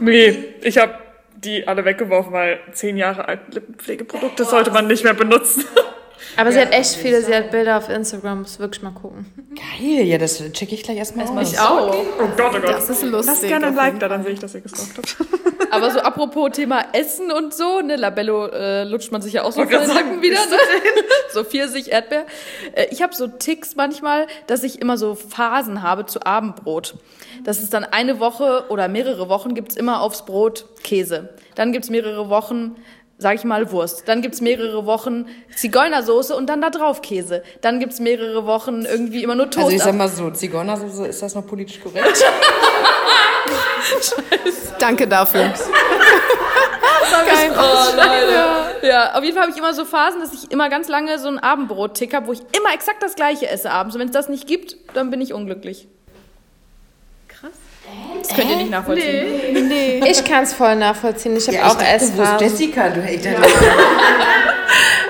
nee, 0.00 0.54
ich 0.62 0.78
habe 0.78 0.94
die 1.36 1.68
alle 1.68 1.84
weggeworfen, 1.84 2.32
weil 2.32 2.58
zehn 2.72 2.96
Jahre 2.96 3.28
alte 3.28 3.52
Lippenpflegeprodukte 3.52 4.44
sollte 4.44 4.70
man 4.72 4.88
nicht 4.88 5.04
mehr 5.04 5.14
benutzen. 5.14 5.64
Aber 6.36 6.52
sie 6.52 6.60
hat 6.60 6.72
echt 6.72 6.94
viele, 6.96 7.22
sie 7.22 7.34
hat 7.34 7.50
Bilder 7.50 7.78
auf 7.78 7.88
Instagram, 7.88 8.42
muss 8.42 8.58
wirklich 8.58 8.82
mal 8.82 8.90
gucken. 8.90 9.26
Geil, 9.54 10.04
ja, 10.04 10.18
das 10.18 10.38
checke 10.52 10.74
ich 10.74 10.82
gleich 10.82 10.98
erstmal 10.98 11.26
aus. 11.26 11.58
auch. 11.58 11.94
Oh 12.18 12.28
Gott, 12.36 12.52
oh 12.56 12.60
Gott. 12.60 12.64
Das 12.64 12.90
ist 12.90 13.02
lustig. 13.02 13.26
Lasst 13.26 13.46
gerne 13.46 13.66
ein 13.68 13.74
Like 13.74 14.00
da, 14.00 14.08
dann 14.08 14.22
sehe 14.24 14.32
ich, 14.32 14.40
dass 14.40 14.54
ihr 14.54 14.60
gestalkt 14.60 14.98
habt. 14.98 15.16
Aber 15.70 15.90
so 15.90 16.00
apropos 16.00 16.50
Thema 16.52 16.84
Essen 16.92 17.32
und 17.32 17.52
so, 17.52 17.80
ne, 17.80 17.96
Labello 17.96 18.46
äh, 18.46 18.84
lutscht 18.84 19.10
man 19.10 19.22
sich 19.22 19.32
ja 19.32 19.42
auch 19.42 19.52
so 19.52 19.62
voll 19.62 19.66
den 19.66 19.86
sagen, 19.86 20.22
wieder, 20.22 20.38
ne? 20.46 20.56
so 21.32 21.42
Pfirsich, 21.42 21.90
Erdbeer. 21.90 22.26
Äh, 22.74 22.86
ich 22.90 23.02
habe 23.02 23.14
so 23.14 23.26
Ticks 23.26 23.74
manchmal, 23.74 24.26
dass 24.46 24.62
ich 24.62 24.80
immer 24.80 24.96
so 24.96 25.14
Phasen 25.14 25.82
habe 25.82 26.06
zu 26.06 26.24
Abendbrot. 26.24 26.94
Das 27.42 27.60
ist 27.60 27.74
dann 27.74 27.84
eine 27.84 28.20
Woche 28.20 28.66
oder 28.68 28.88
mehrere 28.88 29.28
Wochen 29.28 29.54
gibt's 29.54 29.76
immer 29.76 30.00
aufs 30.00 30.24
Brot 30.24 30.66
Käse. 30.82 31.30
Dann 31.56 31.72
gibt's 31.72 31.90
mehrere 31.90 32.28
Wochen 32.28 32.76
sag 33.24 33.36
ich 33.36 33.44
mal, 33.44 33.72
Wurst. 33.72 34.06
Dann 34.06 34.20
gibt's 34.20 34.42
mehrere 34.42 34.84
Wochen 34.84 35.24
Zigeunersoße 35.56 36.36
und 36.36 36.46
dann 36.46 36.60
da 36.60 36.68
drauf 36.68 37.00
Käse. 37.00 37.42
Dann 37.62 37.80
gibt's 37.80 37.98
mehrere 37.98 38.44
Wochen 38.44 38.84
irgendwie 38.84 39.22
immer 39.22 39.34
nur 39.34 39.46
Toast. 39.46 39.64
Also 39.64 39.76
ich 39.76 39.82
sag 39.82 39.94
mal 39.94 40.08
so, 40.08 40.30
Zigeunersoße, 40.30 41.06
ist 41.06 41.22
das 41.22 41.34
noch 41.34 41.46
politisch 41.46 41.80
korrekt? 41.80 42.22
Danke 44.78 45.08
dafür. 45.08 45.54
Oh, 47.56 47.96
Leute. 47.96 48.86
Ja, 48.86 49.14
auf 49.14 49.24
jeden 49.24 49.34
Fall 49.34 49.44
habe 49.44 49.52
ich 49.52 49.58
immer 49.58 49.72
so 49.72 49.86
Phasen, 49.86 50.20
dass 50.20 50.34
ich 50.34 50.50
immer 50.50 50.68
ganz 50.68 50.88
lange 50.88 51.18
so 51.18 51.28
einen 51.28 51.38
Abendbrot-Tick 51.38 52.12
habe, 52.12 52.26
wo 52.26 52.32
ich 52.32 52.40
immer 52.54 52.74
exakt 52.74 53.02
das 53.02 53.14
gleiche 53.14 53.48
esse 53.48 53.70
abends. 53.70 53.94
Und 53.94 54.00
wenn 54.00 54.08
es 54.08 54.14
das 54.14 54.28
nicht 54.28 54.46
gibt, 54.46 54.76
dann 54.92 55.10
bin 55.10 55.22
ich 55.22 55.32
unglücklich. 55.32 55.88
Das 58.22 58.34
könnt 58.36 58.50
ihr 58.50 58.56
nicht 58.56 58.70
nachvollziehen. 58.70 59.70
Ich 60.06 60.24
kann 60.24 60.44
es 60.44 60.54
voll 60.54 60.76
nachvollziehen. 60.76 61.36
Ich 61.36 61.46
habe 61.46 61.56
Ja, 61.58 61.64
auch 61.66 61.74
dachte, 61.74 61.84
wo 61.84 61.94
ist 61.96 62.02
Essphasen. 62.02 62.38
Jessica? 62.48 62.88
Du, 62.88 63.00
ich 63.00 63.20
dachte, 63.22 63.42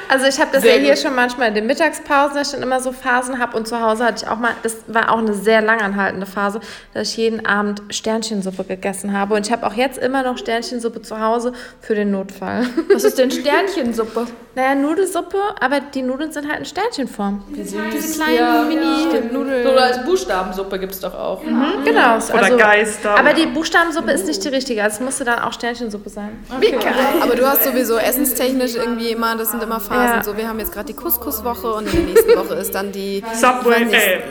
Also 0.09 0.27
ich 0.27 0.38
habe 0.38 0.51
das 0.53 0.62
Sehr 0.62 0.77
ja 0.77 0.81
hier 0.83 0.94
gut. 0.94 1.03
schon 1.03 1.14
manchmal 1.16 1.49
in 1.49 1.55
den 1.55 1.66
Mittagspausen, 1.66 2.37
dass 2.37 2.49
ich 2.49 2.55
dann 2.55 2.62
immer 2.62 2.79
so 2.81 2.92
Phasen 2.92 3.38
habe. 3.40 3.57
Und 3.57 3.66
zu 3.66 3.81
Hause 3.81 4.05
hatte 4.05 4.25
ich 4.25 4.31
auch 4.31 4.37
mal, 4.38 4.53
das 4.62 4.77
war 4.87 5.11
auch 5.11 5.18
eine 5.18 5.35
sehr 5.35 5.61
langanhaltende 5.61 6.27
Phase, 6.27 6.61
dass 6.92 7.09
ich 7.11 7.16
jeden 7.16 7.44
Abend 7.47 7.83
Sternchensuppe 7.90 8.62
gegessen 8.64 9.16
habe. 9.18 9.35
Und 9.35 9.47
ich 9.47 9.53
habe 9.53 9.66
auch 9.66 9.73
jetzt 9.75 9.99
immer 9.99 10.23
noch 10.23 10.38
Sternchensuppe 10.38 11.03
zu 11.03 11.18
Hause 11.20 11.53
für 11.81 11.94
den 11.97 12.11
Notfall. 12.12 12.66
Was 12.92 13.03
ist 13.05 13.18
denn 13.18 13.31
Sternchensuppe? 13.31 14.27
Naja, 14.57 14.77
Nudelsuppe, 14.77 15.37
aber 15.61 15.81
die 15.81 16.03
Nudeln 16.03 16.31
sind 16.31 16.47
halt 16.49 16.61
in 16.61 16.64
Sternchenform. 16.64 17.42
Diese 17.57 17.77
kleinen 17.77 18.68
Mini-Nudeln. 18.68 19.66
Oder 19.66 19.83
als 19.83 20.05
Buchstabensuppe 20.05 20.79
gibt's 20.79 21.01
doch 21.01 21.12
auch. 21.12 21.42
Genau. 21.42 22.18
Oder 22.33 22.57
Geister. 22.74 23.16
Aber 23.18 23.32
die 23.32 23.46
Buchstabensuppe 23.46 24.10
ist 24.12 24.26
nicht 24.26 24.42
die 24.44 24.48
richtige. 24.48 24.82
Also 24.82 24.96
es 24.96 25.00
musste 25.00 25.24
dann 25.24 25.38
auch 25.40 25.52
Sternchensuppe 25.52 26.10
sein. 26.10 26.44
Aber 27.20 27.34
du 27.37 27.46
hast 27.46 27.64
sowieso 27.64 27.96
essenstechnisch 27.96 28.74
irgendwie 28.74 29.10
immer, 29.10 29.37
das 29.37 29.50
sind 29.50 29.62
immer 29.62 29.80
Phasen. 29.80 30.16
Ja. 30.18 30.22
So, 30.24 30.37
wir 30.37 30.48
haben 30.48 30.58
jetzt 30.58 30.72
gerade 30.72 30.87
die 30.87 30.94
Couscous-Woche 30.94 31.72
und 31.74 31.87
in 31.87 31.92
der 31.92 32.14
nächsten 32.14 32.37
Woche 32.37 32.54
ist 32.54 32.74
dann 32.74 32.92
die 32.92 33.22
Subway, 33.34 33.82
ich 33.82 33.92
weiß 33.92 34.02
ey. 34.02 34.22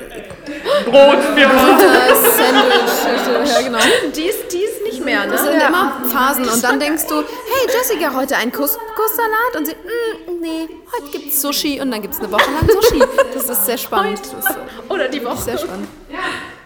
Brotfirma. 0.86 1.80
äh, 1.80 2.14
Sandwich. 2.14 3.52
Ja, 3.52 3.62
genau. 3.62 3.80
Die 4.16 4.24
ist, 4.24 4.52
die 4.52 4.58
ist 4.58 4.84
nicht 4.84 5.04
mehr, 5.06 5.26
Das 5.28 5.42
ne? 5.44 5.52
sind 5.52 5.62
immer 5.68 6.02
Phasen 6.12 6.48
und 6.48 6.64
dann 6.64 6.80
denkst 6.80 7.08
du, 7.08 7.16
hey 7.16 7.68
Jessica, 7.74 8.14
heute 8.14 8.36
ein 8.38 8.52
Couscous-Salat 8.52 9.56
und 9.58 9.66
sie, 9.68 9.74
mm, 9.74 10.42
nee, 10.42 10.68
heute 10.92 11.12
gibt's 11.18 11.42
Sushi 11.42 11.80
und 11.82 11.92
dann 11.92 12.02
gibt's 12.02 12.20
eine 12.20 12.32
Woche 12.32 12.50
lang 12.52 12.70
Sushi. 12.70 13.02
Das 13.34 13.50
ist 13.50 13.66
sehr 13.66 13.78
spannend. 13.78 14.20
Das 14.20 14.50
ist 14.50 14.58
Oder 14.90 15.08
die 15.08 15.24
Woche. 15.24 15.42
sehr 15.42 15.58
spannend. 15.58 15.88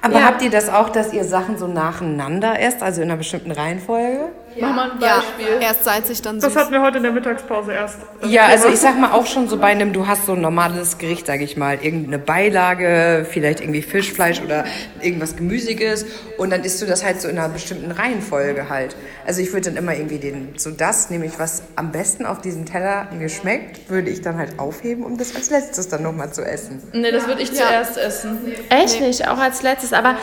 Aber 0.08 0.26
habt 0.26 0.42
ihr 0.42 0.50
das 0.50 0.70
auch, 0.70 0.90
dass 0.90 1.14
ihr 1.14 1.24
Sachen 1.24 1.58
so 1.58 1.68
nacheinander 1.68 2.60
esst, 2.60 2.82
also 2.82 3.02
in 3.02 3.10
einer 3.10 3.18
bestimmten 3.18 3.52
Reihenfolge? 3.52 4.30
Mach 4.60 4.74
mal 4.76 4.92
ein 4.92 5.00
Ja, 5.02 5.18
Beispiel. 5.18 5.62
erst 5.62 5.84
salzig, 5.84 6.22
dann 6.22 6.40
süß. 6.42 6.54
Das 6.54 6.62
hatten 6.62 6.74
wir 6.74 6.82
heute 6.82 6.98
in 6.98 7.04
der 7.04 7.12
Mittagspause 7.12 7.74
erst. 7.74 8.00
Ja, 8.26 8.46
also 8.48 8.68
ich 8.70 8.80
sag 8.80 8.98
mal 9.00 9.12
auch 9.12 9.26
schon 9.26 9.48
so 9.48 9.58
bei 9.58 9.68
einem, 9.68 9.94
du 9.94 10.08
hast 10.08 10.26
so 10.26 10.34
ein 10.34 10.42
normales 10.42 10.98
Gericht, 10.98 11.28
sag 11.28 11.42
ich 11.42 11.58
mal, 11.58 11.78
irgendeine 11.82 12.20
Beilage, 12.20 13.26
vielleicht 13.30 13.62
irgendwie 13.62 13.82
Fisch, 13.82 14.12
Fleisch 14.12 14.42
oder 14.42 14.66
irgendwas 15.02 15.36
Gemüsiges 15.36 16.06
und 16.38 16.50
dann 16.52 16.64
isst 16.64 16.82
du 16.82 16.86
das 16.86 17.04
halt 17.04 17.22
so 17.22 17.28
in 17.28 17.38
einer 17.38 17.50
bestimmten 17.50 17.92
Reihenfolge 17.92 18.70
halt. 18.70 18.96
Also 19.26 19.42
ich 19.42 19.52
würde 19.54 19.70
dann 19.72 19.78
immer 19.78 19.94
irgendwie 19.96 20.18
den, 20.20 20.54
so 20.58 20.72
das, 20.72 21.10
nämlich 21.10 21.34
was 21.38 21.64
am 21.76 21.92
besten 21.92 22.26
auf 22.26 22.42
diesem 22.42 22.66
Teller 22.66 23.08
mir 23.18 23.30
schmeckt, 23.30 23.90
würde 23.90 24.10
ich 24.10 24.22
dann 24.22 24.38
halt 24.38 24.60
aufheben, 24.60 25.04
um 25.04 25.18
das 25.18 25.36
als 25.36 25.50
letztes 25.50 25.88
dann 25.90 26.04
nochmal 26.04 26.32
zu 26.34 26.42
essen. 26.44 26.82
Nee, 26.94 27.12
das 27.12 27.28
würde 27.28 27.42
ich 27.42 27.54
zuerst 27.54 27.98
essen. 27.98 28.40
Echt 28.70 29.02
nicht, 29.02 29.28
auch 29.28 29.38
als 29.38 29.62
letztes. 29.62 29.94
Aber 29.94 30.16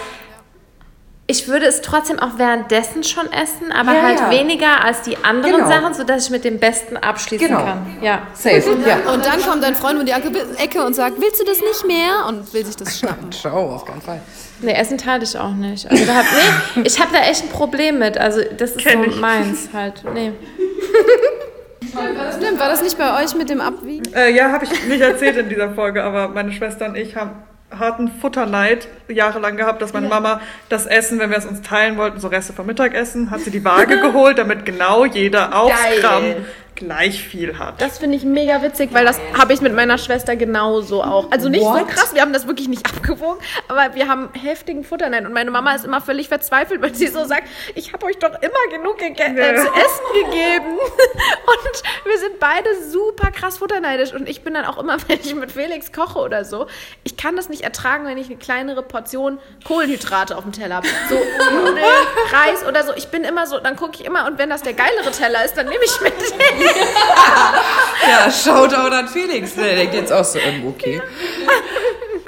ich 1.26 1.48
würde 1.48 1.64
es 1.66 1.80
trotzdem 1.80 2.18
auch 2.18 2.36
währenddessen 2.36 3.02
schon 3.02 3.32
essen, 3.32 3.72
aber 3.72 3.94
Ja, 3.94 4.02
halt 4.02 4.20
ja. 4.20 4.30
weniger 4.30 4.84
als 4.84 5.02
die 5.02 5.16
anderen 5.24 5.56
Genau. 5.56 5.68
Sachen, 5.68 5.94
sodass 5.94 6.24
ich 6.26 6.30
mit 6.30 6.44
dem 6.44 6.58
Besten 6.58 6.96
abschließen 6.98 7.46
Genau. 7.48 7.60
kann. 7.64 7.96
Ja. 8.02 8.22
Safe, 8.34 8.62
ja. 8.86 9.10
Und 9.12 9.24
dann 9.24 9.40
kommt 9.40 9.62
dein 9.62 9.74
Freund 9.74 9.98
um 10.00 10.04
die 10.04 10.12
Ecke 10.12 10.84
und 10.84 10.94
sagt, 10.94 11.18
willst 11.20 11.40
du 11.40 11.44
das 11.44 11.60
nicht 11.60 11.86
mehr? 11.86 12.26
Und 12.28 12.52
will 12.52 12.66
sich 12.66 12.76
das 12.76 12.98
schnappen. 12.98 13.32
Schau, 13.32 13.70
auf 13.70 13.84
keinen 13.86 14.02
Fall. 14.02 14.20
Nee, 14.60 14.72
Essen 14.74 14.98
teile 14.98 15.24
ich 15.24 15.36
auch 15.38 15.52
nicht. 15.52 15.90
Also 15.90 16.06
hab, 16.14 16.24
nee, 16.76 16.82
ich 16.84 17.00
habe 17.00 17.10
da 17.12 17.20
echt 17.20 17.42
ein 17.44 17.48
Problem 17.48 17.98
mit. 17.98 18.18
Also 18.18 18.40
das 18.58 18.72
ist 18.72 18.78
Kenn 18.78 19.02
so 19.04 19.10
ich. 19.10 19.16
meins 19.20 19.68
halt. 19.72 20.02
Nee. 20.12 20.32
Stimmt, 22.38 22.58
war 22.58 22.68
das 22.68 22.82
nicht 22.82 22.98
bei 22.98 23.22
euch 23.22 23.34
mit 23.34 23.48
dem 23.50 23.60
Abwiegen? 23.60 24.12
Äh, 24.14 24.30
ja, 24.34 24.50
habe 24.50 24.64
ich 24.64 24.86
nicht 24.86 25.00
erzählt 25.00 25.36
in 25.36 25.48
dieser 25.48 25.70
Folge, 25.74 26.02
aber 26.02 26.28
meine 26.28 26.50
Schwester 26.52 26.86
und 26.86 26.96
ich 26.96 27.14
haben 27.16 27.30
harten 27.78 28.08
Futterneid 28.08 28.88
jahrelang 29.08 29.56
gehabt, 29.56 29.82
dass 29.82 29.92
meine 29.92 30.08
Mama 30.08 30.40
das 30.68 30.86
Essen, 30.86 31.18
wenn 31.18 31.30
wir 31.30 31.38
es 31.38 31.46
uns 31.46 31.62
teilen 31.62 31.96
wollten, 31.96 32.20
so 32.20 32.28
Reste 32.28 32.52
vom 32.52 32.66
Mittagessen, 32.66 33.30
hat 33.30 33.40
sie 33.40 33.50
die 33.50 33.64
Waage 33.64 34.00
geholt, 34.02 34.38
damit 34.38 34.64
genau 34.64 35.04
jeder 35.04 35.54
aufs. 35.58 35.74
Gramm 36.00 36.24
gleich 36.74 37.22
viel 37.22 37.58
hat. 37.58 37.80
Das 37.80 37.98
finde 37.98 38.16
ich 38.16 38.24
mega 38.24 38.62
witzig, 38.62 38.90
weil 38.92 39.04
das 39.04 39.20
habe 39.38 39.52
ich 39.52 39.60
mit 39.60 39.74
meiner 39.74 39.98
Schwester 39.98 40.36
genauso 40.36 41.02
auch. 41.02 41.30
Also 41.30 41.48
nicht 41.48 41.62
so 41.62 41.68
What? 41.68 41.88
krass, 41.88 42.14
wir 42.14 42.22
haben 42.22 42.32
das 42.32 42.46
wirklich 42.46 42.68
nicht 42.68 42.86
abgewogen, 42.94 43.38
aber 43.68 43.94
wir 43.94 44.08
haben 44.08 44.28
heftigen 44.32 44.84
Futterneid 44.84 45.24
und 45.24 45.32
meine 45.32 45.50
Mama 45.50 45.74
ist 45.74 45.84
immer 45.84 46.00
völlig 46.00 46.28
verzweifelt, 46.28 46.82
weil 46.82 46.94
sie 46.94 47.08
so 47.08 47.24
sagt, 47.24 47.44
ich 47.74 47.92
habe 47.92 48.06
euch 48.06 48.18
doch 48.18 48.34
immer 48.40 48.70
genug 48.70 49.00
äh, 49.02 49.14
zu 49.14 49.22
essen 49.22 50.30
gegeben. 50.30 50.78
Und 51.46 51.82
wir 52.04 52.18
sind 52.18 52.38
beide 52.38 52.68
super 52.90 53.30
krass 53.30 53.58
futterneidisch 53.58 54.12
und 54.12 54.28
ich 54.28 54.42
bin 54.42 54.54
dann 54.54 54.64
auch 54.64 54.78
immer, 54.78 54.96
wenn 55.08 55.20
ich 55.20 55.34
mit 55.34 55.52
Felix 55.52 55.92
koche 55.92 56.18
oder 56.18 56.44
so, 56.44 56.66
ich 57.02 57.16
kann 57.16 57.36
das 57.36 57.48
nicht 57.48 57.62
ertragen, 57.62 58.06
wenn 58.06 58.18
ich 58.18 58.26
eine 58.26 58.36
kleinere 58.36 58.82
Portion 58.82 59.38
Kohlenhydrate 59.66 60.36
auf 60.36 60.44
dem 60.44 60.52
Teller 60.52 60.76
habe. 60.76 60.88
So 61.08 61.14
Nudeln, 61.14 61.84
Reis 62.32 62.66
oder 62.66 62.84
so. 62.84 62.92
Ich 62.94 63.08
bin 63.08 63.24
immer 63.24 63.46
so, 63.46 63.58
dann 63.58 63.76
gucke 63.76 63.92
ich 64.00 64.04
immer 64.04 64.26
und 64.26 64.38
wenn 64.38 64.50
das 64.50 64.62
der 64.62 64.74
geilere 64.74 65.10
Teller 65.10 65.44
ist, 65.44 65.56
dann 65.56 65.68
nehme 65.68 65.84
ich 65.84 66.00
mit. 66.00 66.14
Ja, 68.06 68.30
Shoutout 68.30 68.94
an 68.94 69.08
Felix. 69.08 69.54
Der 69.54 69.76
denkt 69.76 69.94
jetzt 69.94 70.12
auch 70.12 70.24
so, 70.24 70.38
okay. 70.66 71.00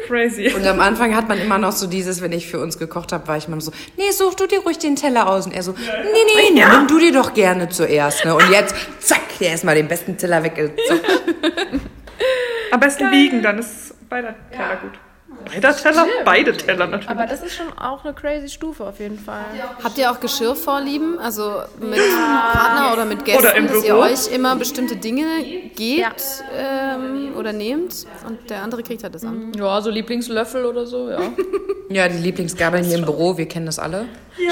Crazy. 0.06 0.52
Und 0.54 0.66
am 0.66 0.80
Anfang 0.80 1.14
hat 1.14 1.28
man 1.28 1.38
immer 1.38 1.58
noch 1.58 1.72
so 1.72 1.86
dieses, 1.86 2.22
wenn 2.22 2.32
ich 2.32 2.46
für 2.46 2.60
uns 2.60 2.78
gekocht 2.78 3.12
habe, 3.12 3.26
war 3.26 3.36
ich 3.36 3.48
immer 3.48 3.60
so, 3.60 3.72
nee, 3.96 4.10
such 4.10 4.34
du 4.34 4.46
dir 4.46 4.60
ruhig 4.60 4.78
den 4.78 4.96
Teller 4.96 5.28
aus. 5.28 5.46
Und 5.46 5.52
er 5.52 5.62
so, 5.62 5.72
nee, 5.72 6.50
nee, 6.52 6.64
nimm 6.64 6.86
du 6.86 6.98
dir 6.98 7.12
doch 7.12 7.34
gerne 7.34 7.68
zuerst. 7.68 8.24
Ne? 8.24 8.34
Und 8.34 8.48
jetzt, 8.50 8.74
zack, 9.00 9.38
der 9.40 9.50
erstmal 9.50 9.74
den 9.74 9.88
besten 9.88 10.16
Teller 10.16 10.42
weggezockt. 10.42 11.04
Am 12.70 12.80
besten 12.80 13.10
wiegen, 13.10 13.42
dann 13.42 13.58
ist 13.58 13.94
beider 14.08 14.34
Teller 14.50 14.76
gut. 14.76 14.92
Beider 15.46 15.76
Teller? 15.76 16.06
Beide 16.24 16.56
Teller 16.56 16.86
natürlich. 16.86 17.10
Aber 17.10 17.26
das 17.26 17.42
ist 17.42 17.54
schon 17.54 17.66
auch 17.78 18.04
eine 18.04 18.14
crazy 18.14 18.48
Stufe 18.48 18.84
auf 18.84 18.98
jeden 18.98 19.18
Fall. 19.18 19.44
Habt 19.82 19.96
ihr 19.98 20.10
auch 20.10 20.20
Geschirrvorlieben? 20.20 21.18
Also 21.18 21.62
mit 21.78 22.00
Partner 22.52 22.92
oder 22.92 23.04
mit 23.04 23.24
Gästen, 23.24 23.40
Oder 23.40 23.54
im 23.56 23.66
dass 23.68 23.84
ihr 23.84 23.96
euch 23.96 24.32
immer 24.32 24.56
bestimmte 24.56 24.96
Dinge 24.96 25.24
gebt 25.74 26.22
ähm, 26.54 27.34
oder 27.36 27.52
nehmt 27.52 28.06
und 28.26 28.50
der 28.50 28.62
andere 28.62 28.82
kriegt 28.82 29.02
halt 29.02 29.14
das 29.14 29.24
an. 29.24 29.52
Ja, 29.56 29.80
so 29.80 29.90
Lieblingslöffel 29.90 30.64
oder 30.64 30.86
so, 30.86 31.10
ja. 31.10 31.20
Ja, 31.88 32.08
die 32.08 32.18
Lieblingsgabeln 32.18 32.84
hier 32.84 32.98
im 32.98 33.04
Büro, 33.04 33.36
wir 33.36 33.46
kennen 33.46 33.66
das 33.66 33.78
alle. 33.78 34.06
Die 34.36 34.44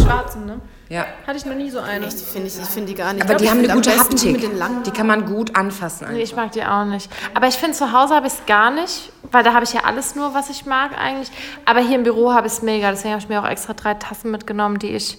schwarzen, 0.00 0.46
ne? 0.46 0.60
Ja. 0.88 1.04
Hatte 1.26 1.36
ich 1.36 1.44
noch 1.44 1.54
nie 1.54 1.68
so 1.70 1.80
eine. 1.80 2.06
Ich 2.06 2.14
finde 2.14 2.46
ich, 2.46 2.56
ich 2.58 2.64
find 2.66 2.88
die 2.88 2.94
gar 2.94 3.12
nicht. 3.12 3.24
Aber 3.24 3.32
Ich 3.32 3.38
die 3.38 3.44
glaub, 3.44 3.54
haben 3.56 3.64
ich 3.64 3.70
eine 3.70 3.82
find 3.82 3.86
gute 3.86 3.98
Haptik. 3.98 4.32
mit 4.32 4.42
den 4.44 4.56
langen 4.58 4.82
Die 4.84 4.90
kann 4.92 5.06
man 5.08 5.26
gut 5.26 5.56
anfassen. 5.56 6.06
Nee, 6.08 6.14
Einfach. 6.20 6.22
ich 6.24 6.36
mag 6.36 6.52
die 6.52 6.62
auch 6.64 6.84
nicht. 6.84 7.10
Aber 7.34 7.48
ich 7.48 7.56
finde, 7.56 7.76
zu 7.76 7.90
Hause 7.92 8.14
habe 8.14 8.28
ich 8.28 8.34
es 8.34 8.46
gar 8.46 8.70
nicht, 8.70 9.12
weil 9.32 9.42
da 9.42 9.52
habe 9.52 9.64
ich 9.64 9.72
ja 9.72 9.80
alles 9.84 10.14
nur, 10.14 10.32
was 10.34 10.48
ich 10.48 10.64
mag 10.64 10.96
eigentlich. 10.96 11.30
Aber 11.64 11.80
hier 11.80 11.96
im 11.96 12.04
Büro 12.04 12.32
habe 12.32 12.46
ich 12.46 12.52
es 12.52 12.62
mega. 12.62 12.90
Deswegen 12.90 13.14
habe 13.14 13.20
ich 13.22 13.28
mir 13.28 13.40
auch 13.42 13.48
extra 13.48 13.72
drei 13.74 13.94
Tassen 13.94 14.30
mitgenommen, 14.30 14.78
die 14.78 14.90
ich 14.90 15.18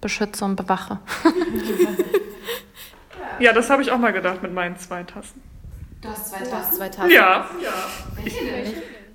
beschütze 0.00 0.44
und 0.44 0.56
bewache. 0.56 0.98
Ja, 3.40 3.52
das 3.52 3.70
habe 3.70 3.82
ich 3.82 3.92
auch 3.92 3.98
mal 3.98 4.12
gedacht 4.12 4.42
mit 4.42 4.52
meinen 4.52 4.76
zwei 4.78 5.04
Tassen. 5.04 5.40
Du 6.02 6.08
hast 6.08 6.30
zwei 6.76 6.88
Tassen. 6.88 7.10
Ja. 7.10 7.48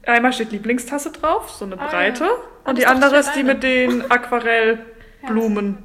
Einmal 0.05 0.31
steht 0.31 0.51
Lieblingstasse 0.51 1.11
drauf, 1.11 1.49
so 1.49 1.65
eine 1.65 1.75
breite. 1.75 2.29
Und 2.63 2.77
die 2.77 2.85
andere 2.85 3.15
ich 3.19 3.27
ist 3.27 3.35
die 3.35 3.43
mit 3.43 3.63
den 3.63 4.09
Aquarellblumen. 5.23 5.77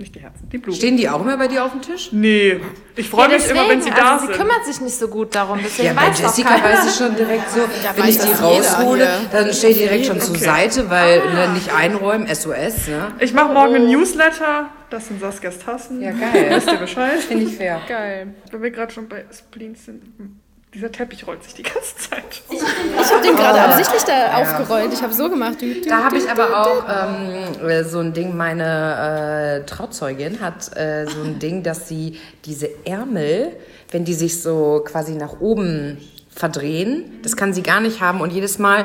Nicht 0.00 0.14
die 0.14 0.20
Herzen, 0.20 0.48
die 0.48 0.58
Blumen. 0.58 0.76
Stehen 0.78 0.96
die 0.96 1.08
auch 1.08 1.20
immer 1.22 1.36
bei 1.36 1.48
dir 1.48 1.64
auf 1.64 1.72
dem 1.72 1.82
Tisch? 1.82 2.10
Nee, 2.12 2.60
ich 2.94 3.08
freue 3.10 3.30
mich 3.30 3.50
immer, 3.50 3.68
wenn 3.68 3.82
sie 3.82 3.90
da 3.90 4.12
also 4.12 4.26
sie 4.26 4.32
sind. 4.32 4.36
kümmert 4.40 4.64
sich 4.64 4.80
nicht 4.80 4.94
so 4.94 5.08
gut 5.08 5.34
darum. 5.34 5.58
Deswegen 5.60 5.88
Ja, 5.88 5.92
bei 5.94 6.02
weiß 6.06 6.18
auch 6.18 6.28
Jessica 6.28 6.48
keiner. 6.50 6.64
weiß 6.64 6.86
ich 6.88 6.94
schon 6.94 7.16
direkt 7.16 7.50
so, 7.50 7.58
wenn 7.96 8.04
weiß 8.04 8.24
ich 8.24 8.30
die 8.30 8.40
raushole, 8.40 9.08
dann 9.32 9.52
steht 9.52 9.74
die 9.74 9.80
direkt 9.80 10.06
schon 10.06 10.20
zur 10.20 10.36
Seite, 10.36 10.88
weil 10.88 11.18
ne, 11.34 11.48
nicht 11.52 11.74
einräumen, 11.74 12.32
SOS, 12.32 12.86
ne? 12.86 13.12
Ich 13.18 13.34
mache 13.34 13.52
morgen 13.52 13.74
ein 13.74 13.86
Newsletter. 13.88 14.68
Das 14.88 15.08
sind 15.08 15.20
Saskias 15.20 15.58
Tassen. 15.58 16.00
Ja, 16.00 16.12
geil. 16.12 16.46
Wisst 16.50 16.70
ihr 16.70 16.76
Bescheid? 16.78 17.18
Finde 17.18 17.44
ich 17.46 17.56
fair. 17.56 17.80
Geil. 17.88 18.34
Wenn 18.52 18.62
wir 18.62 18.70
gerade 18.70 18.92
schon 18.92 19.08
bei 19.08 19.24
Spleens 19.36 19.84
sind. 19.84 20.00
Dieser 20.74 20.92
Teppich 20.92 21.26
rollt 21.26 21.42
sich 21.42 21.54
die 21.54 21.62
ganze 21.62 21.96
Zeit. 21.96 22.42
Ich 22.50 23.10
habe 23.10 23.22
den 23.22 23.36
gerade 23.36 23.60
absichtlich 23.60 24.02
da 24.02 24.36
aufgerollt. 24.36 24.92
Ich 24.92 25.02
habe 25.02 25.14
so 25.14 25.30
gemacht. 25.30 25.62
Du, 25.62 25.66
du, 25.66 25.88
Da 25.88 26.04
habe 26.04 26.18
ich 26.18 26.30
aber 26.30 26.60
auch 26.60 26.84
ähm, 26.86 27.68
äh, 27.68 27.84
so 27.84 28.00
ein 28.00 28.12
Ding, 28.12 28.36
meine 28.36 29.62
äh, 29.62 29.66
Trauzeugin 29.66 30.40
hat 30.40 30.76
äh, 30.76 31.06
so 31.06 31.22
ein 31.22 31.38
Ding, 31.38 31.62
dass 31.62 31.88
sie 31.88 32.18
diese 32.44 32.68
Ärmel, 32.84 33.56
wenn 33.90 34.04
die 34.04 34.12
sich 34.12 34.42
so 34.42 34.82
quasi 34.84 35.12
nach 35.12 35.40
oben 35.40 35.96
verdrehen, 36.30 37.18
das 37.22 37.34
kann 37.36 37.54
sie 37.54 37.62
gar 37.62 37.80
nicht 37.80 38.02
haben 38.02 38.20
und 38.20 38.30
jedes 38.30 38.58
Mal 38.58 38.84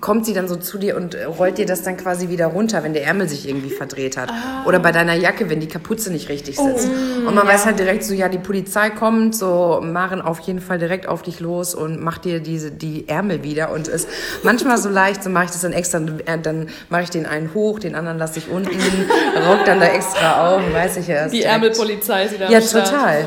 kommt 0.00 0.26
sie 0.26 0.32
dann 0.34 0.48
so 0.48 0.56
zu 0.56 0.78
dir 0.78 0.96
und 0.96 1.14
äh, 1.14 1.24
rollt 1.24 1.58
dir 1.58 1.66
das 1.66 1.82
dann 1.82 1.96
quasi 1.96 2.28
wieder 2.28 2.46
runter, 2.46 2.82
wenn 2.84 2.92
der 2.92 3.04
Ärmel 3.04 3.28
sich 3.28 3.48
irgendwie 3.48 3.70
verdreht 3.70 4.16
hat. 4.16 4.32
Oder 4.66 4.78
bei 4.78 4.92
deiner 4.92 5.14
Jacke, 5.14 5.50
wenn 5.50 5.60
die 5.60 5.68
Kapuze 5.68 6.10
nicht 6.12 6.28
richtig 6.28 6.56
sitzt. 6.58 6.88
und 7.26 7.34
man 7.34 7.46
weiß 7.46 7.66
halt 7.66 7.78
direkt 7.78 8.04
so, 8.04 8.14
ja, 8.14 8.28
die 8.28 8.38
Polizei 8.38 8.90
kommt, 8.90 9.34
so 9.34 9.80
Maren 9.82 10.20
auf 10.20 10.40
jeden 10.40 10.60
Fall 10.60 10.78
direkt 10.78 11.06
auf 11.06 11.22
dich 11.22 11.40
los 11.40 11.74
und 11.74 12.00
macht 12.00 12.24
dir 12.24 12.40
diese, 12.40 12.70
die 12.70 13.08
Ärmel 13.08 13.42
wieder 13.42 13.70
und 13.72 13.88
ist 13.88 14.08
manchmal 14.42 14.78
so 14.78 14.88
leicht, 14.88 15.22
so 15.24 15.30
mache 15.30 15.46
ich 15.46 15.50
das 15.50 15.62
dann 15.62 15.72
extra, 15.72 15.98
äh, 16.26 16.38
dann 16.42 16.68
mache 16.90 17.02
ich 17.02 17.10
den 17.10 17.26
einen 17.26 17.52
hoch, 17.54 17.78
den 17.78 17.94
anderen 17.94 18.18
lasse 18.18 18.38
ich 18.38 18.48
unten, 18.48 18.70
rock 19.48 19.64
dann 19.64 19.80
da 19.80 19.86
extra 19.86 20.56
auf, 20.56 20.62
weiß 20.72 20.98
ich 20.98 21.08
erst. 21.08 21.32
Die 21.34 21.38
direkt. 21.38 21.54
Ärmelpolizei 21.54 22.24
ist 22.24 22.34
wieder 22.34 22.50
Ja, 22.50 22.60
Start. 22.60 22.90
total. 22.90 23.24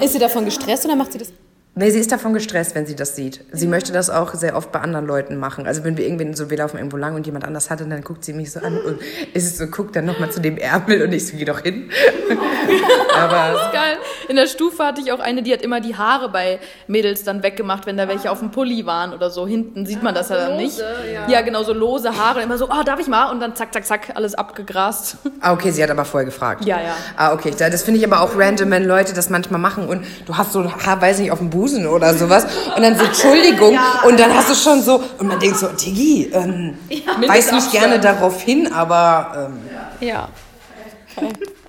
ist 0.00 0.12
sie 0.12 0.18
davon 0.18 0.44
gestresst 0.44 0.84
oder 0.84 0.96
macht 0.96 1.12
sie 1.12 1.18
das? 1.18 1.28
Nee, 1.74 1.88
sie 1.90 2.00
ist 2.00 2.12
davon 2.12 2.34
gestresst, 2.34 2.74
wenn 2.74 2.84
sie 2.84 2.94
das 2.94 3.16
sieht. 3.16 3.46
Sie 3.50 3.66
möchte 3.66 3.92
das 3.92 4.10
auch 4.10 4.34
sehr 4.34 4.56
oft 4.56 4.72
bei 4.72 4.80
anderen 4.80 5.06
Leuten 5.06 5.38
machen. 5.38 5.66
Also 5.66 5.84
wenn 5.84 5.96
wir 5.96 6.04
irgendwie 6.06 6.34
so, 6.34 6.50
wir 6.50 6.58
laufen 6.58 6.76
irgendwo 6.76 6.98
lang 6.98 7.14
und 7.14 7.24
jemand 7.24 7.46
anders 7.46 7.70
hat, 7.70 7.80
und 7.80 7.88
dann 7.88 8.02
guckt 8.02 8.26
sie 8.26 8.34
mich 8.34 8.52
so 8.52 8.60
an 8.60 8.76
und 8.76 8.98
ist 9.32 9.46
es 9.46 9.56
so, 9.56 9.66
guckt 9.68 9.96
dann 9.96 10.04
nochmal 10.04 10.30
zu 10.30 10.40
dem 10.42 10.58
Ärmel 10.58 11.02
und 11.02 11.12
ich 11.14 11.26
so, 11.26 11.34
geh 11.36 11.46
doch 11.46 11.60
hin. 11.60 11.90
Aber 13.14 13.70
Geil. 13.72 13.96
In 14.28 14.36
der 14.36 14.46
Stufe 14.46 14.84
hatte 14.84 15.00
ich 15.00 15.12
auch 15.12 15.18
eine, 15.20 15.42
die 15.42 15.52
hat 15.52 15.62
immer 15.62 15.80
die 15.80 15.96
Haare 15.96 16.28
bei 16.30 16.58
Mädels 16.86 17.24
dann 17.24 17.42
weggemacht, 17.42 17.86
wenn 17.86 17.96
da 17.96 18.08
welche 18.08 18.30
auf 18.30 18.38
dem 18.38 18.50
Pulli 18.50 18.86
waren 18.86 19.12
oder 19.12 19.30
so. 19.30 19.46
Hinten 19.46 19.84
sieht 19.86 20.02
man 20.02 20.14
das 20.14 20.28
ja 20.28 20.36
dann 20.36 20.56
nicht. 20.56 20.78
Ja. 21.28 21.40
genau, 21.42 21.62
so 21.62 21.72
lose 21.72 22.16
Haare. 22.16 22.42
Immer 22.42 22.58
so, 22.58 22.68
ah, 22.70 22.82
darf 22.84 23.00
ich 23.00 23.08
mal? 23.08 23.30
Und 23.30 23.40
dann 23.40 23.54
zack, 23.56 23.72
zack, 23.72 23.84
zack, 23.86 24.12
alles 24.14 24.34
abgegrast. 24.34 25.16
Ah, 25.40 25.52
okay, 25.52 25.70
sie 25.70 25.82
hat 25.82 25.90
aber 25.90 26.04
vorher 26.04 26.24
gefragt. 26.26 26.64
Ja, 26.64 26.80
ja. 26.80 26.94
Ah, 27.16 27.32
okay. 27.32 27.52
Da- 27.56 27.70
Das 27.70 27.82
finde 27.82 27.98
ich 28.00 28.06
aber 28.06 28.20
auch 28.20 28.32
random, 28.36 28.70
wenn 28.70 28.84
Leute 28.84 29.12
das 29.14 29.30
manchmal 29.30 29.60
machen 29.60 29.88
und 29.88 30.04
du 30.26 30.36
hast 30.36 30.52
so 30.52 30.60
ein 30.60 30.86
Haar, 30.86 31.00
weiß 31.00 31.18
nicht, 31.18 31.30
auf 31.32 31.38
dem 31.38 31.50
Busen 31.62 31.86
oder 31.86 32.12
sowas 32.14 32.44
und 32.76 32.82
dann 32.82 32.96
so, 32.98 33.04
Entschuldigung, 33.04 33.78
und 34.04 34.18
dann 34.18 34.34
hast 34.34 34.50
du 34.50 34.54
schon 34.54 34.82
so, 34.82 35.00
und 35.18 35.28
man 35.28 35.38
denkt 35.38 35.58
so, 35.58 35.68
Tiggi, 35.68 36.28
ähm, 36.32 36.76
weiß 37.26 37.52
nicht 37.52 37.70
gerne 37.70 38.00
darauf 38.00 38.42
hin, 38.42 38.72
aber 38.72 39.50
ähm, 40.00 40.06
Ja. 40.06 40.28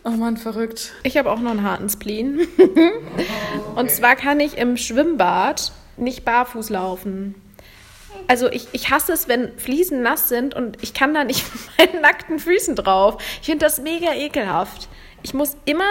Oh 0.03 0.09
Mann, 0.09 0.37
verrückt. 0.37 0.93
Ich 1.03 1.15
habe 1.15 1.31
auch 1.31 1.39
noch 1.39 1.51
einen 1.51 1.63
harten 1.63 1.89
Spleen. 1.89 2.41
Und 3.75 3.89
zwar 3.89 4.17
kann 4.17 4.39
ich 4.41 4.57
im 4.57 4.75
Schwimmbad 4.75 5.71
nicht 5.95 6.25
barfuß 6.25 6.69
laufen. 6.69 7.35
Also 8.27 8.49
ich, 8.49 8.67
ich 8.73 8.89
hasse 8.89 9.13
es, 9.13 9.29
wenn 9.29 9.57
Fliesen 9.57 10.01
nass 10.01 10.27
sind 10.27 10.55
und 10.55 10.81
ich 10.81 10.93
kann 10.93 11.13
da 11.13 11.23
nicht 11.23 11.45
mit 11.77 11.93
meinen 11.93 12.01
nackten 12.01 12.39
Füßen 12.39 12.75
drauf. 12.75 13.17
Ich 13.41 13.45
finde 13.45 13.65
das 13.65 13.79
mega 13.81 14.13
ekelhaft. 14.13 14.89
Ich 15.23 15.33
muss 15.33 15.55
immer 15.65 15.89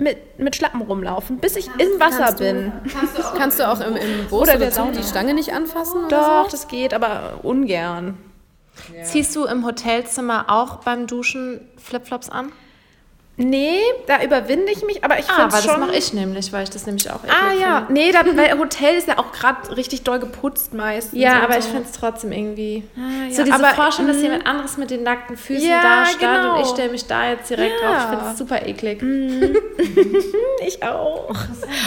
mit, 0.00 0.38
mit 0.38 0.56
Schlappen 0.56 0.82
rumlaufen, 0.82 1.38
bis 1.38 1.56
ich 1.56 1.68
im 1.78 2.00
Wasser 2.00 2.32
bin. 2.32 2.72
Kannst 3.36 3.58
du 3.60 3.68
auch 3.68 3.80
im, 3.80 3.96
im 3.96 4.26
Bus 4.28 4.42
Oder 4.42 4.52
oder, 4.52 4.58
der 4.58 4.70
so 4.70 4.76
Sauna. 4.82 4.92
die 4.92 5.02
Stange 5.02 5.34
nicht 5.34 5.52
anfassen? 5.52 6.08
Doch, 6.08 6.16
Oder 6.42 6.48
das 6.50 6.68
geht, 6.68 6.94
aber 6.94 7.40
ungern. 7.42 8.16
Ziehst 9.04 9.36
du 9.36 9.44
im 9.44 9.64
Hotelzimmer 9.66 10.46
auch 10.48 10.76
beim 10.76 11.06
Duschen 11.06 11.68
Flipflops 11.76 12.28
an? 12.30 12.50
Nee, 13.42 13.80
da 14.06 14.22
überwinde 14.22 14.70
ich 14.70 14.84
mich, 14.84 15.02
aber 15.02 15.18
ich 15.18 15.24
Ah, 15.30 15.48
finde 15.48 15.56
schon... 15.56 15.66
das 15.68 15.78
mache 15.88 15.96
ich 15.96 16.12
nämlich, 16.12 16.52
weil 16.52 16.64
ich 16.64 16.70
das 16.70 16.84
nämlich 16.84 17.10
auch 17.10 17.20
Ah 17.26 17.52
ja, 17.58 17.76
finde. 17.86 17.92
nee, 17.94 18.12
da, 18.12 18.20
weil 18.36 18.58
Hotel 18.58 18.96
ist 18.96 19.08
ja 19.08 19.18
auch 19.18 19.32
gerade 19.32 19.76
richtig 19.76 20.02
doll 20.02 20.18
geputzt 20.18 20.74
meistens. 20.74 21.18
Ja, 21.18 21.42
aber 21.42 21.56
ich 21.58 21.64
so. 21.64 21.70
finde 21.70 21.86
es 21.90 21.92
trotzdem 21.92 22.32
irgendwie. 22.32 22.84
Ah, 22.96 23.28
ja, 23.28 23.34
So 23.34 23.42
diese 23.44 23.54
aber, 23.56 23.68
Vorstellung, 23.74 24.10
dass 24.12 24.20
mm, 24.20 24.24
jemand 24.24 24.46
anderes 24.46 24.76
mit 24.76 24.90
den 24.90 25.02
nackten 25.04 25.36
Füßen 25.38 25.66
Ja, 25.68 25.80
da 25.82 26.06
stand 26.06 26.20
genau. 26.20 26.56
und 26.56 26.60
ich 26.62 26.68
stelle 26.68 26.90
mich 26.90 27.06
da 27.06 27.30
jetzt 27.30 27.48
direkt 27.48 27.72
Ja. 27.82 27.88
drauf. 27.88 27.96
Ich 28.02 28.08
finde 28.10 28.24
das 28.26 28.38
super 28.38 28.66
eklig. 28.66 29.02
Ich 30.66 30.82
auch. 30.82 31.30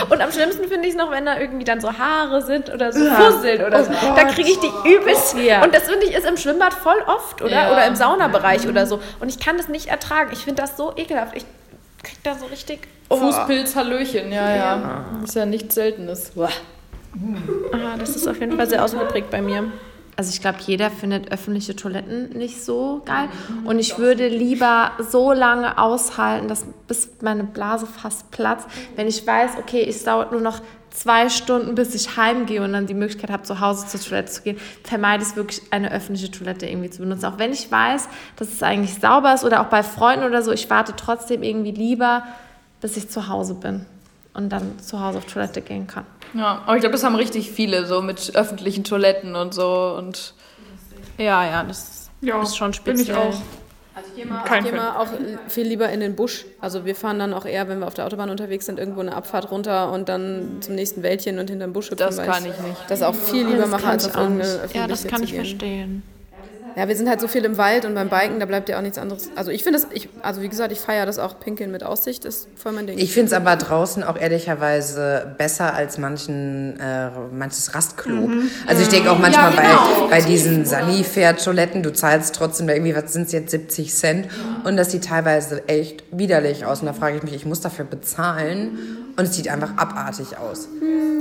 Und 0.09 0.19
am 0.21 0.31
schlimmsten 0.31 0.67
finde 0.67 0.87
ich 0.87 0.93
es 0.95 0.97
noch, 0.99 1.11
wenn 1.11 1.25
da 1.27 1.37
irgendwie 1.39 1.63
dann 1.63 1.79
so 1.79 1.93
Haare 1.95 2.41
sind 2.41 2.73
oder 2.73 2.91
so 2.91 3.05
Fusseln 3.05 3.63
oder 3.63 3.83
so. 3.83 3.91
Da 4.15 4.23
kriege 4.25 4.49
ich 4.49 4.59
die 4.59 4.71
übelst. 4.95 5.37
Ja. 5.37 5.63
Und 5.63 5.75
das 5.75 5.83
finde 5.83 6.05
ich 6.07 6.15
ist 6.15 6.25
im 6.25 6.37
Schwimmbad 6.37 6.73
voll 6.73 7.01
oft, 7.05 7.41
oder? 7.43 7.51
Ja. 7.51 7.71
Oder 7.71 7.85
im 7.85 7.95
Saunabereich 7.95 8.67
oder 8.67 8.87
so. 8.87 8.99
Und 9.19 9.29
ich 9.29 9.39
kann 9.39 9.57
das 9.57 9.67
nicht 9.67 9.87
ertragen. 9.87 10.31
Ich 10.33 10.39
finde 10.39 10.61
das 10.63 10.75
so 10.75 10.91
ekelhaft. 10.95 11.35
Ich 11.35 11.42
krieg 12.03 12.19
da 12.23 12.35
so 12.35 12.45
richtig. 12.45 12.87
Oh. 13.09 13.17
Fußpilz, 13.17 13.75
Hallöchen, 13.75 14.31
ja, 14.31 14.55
ja. 14.55 15.05
Ist 15.23 15.35
ja 15.35 15.45
nichts 15.45 15.75
Seltenes. 15.75 16.31
Uah. 16.35 16.49
Ah, 17.71 17.97
das 17.97 18.15
ist 18.15 18.27
auf 18.27 18.39
jeden 18.39 18.57
Fall 18.57 18.67
sehr 18.67 18.83
ausgeprägt 18.83 19.29
bei 19.29 19.41
mir. 19.41 19.71
Also 20.15 20.29
ich 20.31 20.41
glaube, 20.41 20.57
jeder 20.65 20.91
findet 20.91 21.31
öffentliche 21.31 21.75
Toiletten 21.75 22.29
nicht 22.37 22.63
so 22.63 23.01
geil. 23.05 23.29
Und 23.65 23.79
ich 23.79 23.97
würde 23.97 24.27
lieber 24.27 24.91
so 24.99 25.31
lange 25.31 25.77
aushalten, 25.79 26.47
dass 26.47 26.65
bis 26.87 27.09
meine 27.21 27.43
Blase 27.43 27.87
fast 27.87 28.29
platzt, 28.29 28.67
wenn 28.95 29.07
ich 29.07 29.25
weiß, 29.25 29.51
okay, 29.57 29.83
es 29.87 30.03
dauert 30.03 30.31
nur 30.31 30.41
noch 30.41 30.61
zwei 30.93 31.29
Stunden, 31.29 31.75
bis 31.75 31.95
ich 31.95 32.17
heimgehe 32.17 32.63
und 32.63 32.73
dann 32.73 32.85
die 32.85 32.93
Möglichkeit 32.93 33.31
habe, 33.31 33.43
zu 33.43 33.59
Hause 33.59 33.87
zur 33.87 33.99
Toilette 33.99 34.31
zu 34.31 34.41
gehen, 34.43 34.57
vermeide 34.83 35.23
ich 35.23 35.35
wirklich 35.35 35.61
eine 35.71 35.91
öffentliche 35.91 36.31
Toilette 36.31 36.67
irgendwie 36.67 36.89
zu 36.89 36.99
benutzen. 36.99 37.25
Auch 37.25 37.39
wenn 37.39 37.51
ich 37.51 37.71
weiß, 37.71 38.07
dass 38.35 38.49
es 38.49 38.61
eigentlich 38.63 38.95
sauber 38.99 39.33
ist 39.33 39.43
oder 39.43 39.61
auch 39.61 39.65
bei 39.69 39.83
Freunden 39.83 40.25
oder 40.25 40.41
so, 40.43 40.51
ich 40.51 40.69
warte 40.69 40.93
trotzdem 40.95 41.43
irgendwie 41.43 41.71
lieber, 41.71 42.23
bis 42.79 42.95
ich 42.95 43.09
zu 43.09 43.27
Hause 43.27 43.55
bin 43.55 43.85
und 44.33 44.49
dann 44.49 44.79
zu 44.79 44.99
Hause 44.99 45.17
auf 45.17 45.25
Toilette 45.25 45.61
gehen 45.61 45.87
kann. 45.87 46.05
Ja, 46.33 46.61
aber 46.65 46.75
ich 46.75 46.81
glaube, 46.81 46.93
das 46.93 47.03
haben 47.03 47.15
richtig 47.15 47.51
viele, 47.51 47.85
so 47.85 48.01
mit 48.01 48.35
öffentlichen 48.35 48.83
Toiletten 48.83 49.35
und 49.35 49.53
so. 49.53 49.95
Und 49.97 50.33
Ja, 51.17 51.45
ja, 51.45 51.63
das 51.63 52.09
Ja, 52.21 52.41
ist 52.41 52.55
schon 52.57 52.71
bin 52.83 52.99
ich 52.99 53.11
speziell. 54.01 54.27
auch. 54.41 54.45
Kein 54.45 54.65
Ich 54.65 54.71
gehe 54.71 54.79
mal 54.79 54.95
auch 54.97 55.07
viel 55.47 55.67
lieber 55.67 55.89
in 55.89 55.99
den 55.99 56.15
Busch. 56.15 56.45
Also 56.59 56.85
wir 56.85 56.95
fahren 56.95 57.19
dann 57.19 57.33
auch 57.33 57.45
eher, 57.45 57.67
wenn 57.67 57.79
wir 57.79 57.87
auf 57.87 57.93
der 57.93 58.05
Autobahn 58.05 58.29
unterwegs 58.29 58.65
sind, 58.65 58.79
irgendwo 58.79 59.01
eine 59.01 59.15
Abfahrt 59.15 59.51
runter 59.51 59.91
und 59.91 60.09
dann 60.09 60.57
zum 60.61 60.75
nächsten 60.75 61.03
Wäldchen 61.03 61.39
und 61.39 61.49
hinterm 61.49 61.73
Busch 61.73 61.91
hüpfen. 61.91 61.97
Das 61.97 62.17
kann 62.17 62.43
ich 62.45 62.57
nicht. 62.59 62.77
Das 62.87 63.01
auch 63.01 63.15
viel 63.15 63.45
lieber 63.47 63.67
mache, 63.67 63.87
als 63.87 64.05
auf 64.05 64.15
irgendeine 64.15 64.49
öffentliche 64.51 64.77
Ja, 64.79 64.87
das 64.87 65.07
kann 65.07 65.23
ich 65.23 65.31
gehen. 65.31 65.39
verstehen. 65.45 66.03
Ja, 66.75 66.87
wir 66.87 66.95
sind 66.95 67.07
halt 67.07 67.21
so 67.21 67.27
viel 67.27 67.45
im 67.45 67.57
Wald 67.57 67.85
und 67.85 67.93
beim 67.93 68.09
Biken, 68.09 68.39
da 68.39 68.45
bleibt 68.45 68.69
ja 68.69 68.77
auch 68.77 68.81
nichts 68.81 68.97
anderes. 68.97 69.29
Also 69.35 69.51
ich 69.51 69.63
finde 69.63 69.79
das, 69.79 69.87
ich, 69.93 70.09
also 70.21 70.41
wie 70.41 70.49
gesagt, 70.49 70.71
ich 70.71 70.79
feiere 70.79 71.05
das 71.05 71.19
auch 71.19 71.39
Pinkeln 71.39 71.71
mit 71.71 71.83
Aussicht, 71.83 72.25
ist 72.25 72.47
voll 72.55 72.71
mein 72.71 72.87
Ding. 72.87 72.97
Ich 72.97 73.13
finde 73.13 73.27
es 73.27 73.33
aber 73.33 73.55
draußen 73.55 74.03
auch 74.03 74.17
ehrlicherweise 74.19 75.35
besser 75.37 75.73
als 75.73 75.97
manchen, 75.97 76.79
äh, 76.79 77.09
manches 77.31 77.75
Rastklo. 77.75 78.29
Also 78.65 78.81
ich 78.81 78.87
denke 78.89 79.11
auch 79.11 79.19
manchmal 79.19 79.51
bei, 79.51 79.67
bei 80.09 80.21
diesen 80.21 80.65
Sanifair-Toiletten, 80.65 81.83
du 81.83 81.93
zahlst 81.93 82.35
trotzdem 82.35 82.67
da 82.67 82.73
irgendwie, 82.73 82.95
was 82.95 83.13
sind 83.13 83.27
es 83.27 83.31
jetzt, 83.31 83.51
70 83.51 83.93
Cent. 83.93 84.27
Und 84.63 84.77
das 84.77 84.91
sieht 84.91 85.05
teilweise 85.05 85.67
echt 85.67 86.03
widerlich 86.11 86.65
aus. 86.65 86.81
Und 86.81 86.87
da 86.87 86.93
frage 86.93 87.17
ich 87.17 87.23
mich, 87.23 87.33
ich 87.33 87.45
muss 87.45 87.61
dafür 87.61 87.85
bezahlen. 87.85 88.77
Und 89.15 89.25
es 89.25 89.35
sieht 89.35 89.47
einfach 89.47 89.77
abartig 89.77 90.37
aus. 90.37 90.67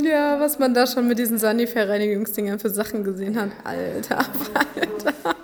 ja, 0.03 0.41
was 0.41 0.59
man 0.59 0.73
da 0.73 0.87
schon 0.87 1.07
mit 1.09 1.19
diesen 1.19 1.39
Sanifair-Reinigungsdingern 1.39 2.59
für 2.59 2.71
Sachen 2.71 3.05
gesehen 3.05 3.39
hat. 3.39 3.51
Alter, 3.65 4.19
Alter. 4.55 5.37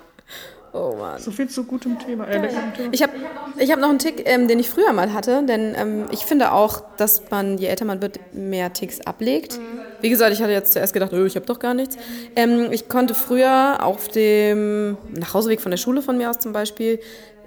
Oh 0.73 0.95
Mann. 0.97 1.19
So 1.19 1.31
viel 1.31 1.47
zu 1.47 1.63
gutem 1.63 1.97
Thema, 1.97 2.27
äh, 2.27 2.47
Thema. 2.47 2.89
Ich 2.91 3.01
habe 3.01 3.13
ich 3.57 3.71
hab 3.71 3.79
noch 3.79 3.89
einen 3.89 3.99
Tick, 3.99 4.23
ähm, 4.25 4.47
den 4.47 4.59
ich 4.59 4.69
früher 4.69 4.93
mal 4.93 5.13
hatte, 5.13 5.43
denn 5.43 5.73
ähm, 5.75 6.05
ich 6.11 6.25
finde 6.25 6.51
auch, 6.51 6.83
dass 6.97 7.29
man, 7.31 7.57
je 7.57 7.67
älter 7.67 7.85
man 7.85 8.01
wird, 8.01 8.19
mehr 8.33 8.71
Ticks 8.73 9.01
ablegt. 9.01 9.59
Wie 10.01 10.09
gesagt, 10.09 10.33
ich 10.33 10.41
hatte 10.41 10.51
jetzt 10.51 10.73
zuerst 10.73 10.93
gedacht, 10.93 11.11
oh, 11.13 11.25
ich 11.25 11.35
habe 11.35 11.45
doch 11.45 11.59
gar 11.59 11.73
nichts. 11.73 11.97
Ähm, 12.35 12.71
ich 12.71 12.87
konnte 12.87 13.15
früher 13.15 13.79
auf 13.81 14.07
dem 14.09 14.97
Nachhauseweg 15.11 15.61
von 15.61 15.71
der 15.71 15.77
Schule 15.77 16.01
von 16.01 16.17
mir 16.17 16.29
aus 16.29 16.39
zum 16.39 16.53
Beispiel, 16.53 16.99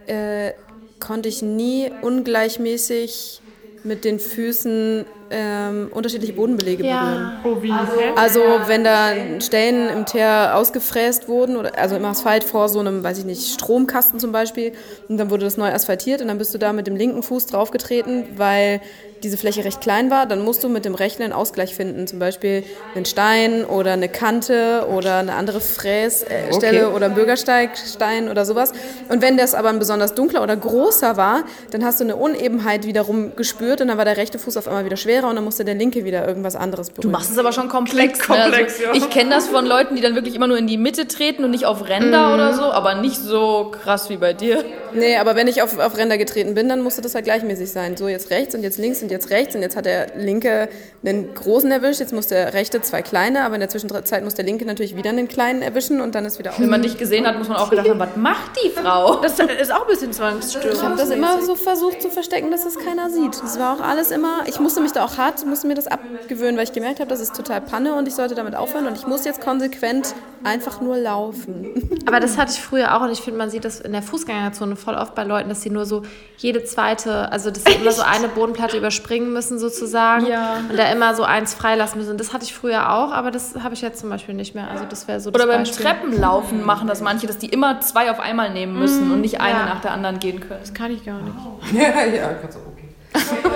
äh, 0.07 0.53
konnte 0.99 1.29
ich 1.29 1.43
nie 1.43 1.91
ungleichmäßig 2.03 3.42
mit 3.85 4.05
den 4.05 4.19
Füßen 4.19 5.05
ähm, 5.31 5.89
unterschiedliche 5.93 6.35
Bodenbelege 6.35 6.83
berühren. 6.83 7.33
Oh? 7.45 7.57
Hä? 7.61 7.71
Also 8.17 8.41
wenn 8.67 8.85
da 8.85 9.13
Stellen 9.41 9.89
im 9.89 10.07
Teer 10.07 10.53
ausgefräst 10.55 11.29
wurden, 11.29 11.57
oder, 11.57 11.79
also 11.79 11.97
im 11.97 12.05
Asphalt 12.05 12.45
vor 12.45 12.69
so 12.69 12.81
einem, 12.81 13.03
weiß 13.03 13.19
ich 13.19 13.25
nicht, 13.25 13.53
Stromkasten 13.55 14.21
zum 14.21 14.33
Beispiel, 14.33 14.73
und 15.09 15.19
dann 15.19 15.31
wurde 15.31 15.45
das 15.45 15.57
neu 15.57 15.73
asphaltiert 15.73 16.21
und 16.21 16.29
dann 16.29 16.39
bist 16.39 16.55
du 16.55 16.59
da 16.59 16.73
mit 16.73 16.87
dem 16.87 16.97
linken 16.97 17.23
Fuß 17.23 17.47
draufgetreten, 17.47 18.25
weil 18.37 18.81
diese 19.23 19.37
Fläche 19.37 19.65
recht 19.65 19.81
klein 19.81 20.11
war, 20.11 20.27
dann 20.27 20.41
musst 20.43 20.63
du 20.65 20.69
mit 20.69 20.85
dem 20.85 20.95
rechten 20.95 21.23
einen 21.23 21.33
Ausgleich 21.33 21.75
finden, 21.75 22.07
zum 22.07 22.19
Beispiel 22.19 22.65
einen 22.95 23.05
Stein 23.05 23.65
oder 23.65 23.93
eine 23.93 24.09
Kante 24.09 24.87
oder 24.93 25.19
eine 25.19 25.35
andere 25.35 25.61
Frässtelle 25.61 26.79
äh, 26.79 26.85
Okay. 26.85 26.85
oder 26.95 27.07
ein 27.07 27.15
Bürgersteigstein 27.15 28.29
oder 28.29 28.45
sowas. 28.45 28.73
Und 29.09 29.23
wenn 29.23 29.37
das 29.37 29.55
aber 29.55 29.69
ein 29.69 29.79
besonders 29.79 30.15
dunkler 30.15 30.43
oder 30.43 30.57
großer 30.57 31.17
war, 31.17 31.45
dann 31.71 31.85
hast 31.85 32.01
du 32.01 32.05
eine 32.05 32.17
Unebenheit 32.17 32.87
wiederum 32.87 33.37
gespürt 33.37 33.81
und 33.81 33.89
dann 33.89 33.99
war 33.99 34.05
der 34.05 34.17
rechte 34.17 34.39
Fuß 34.39 34.57
auf 34.57 34.67
einmal 34.69 34.85
wieder 34.85 34.97
schwerer 34.97 35.29
und 35.29 35.37
dann 35.37 35.45
musste 35.45 35.65
der 35.65 35.75
linke 35.75 36.05
wieder 36.05 36.27
irgendwas 36.27 36.57
anderes 36.57 36.91
berühren. 36.91 37.03
Du 37.03 37.09
machst 37.19 37.31
es 37.31 37.39
aber 37.39 37.53
schon 37.53 37.69
komplex. 37.69 38.19
Komplex, 38.21 38.79
ne? 38.81 38.87
also, 38.89 38.99
ja. 39.01 39.07
Ich 39.07 39.11
kenne 39.11 39.31
das 39.31 39.47
von 39.49 39.67
Leuten, 39.67 39.95
die 39.97 40.03
dann 40.03 40.15
wirklich 40.15 40.35
immer 40.35 40.47
nur 40.47 40.59
in 40.59 40.67
die 40.67 40.77
Mitte 40.79 41.07
treten 41.09 41.45
und 41.45 41.51
nicht 41.51 41.67
auf 41.67 41.89
Ränder 41.89 42.29
Mhm. 42.29 42.35
oder 42.35 42.55
so, 42.55 42.63
aber 42.65 42.95
nicht 42.97 43.17
so 43.17 43.71
krass 43.83 44.09
wie 44.11 44.17
bei 44.17 44.33
dir. 44.33 44.65
Nee, 44.95 45.17
aber 45.17 45.37
wenn 45.37 45.47
ich 45.49 45.63
auf, 45.63 45.79
auf 45.79 45.97
Ränder 45.97 46.19
getreten 46.19 46.55
bin, 46.55 46.69
dann 46.69 46.83
musste 46.83 47.01
das 47.03 47.15
halt 47.15 47.25
gleichmäßig 47.25 47.71
sein. 47.71 47.97
So 47.97 48.09
jetzt 48.09 48.31
rechts 48.31 48.55
und 48.55 48.63
jetzt 48.63 48.79
links 48.79 49.03
und 49.03 49.11
jetzt 49.13 49.31
rechts 49.31 49.55
und 49.55 49.63
jetzt 49.63 49.77
hat 49.77 49.87
der 49.87 50.17
linke 50.17 50.69
einen 51.05 51.35
großen 51.35 51.71
erwischt, 51.71 52.01
jetzt 52.01 52.13
muss 52.13 52.27
der 52.27 52.55
rechte 52.55 52.81
zwei 52.83 53.03
kleine, 53.03 53.45
aber 53.45 53.55
in 53.55 53.61
der 53.61 53.69
Zwischenzeit 53.69 54.25
muss 54.25 54.35
der 54.35 54.45
linke 54.45 54.65
natürlich 54.65 54.97
wieder 54.97 55.11
einen 55.11 55.29
kleinen 55.29 55.63
erwischen 55.63 56.01
und 56.01 56.15
dann 56.15 56.25
ist 56.25 56.39
wieder 56.39 56.53
auch. 56.53 56.61
Wenn 56.61 56.71
man 56.71 56.83
dich 56.83 56.99
gesehen 56.99 57.27
hat, 57.27 57.37
muss 57.39 57.49
man 57.49 57.57
auch 57.57 57.71
gedacht 57.71 57.89
haben, 57.89 57.99
was 57.99 58.17
macht 58.17 58.53
die 58.65 58.71
Frau? 58.71 59.21
Das 59.23 59.39
ist 59.39 59.73
auch 59.73 59.83
ein 59.83 59.87
bisschen 59.87 60.13
Zwangsstörung. 60.13 60.73
Ich 60.73 60.83
habe 60.83 60.97
das 60.97 61.11
immer 61.11 61.41
so 61.43 61.55
versucht 61.55 62.03
zu 62.03 62.11
verstecken, 62.11 62.51
dass 62.51 62.65
das 62.65 62.79
keiner 62.79 63.09
sieht. 63.09 63.41
Das 63.43 63.59
war 63.59 63.77
auch 63.77 63.81
alles 63.81 64.11
immer, 64.11 64.43
ich 64.47 64.61
musste 64.61 64.81
mich 64.81 64.93
da 64.93 65.05
auch 65.05 65.17
hart, 65.17 65.47
musste 65.47 65.67
mir 65.67 65.75
das 65.75 65.87
abgewöhnen, 65.87 66.57
weil 66.57 66.65
ich 66.65 66.73
gemerkt 66.73 67.01
habe, 67.01 67.09
das 67.09 67.21
ist 67.21 67.35
total 67.37 67.61
Panne 67.61 67.95
und 67.95 68.09
ich 68.09 68.15
sollte 68.15 68.35
damit 68.35 68.55
aufhören 68.55 68.87
und 68.87 68.97
ich 68.97 69.07
muss 69.07 69.25
jetzt 69.25 69.41
konsequent 69.41 70.15
einfach 70.45 70.81
nur 70.81 70.97
laufen. 70.97 72.01
Aber 72.07 72.21
das 72.21 72.37
hatte 72.37 72.53
ich 72.53 72.61
früher 72.61 72.97
auch 72.97 73.03
und 73.03 73.11
ich 73.11 73.21
finde, 73.21 73.39
man 73.39 73.51
sieht 73.51 73.65
das 73.65 73.81
in 73.81 73.93
der 73.93 74.03
Fußgängerzone 74.03 74.77
voll 74.77 74.95
oft 74.95 75.15
bei 75.15 75.25
Leuten, 75.25 75.49
dass 75.49 75.63
sie 75.63 75.71
nur 75.71 75.87
so 75.87 76.03
jede 76.37 76.65
zweite, 76.65 77.31
also 77.31 77.51
dass 77.51 77.65
sie 77.65 77.75
immer 77.75 77.93
so 77.93 78.03
eine 78.03 78.29
Bodenplatte 78.29 78.77
überspringen 78.77 79.02
müssen 79.33 79.59
sozusagen 79.59 80.27
Ja. 80.27 80.57
und 80.71 80.79
da 80.79 80.91
immer 80.91 81.15
so 81.15 81.23
eins 81.25 81.55
freilassen 81.55 81.99
müssen. 81.99 82.13
Und 82.13 82.21
das 82.21 82.33
hatte 82.33 82.45
ich 82.45 82.55
früher 82.55 82.93
auch, 82.93 83.13
aber 83.13 83.31
das 83.31 83.55
habe 83.63 83.75
ich 83.75 83.81
jetzt 83.83 84.01
zum 84.01 84.09
Beispiel 84.11 84.35
nicht 84.35 84.55
mehr. 84.55 84.69
Also 84.71 84.85
das 84.89 85.07
wäre 85.09 85.21
so 85.21 85.31
das 85.31 85.43
Oder 85.43 85.51
beim 85.53 85.63
Beispiel. 85.65 85.85
Treppenlaufen 85.85 86.65
machen 86.65 86.89
das 86.89 87.01
manche, 87.01 87.27
dass 87.27 87.39
die 87.39 87.49
immer 87.49 87.81
zwei 87.81 88.11
auf 88.11 88.21
einmal 88.21 88.51
nehmen 88.53 88.79
müssen 88.79 89.11
und 89.13 89.21
nicht 89.21 89.41
eine 89.41 89.59
ja. 89.59 89.67
nach 89.67 89.81
der 89.81 89.93
anderen 89.93 90.19
gehen 90.19 90.41
können. 90.41 90.61
kann 90.75 90.91
ich 90.91 91.05
gar 91.05 91.21
nicht. 91.21 91.35
Ja, 91.73 92.05
ja, 92.05 92.33
ganz 92.35 92.57
okay. 92.57 92.72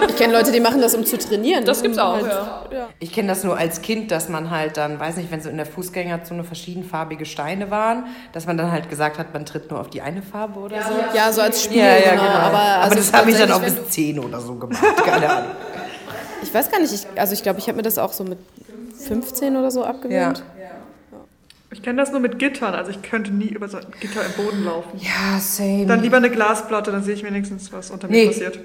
Ich 0.09 0.17
kenne 0.17 0.33
Leute, 0.33 0.53
die 0.53 0.61
machen 0.61 0.81
das, 0.81 0.95
um 0.95 1.05
zu 1.05 1.19
trainieren. 1.19 1.65
Das 1.65 1.83
gibt's 1.83 1.99
auch, 1.99 2.15
Halt- 2.15 2.27
ja. 2.73 2.89
Ich 2.99 3.13
kenne 3.13 3.29
das 3.29 3.45
nur 3.45 3.57
als 3.57 3.83
Kind, 3.83 4.11
dass 4.11 4.29
man 4.29 4.51
halt 4.51 4.77
dann, 4.77 4.99
weiß 5.01 5.17
nicht, 5.17 5.31
wenn 5.31 5.41
so 5.41 5.49
in 5.49 5.57
der 5.57 5.67
Fußgängerzone 5.67 6.45
verschiedenfarbige 6.45 7.25
Steine 7.27 7.71
waren, 7.71 8.05
dass 8.33 8.47
man 8.47 8.57
dann 8.57 8.71
halt 8.73 8.89
gesagt 8.91 9.19
hat, 9.19 9.33
man 9.35 9.45
tritt 9.47 9.71
nur 9.71 9.81
auf 9.81 9.89
die 9.91 10.01
eine 10.03 10.23
Farbe 10.23 10.61
oder 10.61 10.83
so. 10.83 10.93
Ja, 11.17 11.33
so 11.33 11.41
als 11.41 11.63
Spiel, 11.63 11.79
Ja, 11.79 11.97
ja, 11.97 12.11
genau. 12.11 12.23
genau. 12.23 12.35
Aber, 12.35 12.59
Aber, 12.59 12.83
also 12.85 12.97
das 12.97 13.13
habe 13.13 13.31
ich 13.31 13.37
dann 13.39 13.53
auch 13.53 13.61
bis 13.63 13.89
10 13.89 14.19
oder 14.19 14.41
so 14.41 14.55
gemacht. 14.55 14.83
Keine 15.05 15.29
Ahnung. 15.31 15.51
Ich 16.43 16.53
weiß 16.53 16.71
gar 16.71 16.81
nicht, 16.81 16.93
ich, 16.93 17.07
also 17.19 17.33
ich 17.33 17.43
glaube, 17.43 17.59
ich 17.59 17.67
habe 17.69 17.77
mir 17.77 17.83
das 17.83 17.99
auch 17.99 18.13
so 18.13 18.25
mit 18.25 18.39
15 19.07 19.57
oder 19.57 19.71
so 19.71 19.85
abgewöhnt. 19.85 20.43
Ich 21.73 21.83
kenne 21.83 22.01
das 22.01 22.11
nur 22.13 22.21
mit 22.21 22.39
Gittern, 22.39 22.75
also 22.75 22.91
ich 22.91 23.03
könnte 23.03 23.33
nie 23.33 23.49
über 23.49 23.69
so 23.69 23.77
ein 23.79 23.87
Gitter 24.01 24.21
im 24.25 24.33
Boden 24.45 24.65
laufen. 24.65 24.99
Ja, 24.99 25.39
same. 25.41 25.85
Dann 25.87 26.01
lieber 26.01 26.17
eine 26.19 26.31
Glasplatte, 26.31 26.93
dann 26.93 27.03
sehe 27.03 27.15
ich 27.15 27.25
wenigstens, 27.25 27.73
was 27.73 27.91
unter 27.91 28.07
mir 28.07 28.13
Nee. 28.13 28.27
passiert. 28.29 28.61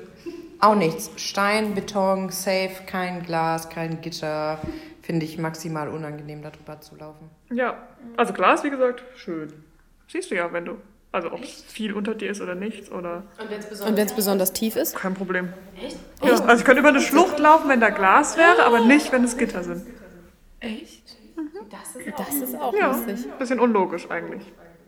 Auch 0.62 0.76
nichts. 0.76 1.10
Stein, 1.18 1.74
Beton, 1.74 2.30
safe, 2.30 2.84
kein 2.86 3.24
Glas, 3.24 3.70
kein 3.70 4.02
Gitter. 4.02 4.60
Finde 5.02 5.26
ich 5.26 5.38
maximal 5.40 5.90
unangenehm, 5.90 6.42
darüber 6.44 6.80
zu 6.80 6.96
laufen. 6.96 7.30
Ja, 7.52 7.76
also 8.18 8.34
Glas, 8.34 8.64
wie 8.64 8.70
gesagt, 8.70 9.04
schön. 9.16 9.52
Siehst 10.08 10.30
du 10.30 10.36
ja, 10.36 10.54
wenn 10.54 10.66
du 10.66 10.78
Also 11.12 11.32
ob 11.34 11.42
es 11.44 11.64
viel 11.64 11.92
unter 11.94 12.14
dir 12.16 12.30
ist 12.32 12.40
oder 12.42 12.54
nichts 12.56 12.92
oder 12.92 13.24
Und 13.40 13.98
wenn 13.98 14.06
es 14.06 14.14
besonders 14.14 14.54
tief 14.54 14.76
ist? 14.76 14.96
kein 14.96 15.14
Problem. 15.16 15.52
Echt? 15.84 15.98
Ja, 16.24 16.32
also 16.46 16.56
ich 16.60 16.64
könnte 16.64 16.80
über 16.80 16.90
eine 16.90 17.02
Schlucht 17.02 17.40
laufen, 17.40 17.68
wenn 17.68 17.82
da 17.82 17.90
Glas 17.90 18.38
wäre, 18.38 18.64
aber 18.64 18.80
nicht, 18.82 19.12
wenn 19.12 19.24
es 19.24 19.38
Gitter 19.38 19.64
sind. 19.64 19.84
Das 22.18 22.36
ist 22.36 22.56
auch 22.62 22.74
Ja, 22.74 22.92
lustig. 22.92 23.26
bisschen 23.40 23.60
unlogisch 23.60 24.10
eigentlich. 24.12 24.44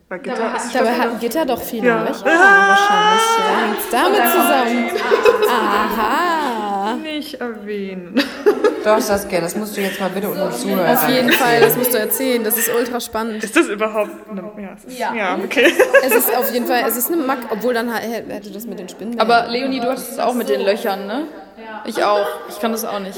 Weil 0.09 0.19
Gitter 0.19 0.55
ist 0.55 0.75
Dabei 0.75 0.91
hat 0.93 1.19
Gitter 1.19 1.45
doch 1.45 1.61
viele 1.61 1.87
Ja. 1.87 2.03
Löcher. 2.03 2.25
Wahrscheinlich. 2.25 3.21
Ja, 3.91 4.03
damit 4.03 4.31
zusammen. 4.31 4.91
Aha. 5.49 6.95
nicht 7.01 7.39
erwähnen. 7.41 8.21
Doch, 8.83 8.99
Saskia, 8.99 9.39
das 9.39 9.55
musst 9.55 9.77
du 9.77 9.81
jetzt 9.81 9.97
mal 10.01 10.09
bitte 10.09 10.27
unseren 10.29 10.51
Zuhörern 10.51 10.97
Auf 10.97 11.07
jeden 11.07 11.31
Fall, 11.31 11.61
das 11.61 11.77
musst 11.77 11.93
du 11.93 11.97
erzählen. 11.99 12.43
Das 12.43 12.57
ist 12.57 12.69
ultra 12.75 12.99
spannend. 12.99 13.41
Ist 13.41 13.55
das 13.55 13.67
überhaupt 13.67 14.09
eine, 14.29 14.41
ja, 14.61 14.71
es 14.75 14.83
ist, 14.83 14.99
ja. 14.99 15.37
okay. 15.41 15.71
Es 16.05 16.13
ist 16.13 16.35
auf 16.35 16.51
jeden 16.51 16.67
Fall, 16.67 16.83
es 16.85 16.97
ist 16.97 17.09
eine 17.09 17.21
Mack, 17.21 17.37
obwohl 17.49 17.73
dann 17.73 17.89
hä- 17.95 18.23
hätte 18.27 18.51
das 18.51 18.65
mit 18.65 18.79
den 18.79 18.89
Spinnen. 18.89 19.17
Aber 19.21 19.47
Leonie, 19.47 19.79
du 19.79 19.87
hattest 19.89 20.11
es 20.11 20.19
auch 20.19 20.33
mit 20.33 20.49
den 20.49 20.59
Löchern, 20.61 21.07
ne? 21.07 21.27
Ich 21.85 22.03
auch. 22.03 22.27
Ich 22.49 22.59
kann 22.59 22.73
das 22.73 22.83
auch 22.83 22.99
nicht. 22.99 23.17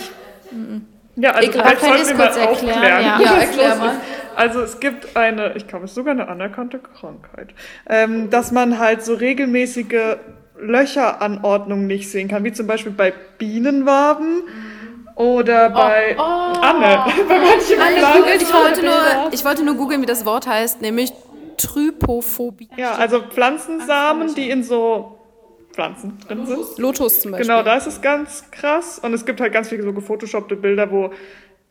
Ja, 1.16 1.32
also 1.32 1.50
Ekelhaft. 1.50 1.80
sollten 1.82 1.96
Kann 1.96 2.06
wir 2.06 2.12
ich 2.12 2.18
mal 2.18 2.28
das 2.28 2.36
kurz 2.38 2.48
erklären? 2.62 2.78
aufklären. 2.78 3.04
Ja. 3.06 3.20
Ja, 3.22 3.36
erklär 3.42 3.76
mal. 3.76 3.96
Also 4.36 4.62
es 4.62 4.80
gibt 4.80 5.16
eine, 5.16 5.56
ich 5.56 5.68
glaube, 5.68 5.86
es 5.86 5.92
ist 5.92 5.96
sogar 5.96 6.12
eine 6.12 6.28
anerkannte 6.28 6.80
Krankheit, 6.80 7.54
ähm, 7.88 8.30
dass 8.30 8.52
man 8.52 8.80
halt 8.80 9.04
so 9.04 9.14
regelmäßige 9.14 10.18
Löcheranordnungen 10.60 11.88
nicht 11.88 12.10
sehen 12.10 12.28
kann, 12.28 12.44
wie 12.44 12.54
zum 12.54 12.68
Beispiel 12.68 12.92
bei 12.92 13.14
Bienenwaben 13.38 14.44
oder 15.16 15.70
bei 15.70 16.18
Anne. 16.18 17.06
bei 17.28 17.40
manchen 17.40 17.78
Pflanzen. 17.78 18.42
ich, 18.42 18.54
wollte 18.54 18.84
nur, 18.84 19.34
ich 19.34 19.46
wollte 19.46 19.64
nur 19.64 19.76
googeln, 19.76 20.02
wie 20.02 20.06
das 20.06 20.26
Wort 20.26 20.48
heißt, 20.48 20.82
nämlich 20.82 21.12
Trypophobie. 21.58 22.70
Ja, 22.78 22.96
also 22.96 23.22
Pflanzensamen, 23.22 24.36
die 24.36 24.50
in 24.50 24.64
so 24.64 25.20
Pflanzen 25.72 26.18
drin 26.26 26.46
sind. 26.46 26.78
Lotus 26.78 27.22
zum 27.22 27.32
Beispiel. 27.32 27.48
Genau, 27.48 27.64
da 27.64 27.76
ist 27.76 27.88
es 27.88 28.02
ganz 28.02 28.50
krass. 28.52 29.00
Und 29.00 29.14
es 29.14 29.26
gibt 29.26 29.42
halt 29.42 29.54
ganz 29.54 29.70
viele 29.70 29.84
so 29.84 29.94
gefotoshoppte 29.94 30.56
Bilder, 30.56 30.90
wo 30.90 31.12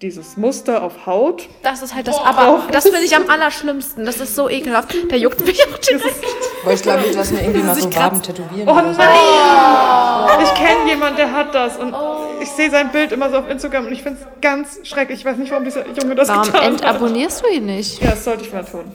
dieses 0.03 0.37
Muster 0.37 0.83
auf 0.83 1.07
Haut. 1.07 1.49
Das 1.63 1.83
ist 1.83 1.95
halt 1.95 2.07
das, 2.09 2.19
aber 2.19 2.63
das 2.71 2.85
finde 2.85 3.01
ich 3.01 3.17
am 3.17 3.31
allerschlimmsten. 3.31 4.05
Das 4.05 4.21
ist 4.21 4.35
so 4.35 4.51
ekelhaft. 4.51 4.95
Da 5.09 5.17
juckt 5.17 5.45
mich 5.47 5.63
auch 5.67 5.79
direkt. 5.79 6.25
Weil 6.65 6.75
ich 6.75 6.83
glaube, 6.83 7.05
ich 7.07 7.15
lasse 7.15 7.35
mir 7.35 7.43
irgendwie 7.43 7.63
mal 7.63 7.75
so 7.75 7.95
Waben 7.95 8.21
tätowieren. 8.23 8.69
Oh 8.69 8.75
nein! 8.75 10.41
Ich 10.43 10.55
kenne 10.55 10.89
jemanden, 10.89 11.17
der 11.17 11.33
hat 11.33 11.55
das. 11.55 11.77
Und 11.77 11.95
ich 12.43 12.51
sehe 12.51 12.71
sein 12.71 12.91
Bild 12.91 13.13
immer 13.13 13.31
so 13.31 13.39
auf 13.39 13.49
Instagram 13.49 13.87
und 13.87 13.93
ich 13.93 14.03
finde 14.03 14.21
es 14.21 14.27
ganz 14.43 14.81
schrecklich. 14.87 15.21
Ich 15.21 15.25
weiß 15.25 15.37
nicht, 15.37 15.51
warum 15.51 15.65
dieser 15.65 15.87
Junge 15.89 16.15
das 16.15 16.29
Warum 16.29 16.43
getan 16.45 16.61
hat. 16.61 16.69
entabonnierst 16.69 17.45
du 17.45 17.49
ihn 17.51 17.67
nicht? 17.67 18.03
Ja, 18.03 18.11
das 18.11 18.25
sollte 18.25 18.45
ich 18.45 18.53
mal 18.53 18.65
tun. 18.65 18.91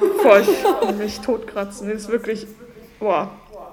Bevor 0.00 0.38
ich 0.40 0.96
mich 0.96 1.20
totkratzen. 1.20 1.88
Das 1.88 2.02
ist 2.02 2.08
wirklich. 2.08 2.46
Boah. 2.98 3.30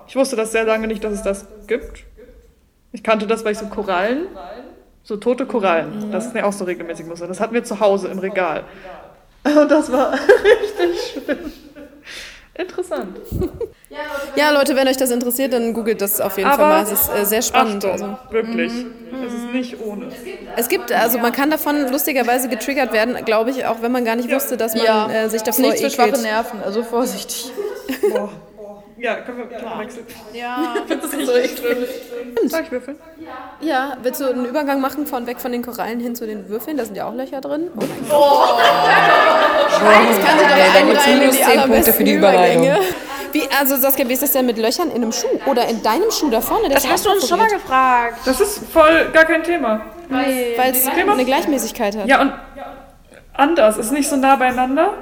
Ich 0.07 0.15
wusste 0.15 0.35
das 0.35 0.51
sehr 0.51 0.65
lange 0.65 0.87
nicht, 0.87 1.03
dass 1.03 1.13
es 1.13 1.23
das 1.23 1.45
gibt. 1.67 2.03
Ich 2.91 3.01
kannte 3.03 3.25
das, 3.27 3.43
weil 3.43 3.53
ich 3.53 3.57
so 3.57 3.65
Korallen. 3.67 4.27
So 5.07 5.17
tote 5.17 5.45
Korallen. 5.45 6.11
Das 6.11 6.25
ist 6.25 6.35
ja 6.35 6.43
auch 6.45 6.51
so 6.53 6.65
regelmäßig 6.65 7.05
Muster. 7.05 7.27
Das 7.27 7.39
hatten 7.39 7.53
wir 7.53 7.63
zu 7.63 7.79
Hause 7.79 8.07
im 8.09 8.17
Regal. 8.19 8.63
Und 9.43 9.69
das 9.71 9.91
war 9.91 10.11
richtig 10.83 11.21
schlimm. 11.23 11.51
Interessant. 12.57 13.17
Ja, 14.37 14.51
Leute, 14.51 14.75
wenn 14.77 14.87
euch 14.87 14.95
das 14.97 15.11
interessiert, 15.11 15.51
dann 15.53 15.73
googelt 15.73 16.01
das 16.01 16.21
auf 16.21 16.37
jeden 16.37 16.49
Aber- 16.49 16.63
Fall 16.63 16.83
mal. 16.83 16.83
Es 16.83 16.91
ist 16.91 17.09
äh, 17.13 17.25
sehr 17.25 17.41
spannend. 17.41 17.83
Achtung, 17.85 17.91
Also, 17.91 18.17
wirklich. 18.31 18.71
Es 19.27 19.33
ist 19.33 19.51
nicht 19.53 19.79
ohne. 19.81 20.07
es 20.55 20.67
gibt, 20.69 20.91
also 20.91 21.19
man 21.19 21.31
kann 21.33 21.49
davon 21.51 21.91
lustigerweise 21.91 22.47
getriggert 22.49 22.93
werden, 22.93 23.23
glaube 23.25 23.51
ich, 23.51 23.65
auch 23.65 23.81
wenn 23.81 23.91
man 23.91 24.05
gar 24.05 24.15
nicht 24.15 24.31
wusste, 24.31 24.55
dass 24.57 24.73
man 24.73 24.85
Ja. 24.85 25.09
äh, 25.11 25.29
sich 25.29 25.43
davor 25.43 25.65
nichts 25.65 25.81
für 25.81 25.89
schwache 25.89 26.09
ekelt. 26.09 26.23
Nerven, 26.23 26.63
also 26.63 26.81
vorsichtig. 26.83 27.51
Boah. 28.09 28.29
Ja, 29.05 29.17
können 29.17 29.37
wir, 29.37 29.45
können 29.45 29.69
wir 29.69 29.79
wechseln? 29.85 30.05
Das 30.89 31.13
ist 31.13 31.25
so 31.27 31.35
echt 31.35 31.59
schlimm. 31.59 31.85
Soll 32.49 32.61
ich 32.61 32.71
würfeln? 32.71 32.97
Ja, 33.61 33.97
willst 34.01 34.19
du 34.19 34.25
einen 34.25 34.45
Übergang 34.45 34.81
machen 34.81 35.05
von 35.05 35.27
weg 35.27 35.39
von 35.39 35.51
den 35.51 35.61
Korallen 35.61 35.99
hin 35.99 36.15
zu 36.15 36.25
den 36.25 36.49
Würfeln? 36.49 36.75
Da 36.75 36.85
sind 36.85 36.95
ja 36.95 37.05
auch 37.07 37.13
Löcher 37.13 37.39
drin. 37.39 37.69
Oh 37.75 37.81
mein 37.81 38.09
Gott. 38.09 38.59
Das 39.69 39.79
kann 39.79 40.39
sich 40.39 40.47
doch 40.47 40.55
Nee, 40.55 40.71
da 40.73 40.81
gibt's 40.87 41.05
einreihen 41.05 41.13
in 41.13 41.19
minus 41.19 41.37
die 41.37 41.43
10 41.43 41.71
Punkte 41.71 41.93
für 41.93 42.03
die 42.03 42.13
Überleitung. 42.13 42.63
Übergänge. 42.63 42.85
Wie, 43.31 43.43
also 43.59 43.75
Saskia, 43.75 44.09
wie 44.09 44.13
ist 44.13 44.23
das 44.23 44.31
denn 44.31 44.47
mit 44.47 44.57
Löchern 44.57 44.89
in 44.89 45.03
einem 45.03 45.11
Schuh? 45.11 45.27
Oder 45.45 45.67
in 45.67 45.83
deinem 45.83 46.09
Schuh 46.09 46.31
da 46.31 46.41
vorne? 46.41 46.69
Das 46.69 46.89
hast 46.89 47.05
du 47.05 47.11
uns 47.11 47.29
schon 47.29 47.37
mal 47.37 47.49
gefragt. 47.49 48.21
Das 48.25 48.41
ist 48.41 48.59
voll 48.73 49.11
gar 49.13 49.25
kein 49.25 49.43
Thema. 49.43 49.81
Weil 50.09 50.71
es 50.71 50.87
eine 50.87 51.25
Gleichmäßigkeit 51.25 51.95
hat. 51.95 52.07
Ja, 52.07 52.21
und 52.21 52.33
anders. 53.33 53.77
Ist 53.77 53.91
nicht 53.91 54.09
so 54.09 54.15
nah 54.15 54.35
beieinander. 54.35 54.95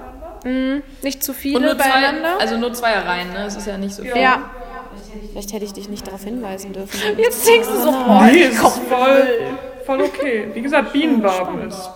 Nicht 1.02 1.24
zu 1.24 1.32
Und 1.32 1.38
viele 1.38 1.60
nur 1.62 1.78
zwei, 1.78 1.90
beieinander. 1.90 2.40
also 2.40 2.58
nur 2.58 2.74
zwei 2.74 2.94
Reihen, 2.94 3.32
ne? 3.34 3.46
Es 3.46 3.56
ist 3.56 3.68
ja 3.68 3.78
nicht 3.78 3.96
so 3.96 4.04
viel. 4.04 4.18
ja. 4.18 4.50
Vielleicht 5.32 5.54
hätte 5.54 5.66
ich 5.66 5.74
dich 5.74 5.90
nicht 5.90 6.06
darauf 6.08 6.24
hinweisen 6.24 6.74
dürfen. 6.74 7.00
Jetzt 7.18 7.48
denkst 7.48 7.68
du 7.68 7.82
so, 7.82 7.92
boah, 7.92 8.28
Nee, 8.32 8.44
ist 8.46 8.58
voll, 8.60 9.28
voll 9.86 10.02
okay. 10.02 10.48
Wie 10.54 10.62
gesagt, 10.62 10.94
Bienenwaben 10.94 11.68
ist. 11.68 11.90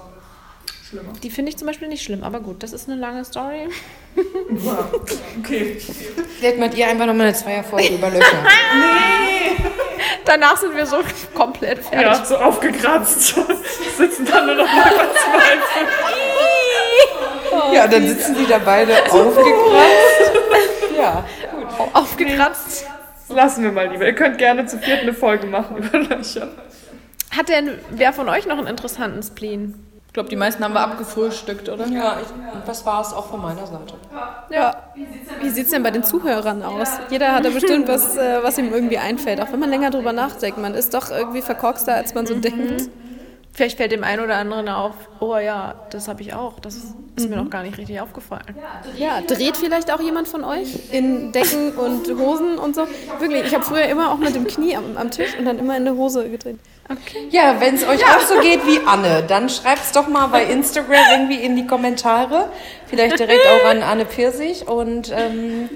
die 1.24 1.30
finde 1.30 1.50
ich 1.50 1.58
zum 1.58 1.68
Beispiel 1.68 1.88
nicht 1.88 2.04
schlimm. 2.04 2.24
Aber 2.24 2.40
gut, 2.40 2.64
das 2.64 2.74
ist 2.74 2.90
eine 2.90 3.00
lange 3.00 3.24
Story. 3.26 3.68
Okay. 5.40 5.78
Vielleicht 6.40 6.60
macht 6.60 6.76
ihr 6.76 6.88
einfach 6.88 7.06
nochmal 7.06 7.28
eine 7.28 7.36
Zweierfolge 7.36 7.90
über 7.96 8.10
Löcher. 8.10 8.26
Danach 10.26 10.58
sind 10.58 10.76
wir 10.76 10.86
so 10.86 10.98
komplett 11.34 11.80
fertig. 11.80 12.02
Ja, 12.02 12.26
so 12.26 12.36
aufgekratzt. 12.38 13.36
Sitzen 13.98 14.26
dann 14.26 14.46
nur 14.48 14.56
noch 14.56 14.66
mal 14.66 14.84
verzweifelt. 14.84 15.88
Ja, 17.74 17.86
und 17.86 17.94
dann 17.94 18.08
sitzen 18.08 18.36
die 18.36 18.46
da 18.48 18.60
beide 18.64 18.94
aufgekratzt. 19.12 20.32
Ja. 20.98 21.24
Aufgekratzt. 21.94 22.86
Lassen 23.30 23.64
wir 23.64 23.72
mal 23.72 23.88
lieber. 23.90 24.06
Ihr 24.06 24.16
könnt 24.16 24.38
gerne 24.38 24.66
zu 24.66 24.78
viert 24.78 25.02
eine 25.02 25.14
Folge 25.14 25.48
machen 25.48 25.78
über 25.84 26.00
Löcher. 26.00 26.48
Hat 27.36 27.50
denn 27.50 27.78
wer 27.90 28.14
von 28.14 28.30
euch 28.30 28.48
noch 28.48 28.58
einen 28.58 28.68
interessanten 28.68 29.22
Spleen? 29.22 29.84
Ich 30.08 30.14
glaube, 30.14 30.30
die 30.30 30.36
meisten 30.36 30.64
haben 30.64 30.74
wir 30.74 30.80
abgefrühstückt, 30.80 31.70
oder? 31.70 31.86
Ja, 31.88 32.18
ich, 32.20 32.28
das 32.66 32.86
war 32.86 33.02
es 33.02 33.14
auch 33.14 33.30
von 33.30 33.40
meiner 33.40 33.68
Seite. 33.68 33.94
Ja. 34.50 34.76
Wie 35.42 35.50
sieht 35.50 35.66
es 35.66 35.72
denn 35.72 35.84
bei 35.84 35.92
den 35.92 36.04
Zuhörern 36.04 36.64
aus? 36.64 36.90
Jeder 37.12 37.36
hat 37.36 37.46
da 37.46 37.50
bestimmt 37.50 37.88
was, 37.88 38.18
äh, 38.18 38.42
was 38.42 38.58
ihm 38.58 38.74
irgendwie 38.74 38.98
einfällt. 38.98 39.40
Auch 39.42 39.52
wenn 39.52 39.60
man 39.60 39.70
länger 39.70 39.92
drüber 39.92 40.14
nachdenkt. 40.14 40.58
Man 40.58 40.74
ist 40.74 40.96
doch 40.96 41.12
irgendwie 41.12 41.44
verkorkster, 41.44 41.94
als 41.94 42.16
man 42.16 42.26
so 42.26 42.34
denkt. 42.34 42.90
Vielleicht 43.58 43.78
fällt 43.78 43.92
dem 43.92 44.04
einen 44.04 44.24
oder 44.24 44.36
anderen 44.36 44.70
auf, 44.70 44.94
oh 45.20 45.36
ja, 45.36 45.88
das 45.90 46.08
habe 46.08 46.22
ich 46.22 46.32
auch. 46.36 46.60
Das 46.60 46.76
ist, 46.76 47.28
mir 47.28 47.38
noch 47.38 47.50
gar 47.50 47.64
nicht 47.64 47.80
richtig 47.80 48.00
aufgefallen. 48.00 48.56
Ja, 48.98 49.20
dreht 49.22 49.58
vielleicht 49.58 49.92
auch 49.92 50.00
jemand 50.00 50.28
von 50.28 50.44
euch 50.44 50.92
in 50.92 51.32
Decken 51.32 51.72
und 51.72 52.08
Hosen 52.20 52.60
und 52.60 52.76
so? 52.76 52.88
Wirklich, 53.18 53.46
ich 53.48 53.56
habe 53.56 53.66
früher 53.66 53.86
immer 53.86 54.12
auch 54.12 54.20
mit 54.20 54.36
dem 54.36 54.46
Knie 54.46 54.76
am, 54.76 54.96
am 54.96 55.10
Tisch 55.10 55.36
und 55.40 55.46
dann 55.46 55.58
immer 55.58 55.76
in 55.76 55.88
eine 55.88 55.98
Hose 55.98 56.30
gedreht. 56.30 56.60
Ja, 57.32 57.60
wenn 57.60 57.74
es 57.74 57.84
euch 57.84 58.06
auch 58.06 58.20
so 58.20 58.40
geht 58.42 58.64
wie 58.68 58.80
Anne, 58.86 59.24
dann 59.28 59.50
schreibt's 59.50 59.92
doch 59.92 60.08
mal 60.08 60.28
bei 60.28 60.44
Instagram 60.44 61.02
irgendwie 61.14 61.38
in 61.44 61.56
die 61.56 61.66
Kommentare. 61.66 62.50
Vielleicht 62.86 63.18
direkt 63.18 63.42
auch 63.48 63.68
an 63.68 63.82
Anne 63.82 64.06
Pfirsich. 64.06 64.68
Und 64.68 65.12
ähm, 65.18 65.68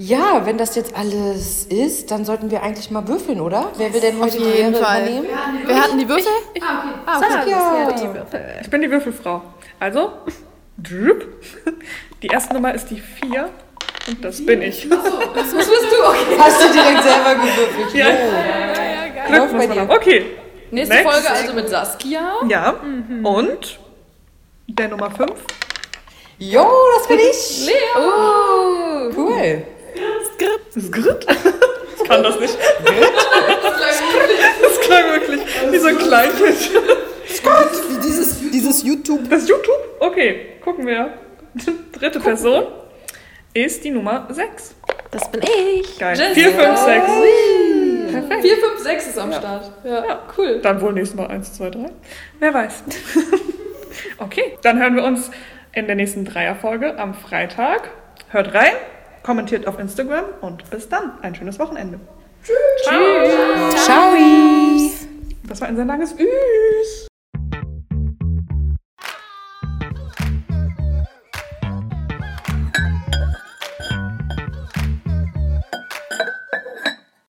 ja, 0.00 0.46
wenn 0.46 0.56
das 0.56 0.76
jetzt 0.76 0.96
alles 0.96 1.66
ist, 1.66 2.10
dann 2.10 2.24
sollten 2.24 2.50
wir 2.50 2.62
eigentlich 2.62 2.90
mal 2.90 3.06
würfeln, 3.06 3.38
oder? 3.38 3.70
Wer 3.76 3.92
will 3.92 4.00
denn 4.00 4.18
heute 4.18 4.38
die 4.38 4.44
Fall. 4.44 5.02
übernehmen? 5.02 5.26
Wir 5.66 5.82
hatten 5.82 5.98
die 5.98 6.08
Würfel? 6.08 6.32
Ah, 6.62 7.18
okay. 7.18 8.54
Ich 8.62 8.70
bin 8.70 8.80
die 8.80 8.90
Würfelfrau. 8.90 9.42
Also, 9.78 10.12
drup. 10.78 11.26
die 12.22 12.28
erste 12.28 12.54
Nummer 12.54 12.74
ist 12.74 12.88
die 12.88 12.98
4. 12.98 13.50
Und 14.08 14.24
das 14.24 14.44
bin 14.44 14.62
ich. 14.62 14.88
Hast 14.90 16.62
du 16.62 16.72
direkt 16.72 17.02
selber 17.02 17.34
gewürfelt? 17.34 17.92
Ja. 17.92 18.06
Läuft 18.06 19.28
Glück 19.28 19.28
bei 19.28 19.38
muss 19.40 19.52
man 19.52 19.70
dir. 19.70 19.80
haben. 19.82 19.90
Okay. 19.90 20.24
Nächste 20.70 20.94
Next. 20.94 21.12
Folge 21.12 21.30
also 21.30 21.52
mit 21.52 21.68
Saskia. 21.68 22.32
Ja. 22.48 22.74
Und 23.22 23.78
der 24.66 24.88
Nummer 24.88 25.10
5. 25.10 25.30
Jo, 26.38 26.66
das 26.96 27.06
bin 27.06 27.18
ich. 27.18 27.70
Oh, 27.96 29.10
cool. 29.14 29.62
Skrt. 30.76 31.26
Ich 31.96 32.08
kann 32.08 32.22
das 32.22 32.40
nicht. 32.40 32.56
Das 34.62 34.80
klang 34.80 35.12
wirklich 35.12 35.40
wie 35.70 35.78
so 35.78 35.86
ein 35.88 35.98
Kleinkind. 35.98 36.70
Dieses, 38.04 38.50
dieses 38.50 38.82
YouTube. 38.82 39.28
Das 39.28 39.42
ist 39.42 39.48
YouTube? 39.48 39.78
Okay, 40.00 40.56
gucken 40.62 40.86
wir. 40.86 41.12
Dritte 41.92 42.20
Person 42.20 42.64
ist 43.54 43.84
die 43.84 43.90
Nummer 43.90 44.26
6. 44.30 44.74
Das 45.10 45.30
bin 45.30 45.42
ich. 45.42 45.98
Geil. 45.98 46.16
Jessica. 46.16 46.50
4, 46.50 46.52
5, 46.52 46.78
6. 46.78 47.06
4, 48.42 48.56
5, 48.56 48.78
6 48.78 49.06
ist 49.08 49.18
am 49.18 49.32
Start. 49.32 49.72
Ja, 49.84 50.22
cool. 50.38 50.60
Dann 50.62 50.80
wohl 50.80 50.92
nächstes 50.92 51.16
Mal 51.16 51.26
1, 51.28 51.52
2, 51.54 51.70
3. 51.70 51.86
Wer 52.38 52.54
weiß. 52.54 52.84
Okay, 54.18 54.56
dann 54.62 54.78
hören 54.80 54.96
wir 54.96 55.04
uns 55.04 55.30
in 55.72 55.86
der 55.86 55.96
nächsten 55.96 56.24
Dreierfolge 56.24 56.98
am 56.98 57.14
Freitag. 57.14 57.90
Hört 58.28 58.54
rein, 58.54 58.72
kommentiert 59.22 59.66
auf 59.66 59.78
Instagram 59.78 60.24
und 60.40 60.68
bis 60.70 60.88
dann. 60.88 61.12
Ein 61.22 61.34
schönes 61.34 61.58
Wochenende. 61.58 62.00
Ciao. 62.82 63.00
Das 65.44 65.60
war 65.60 65.68
ein 65.68 65.76
sehr 65.76 65.84
langes 65.84 66.12
Üs. 66.12 67.09